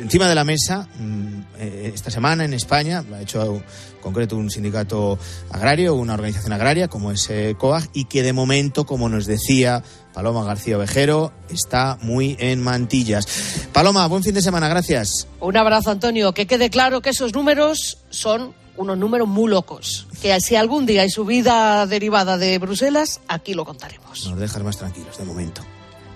encima 0.00 0.28
de 0.28 0.34
la 0.34 0.44
mesa 0.44 0.88
mm, 0.98 1.38
eh, 1.58 1.92
esta 1.94 2.10
semana 2.10 2.44
en 2.44 2.54
España. 2.54 3.04
Lo 3.08 3.16
ha 3.16 3.20
hecho 3.20 3.56
en 3.56 3.64
concreto 4.00 4.36
un 4.36 4.50
sindicato 4.50 5.18
agrario, 5.50 5.94
una 5.94 6.14
organización 6.14 6.52
agraria 6.52 6.88
como 6.88 7.10
es 7.10 7.28
eh, 7.30 7.54
COAG 7.58 7.88
y 7.92 8.04
que 8.04 8.22
de 8.22 8.32
momento, 8.32 8.86
como 8.86 9.08
nos 9.08 9.26
decía 9.26 9.82
Paloma 10.12 10.44
García 10.44 10.76
Ovejero, 10.76 11.32
está 11.50 11.98
muy 12.02 12.36
en 12.38 12.62
mantillas. 12.62 13.26
Paloma, 13.72 14.06
buen 14.06 14.22
fin 14.22 14.34
de 14.34 14.42
semana, 14.42 14.68
gracias. 14.68 15.26
Un 15.40 15.56
abrazo, 15.56 15.90
Antonio. 15.90 16.32
Que 16.32 16.46
quede 16.46 16.70
claro 16.70 17.00
que 17.00 17.10
esos 17.10 17.34
números 17.34 17.98
son 18.10 18.54
unos 18.76 18.98
números 18.98 19.28
muy 19.28 19.50
locos. 19.50 20.06
Que 20.20 20.38
si 20.40 20.56
algún 20.56 20.86
día 20.86 21.02
hay 21.02 21.10
subida 21.10 21.86
derivada 21.86 22.38
de 22.38 22.58
Bruselas, 22.58 23.20
aquí 23.28 23.54
lo 23.54 23.64
contaremos. 23.64 24.26
Nos 24.28 24.38
dejas 24.38 24.62
más 24.62 24.76
tranquilos 24.76 25.18
de 25.18 25.24
momento. 25.24 25.62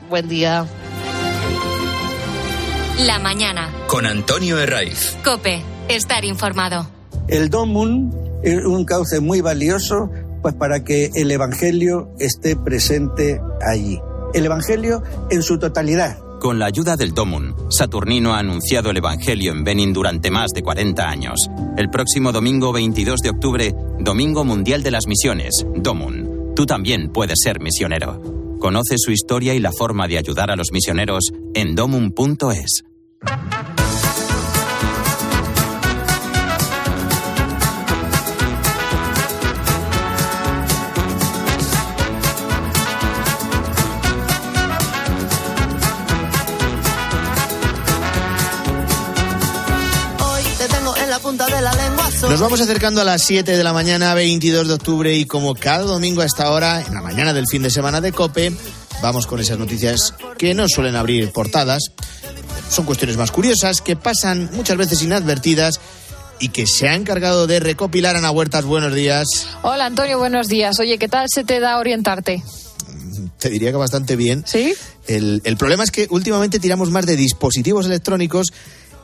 Buen 0.09 0.29
día. 0.29 0.67
La 3.05 3.19
mañana. 3.19 3.71
Con 3.89 4.07
Antonio 4.07 4.59
Herraiz. 4.59 5.19
Cope. 5.23 5.63
Estar 5.91 6.25
informado. 6.25 6.89
El 7.29 7.51
Domun 7.51 8.11
es 8.43 8.65
un 8.65 8.87
cauce 8.87 9.21
muy 9.21 9.43
valioso 9.43 10.11
pues 10.41 10.55
para 10.55 10.83
que 10.83 11.11
el 11.15 11.31
Evangelio 11.31 12.09
esté 12.19 12.57
presente 12.57 13.39
allí. 13.61 14.01
El 14.33 14.47
Evangelio 14.47 15.03
en 15.31 15.43
su 15.43 15.59
totalidad. 15.59 16.17
Con 16.41 16.59
la 16.59 16.67
ayuda 16.67 16.97
del 16.97 17.13
Domun, 17.13 17.55
Saturnino 17.69 18.35
ha 18.35 18.39
anunciado 18.39 18.89
el 18.89 18.97
Evangelio 18.97 19.53
en 19.53 19.63
Benin 19.63 19.93
durante 19.93 20.31
más 20.31 20.53
de 20.55 20.63
40 20.63 21.07
años. 21.07 21.51
El 21.77 21.91
próximo 21.91 22.33
domingo 22.33 22.73
22 22.73 23.21
de 23.21 23.31
octubre, 23.31 23.75
Domingo 24.01 24.43
Mundial 24.45 24.83
de 24.83 24.91
las 24.91 25.07
Misiones, 25.07 25.67
Domun. 25.77 26.55
Tú 26.55 26.65
también 26.65 27.11
puedes 27.13 27.41
ser 27.43 27.61
misionero. 27.61 28.23
Conoce 28.59 28.97
su 28.97 29.11
historia 29.11 29.55
y 29.55 29.59
la 29.59 29.71
forma 29.71 30.09
de 30.09 30.17
ayudar 30.17 30.51
a 30.51 30.57
los 30.57 30.73
misioneros 30.73 31.31
en 31.57 31.75
domun.es. 31.75 32.85
Hoy 50.21 50.43
te 50.59 50.69
tengo 50.69 50.95
en 50.95 51.09
la 51.09 51.19
punta 51.21 51.47
de 51.47 51.63
la 51.63 51.73
lengua. 51.73 52.11
Nos 52.29 52.41
vamos 52.41 52.61
acercando 52.61 53.01
a 53.01 53.05
las 53.05 53.23
7 53.23 53.57
de 53.57 53.65
la 53.65 53.73
mañana, 53.73 54.13
22 54.13 54.69
de 54.69 54.75
octubre, 54.75 55.15
y 55.15 55.25
como 55.25 55.55
cada 55.55 55.85
domingo 55.85 56.21
a 56.21 56.27
esta 56.27 56.51
hora, 56.51 56.83
en 56.83 56.93
la 56.93 57.01
mañana 57.01 57.33
del 57.33 57.47
fin 57.47 57.63
de 57.63 57.71
semana 57.71 58.03
de 58.03 58.13
COPE, 58.13 58.53
vamos 59.03 59.27
con 59.27 59.41
esas 59.41 59.59
noticias 59.59 60.15
que 60.39 60.55
no 60.55 60.69
suelen 60.69 60.97
abrir 60.97 61.31
portadas. 61.33 61.91
Son 62.69 62.85
cuestiones 62.85 63.17
más 63.17 63.31
curiosas, 63.31 63.81
que 63.81 63.97
pasan 63.97 64.51
muchas 64.53 64.77
veces 64.77 65.03
inadvertidas 65.03 65.81
y 66.39 66.49
que 66.49 66.67
se 66.67 66.89
ha 66.89 66.95
encargado 66.95 67.47
de 67.47 67.61
recopilar 67.61 68.17
Ana 68.17 68.31
Huertas. 68.31 68.65
Buenos 68.65 68.95
días. 68.95 69.27
Hola 69.63 69.87
Antonio, 69.87 70.19
buenos 70.19 70.49
días. 70.49 70.79
Oye, 70.81 70.99
¿qué 70.99 71.09
tal 71.09 71.27
se 71.33 71.45
te 71.45 71.61
da 71.61 71.79
orientarte? 71.79 72.43
Te 73.39 73.51
diría 73.51 73.71
que 73.71 73.77
bastante 73.77 74.17
bien. 74.17 74.45
¿Sí? 74.47 74.75
El, 75.07 75.41
el 75.45 75.57
problema 75.57 75.85
es 75.85 75.91
que 75.91 76.07
últimamente 76.11 76.59
tiramos 76.59 76.91
más 76.91 77.07
de 77.07 77.17
dispositivos 77.17 77.87
electrónicos 77.87 78.53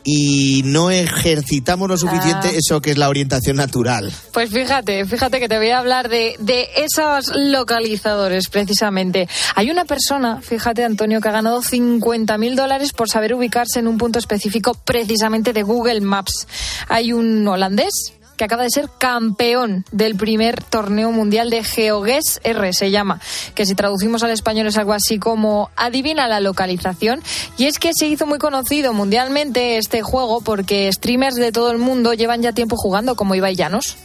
y 0.05 0.63
no 0.65 0.91
ejercitamos 0.91 1.89
lo 1.89 1.97
suficiente 1.97 2.49
Ah. 2.49 2.57
eso 2.57 2.81
que 2.81 2.91
es 2.93 2.99
la 2.99 3.09
orientación 3.09 3.57
natural. 3.57 4.13
Pues 4.33 4.51
fíjate, 4.51 5.05
fíjate 5.07 5.41
que 5.41 5.49
te 5.49 5.59
voy 5.59 5.71
a 5.71 5.79
hablar 5.79 6.09
de, 6.09 6.37
de 6.39 6.69
esos 6.77 7.31
localizadores 7.37 8.49
precisamente. 8.49 9.29
Hay 9.55 9.71
una 9.71 9.85
persona, 9.85 10.41
fíjate 10.41 10.85
Antonio, 10.85 11.21
que 11.21 11.29
ha 11.29 11.33
ganado 11.33 11.63
50 11.63 12.39
mil 12.39 12.57
dólares 12.57 12.93
por 12.93 13.09
saber 13.09 13.35
ubicarse 13.35 13.79
en 13.79 13.87
un 13.87 13.99
punto 13.99 14.19
específico 14.19 14.75
precisamente 14.75 15.53
de 15.53 15.63
Google 15.63 16.01
Maps. 16.01 16.47
Hay 16.89 17.13
un 17.13 17.47
holandés 17.47 17.93
que 18.37 18.45
acaba 18.45 18.63
de 18.63 18.71
ser 18.71 18.89
campeón 18.99 19.85
del 19.93 20.17
primer 20.17 20.63
torneo 20.63 21.13
mundial 21.13 21.51
de 21.51 21.65
GeoGuess 21.65 22.41
R, 22.43 22.73
se 22.73 22.91
llama, 22.91 23.21
que 23.55 23.67
si 23.67 23.75
traducimos 23.75 24.23
al 24.23 24.31
español 24.31 24.67
es 24.67 24.77
algo 24.77 24.93
así 24.93 25.19
como 25.19 25.71
adivina 25.77 26.29
la 26.29 26.41
localización. 26.41 27.23
Y 27.59 27.67
es 27.67 27.79
que 27.79 27.93
se 27.95 28.07
hizo 28.07 28.27
muy 28.27 28.39
conocido 28.39 28.93
mundialmente 28.93 29.77
este 29.77 30.03
juego 30.03 30.41
porque 30.41 30.91
streamers 30.93 31.37
de 31.37 31.53
todo 31.53 31.71
el 31.71 31.79
mundo 31.79 32.15
llevan 32.15 32.43
ya 32.43 32.53
tiempo 32.53 32.77
jugando, 32.77 33.17
como 33.17 33.35
Ibai 33.35 33.55
Llanos. 33.55 33.97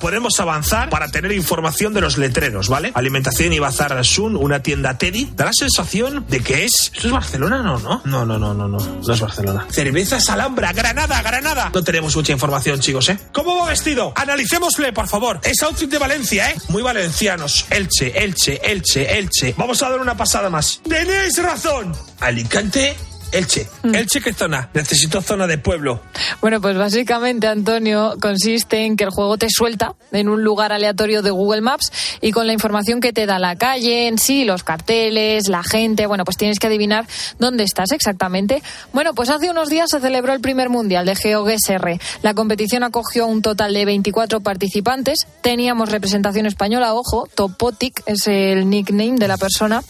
Podemos 0.00 0.38
avanzar 0.40 0.90
para 0.90 1.08
tener 1.08 1.32
información 1.32 1.94
de 1.94 2.00
los 2.00 2.18
letreros, 2.18 2.68
¿vale? 2.68 2.92
Alimentación 2.94 3.52
y 3.52 3.58
Bazar 3.58 4.04
Sun, 4.04 4.36
una 4.36 4.62
tienda 4.62 4.98
Teddy. 4.98 5.32
Da 5.34 5.46
la 5.46 5.52
sensación 5.52 6.26
de 6.28 6.40
que 6.40 6.64
es. 6.64 6.92
¿Esto 6.94 7.08
es 7.08 7.12
Barcelona? 7.12 7.62
No, 7.62 7.78
no. 7.78 8.02
No, 8.04 8.26
no, 8.26 8.38
no, 8.38 8.54
no, 8.54 8.68
no. 8.68 8.78
No 8.78 9.12
es 9.12 9.20
Barcelona. 9.20 9.66
Cervezas 9.70 10.28
Alhambra, 10.30 10.72
Granada, 10.72 11.22
Granada. 11.22 11.70
No 11.72 11.82
tenemos 11.82 12.14
mucha 12.16 12.32
información, 12.32 12.80
chicos, 12.80 13.08
¿eh? 13.08 13.18
¿Cómo 13.32 13.56
va 13.56 13.68
vestido? 13.68 14.12
Analicémosle, 14.16 14.92
por 14.92 15.08
favor. 15.08 15.40
Es 15.42 15.62
outfit 15.62 15.90
de 15.90 15.98
Valencia, 15.98 16.50
¿eh? 16.50 16.56
Muy 16.68 16.82
valencianos. 16.82 17.66
Elche, 17.70 18.22
Elche, 18.22 18.60
Elche, 18.62 19.18
Elche. 19.18 19.54
Vamos 19.56 19.82
a 19.82 19.90
dar 19.90 20.00
una 20.00 20.16
pasada 20.16 20.50
más. 20.50 20.80
Tenéis 20.88 21.42
razón. 21.42 21.92
Alicante. 22.20 22.96
Elche. 23.32 23.68
Elche, 23.92 24.20
¿qué 24.20 24.32
zona? 24.32 24.70
Necesito 24.74 25.20
zona 25.20 25.46
de 25.46 25.58
pueblo. 25.58 26.00
Bueno, 26.40 26.60
pues 26.60 26.76
básicamente, 26.76 27.46
Antonio, 27.46 28.16
consiste 28.20 28.84
en 28.84 28.96
que 28.96 29.04
el 29.04 29.10
juego 29.10 29.36
te 29.38 29.48
suelta 29.50 29.94
en 30.12 30.28
un 30.28 30.42
lugar 30.42 30.72
aleatorio 30.72 31.22
de 31.22 31.30
Google 31.30 31.60
Maps 31.60 31.92
y 32.20 32.32
con 32.32 32.46
la 32.46 32.52
información 32.52 33.00
que 33.00 33.12
te 33.12 33.26
da 33.26 33.38
la 33.38 33.56
calle 33.56 34.08
en 34.08 34.18
sí, 34.18 34.44
los 34.44 34.62
carteles, 34.62 35.48
la 35.48 35.62
gente, 35.62 36.06
bueno, 36.06 36.24
pues 36.24 36.36
tienes 36.36 36.58
que 36.58 36.66
adivinar 36.66 37.06
dónde 37.38 37.64
estás 37.64 37.92
exactamente. 37.92 38.62
Bueno, 38.92 39.14
pues 39.14 39.30
hace 39.30 39.50
unos 39.50 39.68
días 39.68 39.90
se 39.90 40.00
celebró 40.00 40.32
el 40.32 40.40
primer 40.40 40.68
mundial 40.68 41.06
de 41.06 41.16
GeoGuessr. 41.16 41.76
R. 41.76 42.00
La 42.22 42.34
competición 42.34 42.82
acogió 42.82 43.26
un 43.26 43.42
total 43.42 43.74
de 43.74 43.84
24 43.84 44.40
participantes. 44.40 45.26
Teníamos 45.42 45.90
representación 45.90 46.46
española, 46.46 46.94
ojo, 46.94 47.28
Topotic 47.34 48.02
es 48.06 48.26
el 48.28 48.68
nickname 48.70 49.16
de 49.16 49.28
la 49.28 49.36
persona, 49.36 49.82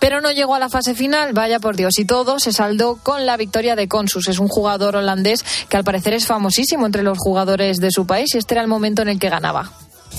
pero 0.00 0.20
no 0.20 0.30
llegó 0.30 0.54
a 0.54 0.58
la 0.58 0.68
fase 0.68 0.94
final, 0.94 1.32
vaya 1.32 1.58
por 1.58 1.76
Dios, 1.76 1.98
y 1.98 2.04
todo 2.04 2.38
se 2.38 2.52
saldó 2.52 2.91
con 2.96 3.26
la 3.26 3.36
victoria 3.36 3.76
de 3.76 3.88
Consus. 3.88 4.28
Es 4.28 4.38
un 4.38 4.48
jugador 4.48 4.96
holandés 4.96 5.44
que 5.68 5.76
al 5.76 5.84
parecer 5.84 6.14
es 6.14 6.26
famosísimo 6.26 6.86
entre 6.86 7.02
los 7.02 7.18
jugadores 7.18 7.78
de 7.78 7.90
su 7.90 8.06
país 8.06 8.34
y 8.34 8.38
este 8.38 8.54
era 8.54 8.62
el 8.62 8.68
momento 8.68 9.02
en 9.02 9.08
el 9.08 9.18
que 9.18 9.28
ganaba. 9.28 9.70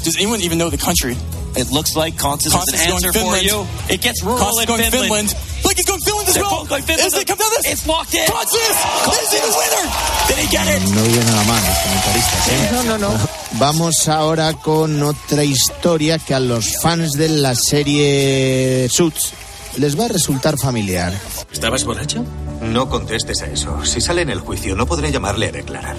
Does 0.04 0.16
anyone 0.18 0.44
even 0.44 0.58
know 0.58 0.70
the 0.72 0.78
country? 0.78 1.16
It 1.56 1.70
looks 1.72 1.96
like 1.96 2.18
Constance 2.18 2.56
has 2.56 2.68
an 2.74 2.92
answer 2.92 3.14
for 3.14 3.38
you. 3.38 3.64
It 3.88 4.02
gets 4.02 4.24
rural 4.24 4.50
in 4.60 4.66
Finland. 4.66 4.92
Finland. 4.92 5.36
Look, 5.64 5.78
he's 5.78 5.86
going 5.86 6.02
Finland 6.02 6.28
as 6.28 6.34
They're 6.34 6.44
well. 6.44 6.66
going 6.66 6.82
Finland. 6.84 7.08
Is 7.08 7.14
it 7.14 7.28
come 7.28 7.38
down 7.38 7.52
this? 7.62 7.72
It's 7.74 7.86
locked 7.88 8.14
in. 8.16 8.26
Constance! 8.26 8.78
Is 9.22 9.32
he 9.32 9.40
the 9.40 9.54
winner? 9.56 9.86
Did 10.28 10.38
he 10.40 10.48
get 10.50 10.68
it? 10.68 10.82
No 10.90 11.04
viene 11.04 11.24
nada 11.26 11.44
mal 11.44 11.62
los 11.64 11.78
comentaristas. 11.78 12.48
¿eh? 12.50 12.70
No, 12.74 12.84
no, 12.84 12.98
no. 12.98 13.20
Vamos 13.60 14.08
ahora 14.10 14.54
con 14.54 15.02
otra 15.04 15.44
historia 15.44 16.18
que 16.18 16.34
a 16.34 16.40
los 16.40 16.82
fans 16.82 17.14
de 17.14 17.30
la 17.30 17.54
serie 17.56 18.90
Suits 18.90 19.32
les 19.78 19.98
va 19.98 20.06
a 20.06 20.08
resultar 20.10 20.58
familiar. 20.58 21.14
¿Estabas 21.52 21.84
borracho? 21.86 22.26
No 22.72 22.90
contestes 22.90 23.42
a 23.42 23.48
eso. 23.48 23.86
Si 23.86 24.02
sale 24.02 24.22
en 24.22 24.30
el 24.30 24.40
juicio, 24.40 24.76
no 24.76 24.86
podré 24.86 25.12
llamarle 25.12 25.48
a 25.48 25.52
declarar. 25.52 25.96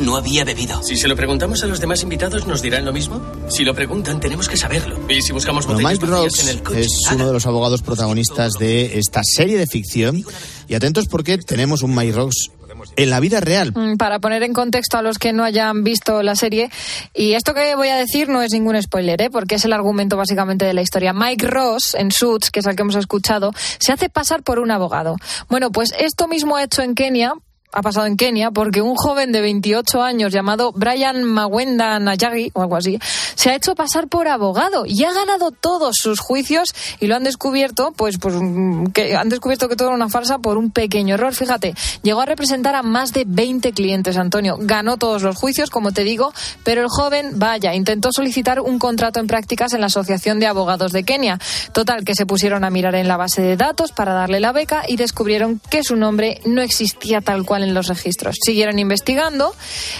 No 0.00 0.16
había 0.16 0.44
bebido. 0.44 0.82
Si 0.82 0.96
se 0.96 1.08
lo 1.08 1.16
preguntamos 1.16 1.62
a 1.62 1.66
los 1.66 1.80
demás 1.80 2.02
invitados, 2.02 2.46
¿nos 2.46 2.60
dirán 2.60 2.84
lo 2.84 2.92
mismo? 2.92 3.20
Si 3.48 3.64
lo 3.64 3.74
preguntan, 3.74 4.20
tenemos 4.20 4.48
que 4.48 4.56
saberlo. 4.56 4.98
Y 5.08 5.22
si 5.22 5.32
buscamos 5.32 5.66
Bueno, 5.66 5.80
Mike 5.80 6.04
vacías 6.06 6.10
Ross 6.10 6.40
en 6.44 6.48
el 6.50 6.62
coche. 6.62 6.80
es 6.80 7.10
uno 7.12 7.26
de 7.26 7.32
los 7.32 7.46
abogados 7.46 7.80
protagonistas 7.82 8.54
de 8.54 8.98
esta 8.98 9.22
serie 9.24 9.56
de 9.56 9.66
ficción. 9.66 10.22
Y 10.68 10.74
atentos 10.74 11.06
porque 11.06 11.38
tenemos 11.38 11.82
un 11.82 11.94
Mike 11.94 12.12
Ross 12.12 12.50
en 12.96 13.10
la 13.10 13.20
vida 13.20 13.40
real. 13.40 13.72
Mm, 13.74 13.96
Para 13.96 14.18
poner 14.18 14.42
en 14.42 14.52
contexto 14.52 14.98
a 14.98 15.02
los 15.02 15.18
que 15.18 15.32
no 15.32 15.44
hayan 15.44 15.84
visto 15.84 16.22
la 16.22 16.36
serie, 16.36 16.70
y 17.14 17.32
esto 17.32 17.54
que 17.54 17.74
voy 17.74 17.88
a 17.88 17.96
decir 17.96 18.28
no 18.28 18.42
es 18.42 18.52
ningún 18.52 18.80
spoiler, 18.80 19.20
¿eh? 19.22 19.30
porque 19.30 19.56
es 19.56 19.64
el 19.64 19.72
argumento 19.72 20.16
básicamente 20.16 20.64
de 20.64 20.74
la 20.74 20.82
historia. 20.82 21.12
Mike 21.12 21.46
Ross, 21.46 21.94
en 21.94 22.10
Suits, 22.12 22.50
que 22.50 22.60
es 22.60 22.66
el 22.66 22.76
que 22.76 22.82
hemos 22.82 22.96
escuchado, 22.96 23.52
se 23.78 23.92
hace 23.92 24.08
pasar 24.08 24.42
por 24.42 24.58
un 24.58 24.70
abogado. 24.70 25.16
Bueno, 25.48 25.70
pues 25.70 25.92
esto 25.98 26.28
mismo 26.28 26.56
ha 26.56 26.62
hecho 26.62 26.82
en 26.82 26.94
Kenia, 26.94 27.34
ha 27.72 27.82
pasado 27.82 28.06
en 28.06 28.16
Kenia 28.16 28.50
porque 28.50 28.80
un 28.80 28.94
joven 28.94 29.32
de 29.32 29.40
28 29.40 30.02
años 30.02 30.32
llamado 30.32 30.72
Brian 30.72 31.24
Mawenda 31.24 31.98
Nayagi 31.98 32.50
o 32.54 32.62
algo 32.62 32.76
así 32.76 32.98
se 33.34 33.50
ha 33.50 33.54
hecho 33.54 33.74
pasar 33.74 34.08
por 34.08 34.28
abogado 34.28 34.84
y 34.86 35.04
ha 35.04 35.12
ganado 35.12 35.50
todos 35.50 35.96
sus 35.96 36.20
juicios 36.20 36.74
y 37.00 37.06
lo 37.06 37.16
han 37.16 37.24
descubierto 37.24 37.92
pues 37.96 38.18
pues 38.18 38.34
que 38.94 39.16
han 39.16 39.28
descubierto 39.28 39.68
que 39.68 39.76
todo 39.76 39.88
era 39.88 39.96
una 39.96 40.08
farsa 40.08 40.38
por 40.38 40.58
un 40.58 40.70
pequeño 40.70 41.14
error. 41.14 41.34
Fíjate 41.34 41.74
llegó 42.02 42.20
a 42.20 42.26
representar 42.26 42.74
a 42.74 42.82
más 42.82 43.12
de 43.12 43.24
20 43.26 43.72
clientes 43.72 44.16
Antonio. 44.16 44.56
Ganó 44.58 44.96
todos 44.96 45.22
los 45.22 45.36
juicios 45.36 45.70
como 45.70 45.92
te 45.92 46.04
digo 46.04 46.32
pero 46.64 46.82
el 46.82 46.88
joven 46.88 47.38
vaya 47.38 47.74
intentó 47.74 48.10
solicitar 48.12 48.60
un 48.60 48.78
contrato 48.78 49.20
en 49.20 49.26
prácticas 49.26 49.74
en 49.74 49.80
la 49.80 49.86
Asociación 49.86 50.40
de 50.40 50.46
Abogados 50.46 50.92
de 50.92 51.04
Kenia. 51.04 51.38
Total 51.72 52.04
que 52.04 52.14
se 52.14 52.26
pusieron 52.26 52.64
a 52.64 52.70
mirar 52.70 52.94
en 52.94 53.08
la 53.08 53.16
base 53.16 53.42
de 53.42 53.56
datos 53.56 53.92
para 53.92 54.12
darle 54.12 54.40
la 54.40 54.52
beca 54.52 54.84
y 54.86 54.96
descubrieron 54.96 55.60
que 55.70 55.82
su 55.82 55.96
nombre 55.96 56.40
no 56.44 56.62
existía 56.62 57.20
tal 57.20 57.44
cual 57.44 57.55
en 57.62 57.74
los 57.74 57.88
registros. 57.88 58.36
Siguieron 58.42 58.78
investigando 58.78 59.54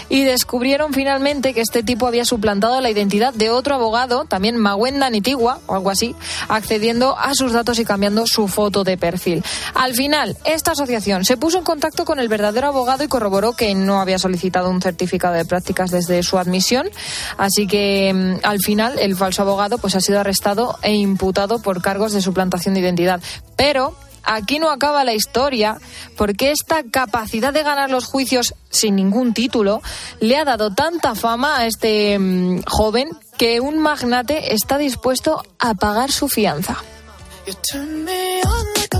y 0.09 0.23
descubrieron 0.23 0.93
finalmente 0.93 1.53
que 1.53 1.61
este 1.61 1.83
tipo 1.83 2.07
había 2.07 2.25
suplantado 2.25 2.79
la 2.81 2.89
identidad 2.89 3.33
de 3.33 3.49
otro 3.49 3.75
abogado, 3.75 4.25
también 4.25 4.57
Mawenda 4.57 5.09
Nitigua 5.09 5.59
o 5.67 5.75
algo 5.75 5.89
así, 5.89 6.15
accediendo 6.47 7.17
a 7.17 7.33
sus 7.33 7.53
datos 7.53 7.79
y 7.79 7.85
cambiando 7.85 8.25
su 8.27 8.47
foto 8.47 8.83
de 8.83 8.97
perfil. 8.97 9.43
Al 9.73 9.93
final, 9.93 10.37
esta 10.45 10.71
asociación 10.71 11.25
se 11.25 11.37
puso 11.37 11.57
en 11.57 11.63
contacto 11.63 12.05
con 12.05 12.19
el 12.19 12.27
verdadero 12.27 12.67
abogado 12.67 13.03
y 13.03 13.07
corroboró 13.07 13.53
que 13.53 13.73
no 13.75 13.99
había 13.99 14.19
solicitado 14.19 14.69
un 14.69 14.81
certificado 14.81 15.35
de 15.35 15.45
prácticas 15.45 15.91
desde 15.91 16.23
su 16.23 16.37
admisión, 16.37 16.89
así 17.37 17.67
que 17.67 18.13
mm, 18.13 18.45
al 18.45 18.59
final 18.59 18.99
el 18.99 19.15
falso 19.15 19.41
abogado 19.41 19.77
pues 19.77 19.95
ha 19.95 20.01
sido 20.01 20.19
arrestado 20.19 20.77
e 20.81 20.93
imputado 20.93 21.59
por 21.59 21.81
cargos 21.81 22.13
de 22.13 22.21
suplantación 22.21 22.73
de 22.73 22.81
identidad. 22.81 23.21
Pero 23.55 23.95
aquí 24.27 24.59
no 24.59 24.69
acaba 24.69 25.03
la 25.03 25.13
historia, 25.13 25.79
porque 26.15 26.51
esta 26.51 26.83
capacidad 26.83 27.53
de 27.53 27.63
ganar 27.63 27.89
los 27.89 28.05
juicios 28.05 28.53
sin 28.69 28.95
ningún 28.95 29.33
título 29.33 29.81
le 30.19 30.37
ha 30.37 30.45
dado 30.45 30.71
tanta 30.71 31.15
fama 31.15 31.57
a 31.57 31.65
este 31.65 32.19
mm, 32.19 32.63
joven 32.67 33.09
que 33.37 33.59
un 33.61 33.79
magnate 33.79 34.53
está 34.53 34.77
dispuesto 34.77 35.43
a 35.57 35.73
pagar 35.73 36.11
su 36.11 36.27
fianza. 36.27 36.77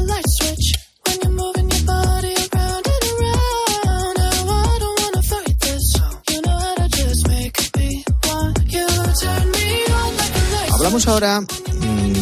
Light 0.08 0.28
Hablamos 10.78 11.08
ahora 11.08 11.42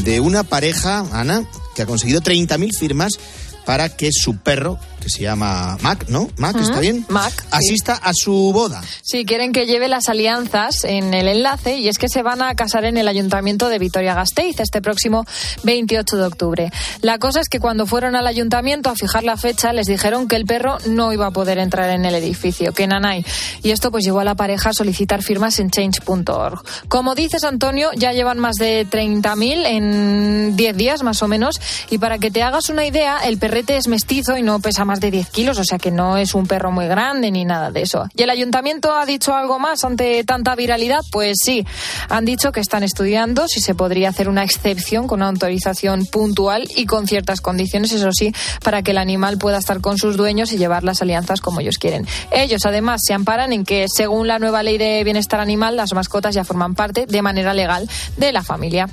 de 0.03 0.19
una 0.19 0.43
pareja, 0.43 1.05
Ana, 1.11 1.43
que 1.75 1.81
ha 1.81 1.85
conseguido 1.85 2.21
30.000 2.21 2.77
firmas 2.77 3.19
para 3.65 3.89
que 3.89 4.11
su 4.11 4.37
perro, 4.37 4.79
que 5.05 5.11
se 5.11 5.21
llama 5.21 5.77
Mac, 5.81 6.05
¿no? 6.09 6.29
Mac, 6.37 6.55
¿está 6.55 6.71
Ujú, 6.73 6.81
bien? 6.81 7.05
Mac, 7.09 7.31
sí. 7.39 7.47
Asista 7.51 7.93
a 7.93 8.11
su 8.11 8.51
boda. 8.51 8.81
Sí, 9.03 9.23
quieren 9.23 9.53
que 9.53 9.67
lleve 9.67 9.87
las 9.87 10.09
alianzas 10.09 10.83
en 10.83 11.13
el 11.13 11.27
enlace 11.27 11.77
y 11.77 11.89
es 11.89 11.99
que 11.99 12.09
se 12.09 12.23
van 12.23 12.41
a 12.41 12.55
casar 12.55 12.85
en 12.85 12.97
el 12.97 13.07
ayuntamiento 13.07 13.69
de 13.69 13.77
Vitoria-Gasteiz 13.77 14.59
este 14.59 14.81
próximo 14.81 15.23
28 15.61 16.17
de 16.17 16.23
octubre. 16.23 16.71
La 17.01 17.19
cosa 17.19 17.39
es 17.39 17.49
que 17.49 17.59
cuando 17.59 17.85
fueron 17.85 18.15
al 18.15 18.25
ayuntamiento 18.25 18.89
a 18.89 18.95
fijar 18.95 19.23
la 19.23 19.37
fecha 19.37 19.73
les 19.73 19.85
dijeron 19.85 20.27
que 20.27 20.37
el 20.37 20.45
perro 20.45 20.79
no 20.87 21.13
iba 21.13 21.27
a 21.27 21.31
poder 21.31 21.59
entrar 21.59 21.91
en 21.91 22.03
el 22.03 22.15
edificio, 22.15 22.73
que 22.73 22.87
nanay. 22.87 23.23
Y 23.61 23.69
esto 23.69 23.91
pues 23.91 24.03
llevó 24.03 24.21
a 24.21 24.23
la 24.23 24.33
pareja 24.33 24.71
a 24.71 24.73
solicitar 24.73 25.21
firmas 25.21 25.59
en 25.59 25.69
change.org. 25.69 26.63
Como 26.87 27.13
dices 27.13 27.43
Antonio, 27.43 27.91
ya 27.95 28.11
llevan 28.11 28.39
más 28.39 28.55
de 28.55 28.87
30.000 28.89 29.65
en 29.67 30.55
10 30.57 30.77
días 30.77 31.03
más 31.03 31.21
o 31.21 31.27
menos 31.27 31.61
y 31.91 31.99
para 31.99 32.17
que 32.17 32.31
te 32.31 32.41
hagas 32.41 32.69
una 32.69 32.87
idea, 32.87 33.19
el 33.23 33.37
perrete 33.37 33.77
es 33.77 33.87
mestizo 33.87 34.35
y 34.35 34.41
no 34.41 34.59
pesa 34.59 34.83
más 34.83 34.94
de 34.99 35.11
10 35.11 35.29
kilos, 35.29 35.59
o 35.59 35.63
sea 35.63 35.77
que 35.77 35.91
no 35.91 36.17
es 36.17 36.33
un 36.33 36.47
perro 36.47 36.71
muy 36.71 36.87
grande 36.87 37.31
ni 37.31 37.45
nada 37.45 37.71
de 37.71 37.81
eso. 37.81 38.07
¿Y 38.15 38.23
el 38.23 38.29
ayuntamiento 38.29 38.93
ha 38.95 39.05
dicho 39.05 39.35
algo 39.35 39.59
más 39.59 39.83
ante 39.83 40.23
tanta 40.23 40.55
viralidad? 40.55 41.01
Pues 41.11 41.37
sí, 41.43 41.65
han 42.09 42.25
dicho 42.25 42.51
que 42.51 42.59
están 42.59 42.83
estudiando 42.83 43.47
si 43.47 43.61
se 43.61 43.75
podría 43.75 44.09
hacer 44.09 44.29
una 44.29 44.43
excepción 44.43 45.07
con 45.07 45.19
una 45.19 45.29
autorización 45.29 46.05
puntual 46.05 46.67
y 46.75 46.85
con 46.85 47.07
ciertas 47.07 47.41
condiciones, 47.41 47.91
eso 47.91 48.09
sí, 48.11 48.33
para 48.63 48.81
que 48.81 48.91
el 48.91 48.97
animal 48.97 49.37
pueda 49.37 49.57
estar 49.57 49.81
con 49.81 49.97
sus 49.97 50.17
dueños 50.17 50.51
y 50.51 50.57
llevar 50.57 50.83
las 50.83 51.01
alianzas 51.01 51.41
como 51.41 51.59
ellos 51.59 51.77
quieren. 51.77 52.07
Ellos 52.31 52.65
además 52.65 53.01
se 53.05 53.13
amparan 53.13 53.53
en 53.53 53.65
que 53.65 53.85
según 53.93 54.27
la 54.27 54.39
nueva 54.39 54.63
ley 54.63 54.77
de 54.77 55.03
bienestar 55.03 55.39
animal, 55.39 55.75
las 55.75 55.93
mascotas 55.93 56.35
ya 56.35 56.43
forman 56.43 56.75
parte 56.75 57.05
de 57.05 57.21
manera 57.21 57.53
legal 57.53 57.89
de 58.17 58.31
la 58.31 58.43
familia. 58.43 58.89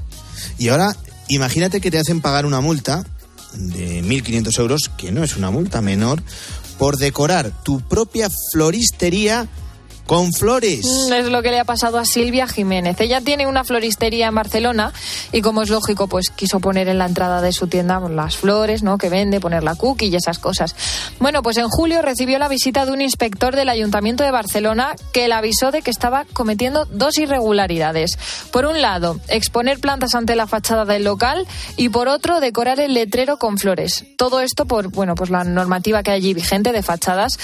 Y 0.59 0.68
ahora, 0.68 0.96
imagínate 1.28 1.80
que 1.80 1.90
te 1.90 1.98
hacen 1.98 2.20
pagar 2.20 2.46
una 2.46 2.61
multa 2.61 3.05
de 3.55 4.03
1.500 4.03 4.59
euros, 4.59 4.90
que 4.96 5.12
no 5.12 5.24
es 5.24 5.36
una 5.36 5.50
multa 5.50 5.80
menor, 5.80 6.22
por 6.78 6.96
decorar 6.96 7.53
tu 7.62 7.80
propia 7.80 8.28
floristería 8.53 9.48
con 10.12 10.30
flores. 10.34 10.84
Mm, 10.84 11.12
Es 11.14 11.28
lo 11.30 11.40
que 11.40 11.50
le 11.50 11.58
ha 11.58 11.64
pasado 11.64 11.96
a 11.96 12.04
Silvia 12.04 12.46
Jiménez. 12.46 13.00
Ella 13.00 13.22
tiene 13.22 13.46
una 13.46 13.64
floristería 13.64 14.26
en 14.26 14.34
Barcelona 14.34 14.92
y 15.32 15.40
como 15.40 15.62
es 15.62 15.70
lógico, 15.70 16.06
pues 16.06 16.28
quiso 16.28 16.60
poner 16.60 16.88
en 16.88 16.98
la 16.98 17.06
entrada 17.06 17.40
de 17.40 17.50
su 17.50 17.66
tienda 17.66 17.98
pues, 17.98 18.12
las 18.12 18.36
flores, 18.36 18.82
¿no? 18.82 18.98
Que 18.98 19.08
vende, 19.08 19.40
poner 19.40 19.64
la 19.64 19.74
cookie 19.74 20.08
y 20.08 20.14
esas 20.14 20.38
cosas. 20.38 20.76
Bueno, 21.18 21.42
pues 21.42 21.56
en 21.56 21.70
julio 21.70 22.02
recibió 22.02 22.38
la 22.38 22.48
visita 22.48 22.84
de 22.84 22.92
un 22.92 23.00
inspector 23.00 23.56
del 23.56 23.70
Ayuntamiento 23.70 24.22
de 24.22 24.30
Barcelona 24.30 24.94
que 25.14 25.28
le 25.28 25.32
avisó 25.32 25.70
de 25.70 25.80
que 25.80 25.90
estaba 25.90 26.26
cometiendo 26.34 26.84
dos 26.84 27.16
irregularidades. 27.16 28.18
Por 28.50 28.66
un 28.66 28.82
lado, 28.82 29.18
exponer 29.28 29.80
plantas 29.80 30.14
ante 30.14 30.36
la 30.36 30.46
fachada 30.46 30.84
del 30.84 31.04
local 31.04 31.46
y 31.78 31.88
por 31.88 32.08
otro, 32.08 32.40
decorar 32.40 32.80
el 32.80 32.92
letrero 32.92 33.38
con 33.38 33.56
flores. 33.56 34.04
Todo 34.18 34.40
esto 34.40 34.66
por, 34.66 34.88
bueno, 34.88 35.14
pues 35.14 35.30
la 35.30 35.42
normativa 35.42 36.02
que 36.02 36.10
hay 36.10 36.18
allí 36.18 36.34
vigente 36.34 36.70
de 36.72 36.82
fachadas. 36.82 37.38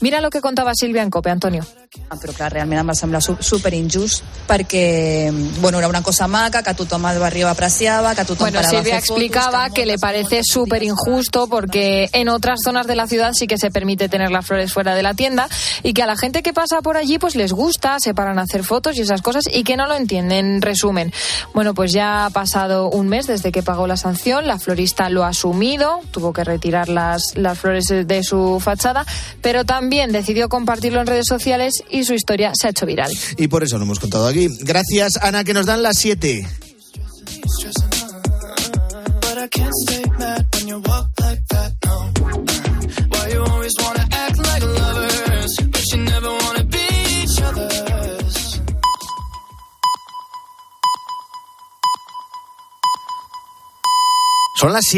Mira 0.00 0.22
lo 0.22 0.30
que 0.30 0.40
contaba 0.40 0.72
Silvia 0.74 1.02
en 1.02 1.10
COPE, 1.10 1.28
Antonio. 1.28 1.66
Ah, 2.10 2.16
Però 2.20 2.34
clar, 2.36 2.50
realment 2.52 2.80
em 2.82 2.88
va 2.90 2.94
semblar 2.94 3.22
su- 3.22 3.36
super 3.40 3.72
injust 3.74 4.22
perquè 4.46 5.32
bueno, 5.60 5.78
era 5.78 5.88
una 5.88 6.02
cosa 6.02 6.28
maca, 6.28 6.62
que 6.62 6.74
tothom 6.74 7.06
al 7.06 7.18
barri 7.18 7.42
apreciava, 7.42 8.14
que 8.14 8.24
tothom 8.24 8.44
Bueno, 8.50 8.58
parava 8.60 8.68
a 8.78 8.82
Silvia 8.82 8.94
fotos, 9.00 9.08
explicaba 9.08 9.70
que 9.70 9.86
le 9.86 9.98
parece 9.98 10.42
súper 10.44 10.82
injusto 10.82 11.48
porque 11.48 12.10
en 12.12 12.28
otras 12.28 12.60
zonas 12.62 12.86
de 12.86 12.94
la 12.94 13.06
ciudad 13.06 13.32
sí 13.32 13.46
que 13.46 13.56
se 13.58 13.70
permite 13.70 14.08
tener 14.08 14.30
las 14.30 14.44
flores 14.46 14.72
fuera 14.72 14.94
de 14.94 15.02
la 15.02 15.14
tienda 15.14 15.48
y 15.82 15.94
que 15.94 16.02
a 16.02 16.06
la 16.06 16.16
gente 16.16 16.42
que 16.42 16.52
pasa 16.52 16.82
por 16.82 16.96
allí 16.98 17.18
pues 17.18 17.36
les 17.36 17.52
gusta, 17.52 17.96
se 17.98 18.12
paran 18.12 18.38
a 18.38 18.42
hacer 18.42 18.64
fotos 18.64 18.96
y 18.96 19.00
esas 19.00 19.22
cosas 19.22 19.44
y 19.50 19.64
que 19.64 19.76
no 19.76 19.86
lo 19.86 19.94
entienden. 19.94 20.54
En 20.56 20.62
resumen, 20.62 21.12
bueno, 21.54 21.74
pues 21.74 21.92
ya 21.92 22.26
ha 22.26 22.30
pasado 22.30 22.90
un 22.90 23.08
mes 23.08 23.26
desde 23.26 23.50
que 23.50 23.62
pagó 23.62 23.86
la 23.86 23.96
sanción, 23.96 24.46
la 24.46 24.58
florista 24.58 25.08
lo 25.08 25.24
ha 25.24 25.28
asumido, 25.28 26.00
tuvo 26.10 26.32
que 26.32 26.44
retirar 26.44 26.88
las, 26.88 27.34
las 27.36 27.58
flores 27.58 27.86
de 27.88 28.22
su 28.24 28.60
fachada, 28.60 29.06
pero 29.40 29.64
también 29.64 30.12
decidió 30.12 30.48
compartirlo 30.48 31.00
en 31.00 31.06
redes 31.06 31.26
sociales 31.28 31.83
y 31.90 32.04
su 32.04 32.14
historia 32.14 32.52
se 32.54 32.66
ha 32.66 32.70
hecho 32.70 32.86
viral. 32.86 33.12
Y 33.36 33.48
por 33.48 33.62
eso 33.62 33.76
lo 33.78 33.84
hemos 33.84 33.98
contado 33.98 34.26
aquí. 34.26 34.48
Gracias, 34.60 35.16
Ana, 35.22 35.44
que 35.44 35.54
nos 35.54 35.66
dan 35.66 35.82
las 35.82 35.98
7. 35.98 36.46
But 39.20 39.38
I 39.38 39.48
can't 39.48 39.72
stay 39.86 40.02
mad 40.18 40.46
when 40.54 40.68
you 40.68 40.78
walk 40.78 41.08
like 41.20 41.42
that, 41.48 41.72
no. 41.84 42.12
Why 43.10 43.32
you 43.32 43.42
always 43.44 43.72
wanna 43.80 44.06
act 44.10 44.38
like 44.38 44.62
lovers, 44.62 45.56
but 45.70 45.82
you 45.92 45.98
never 45.98 46.30
wanna 46.30 46.64
be 46.64 46.78
each 47.22 47.42
other's. 47.42 48.60
Son 54.60 54.72
las 54.72 54.86
7. 54.86 54.92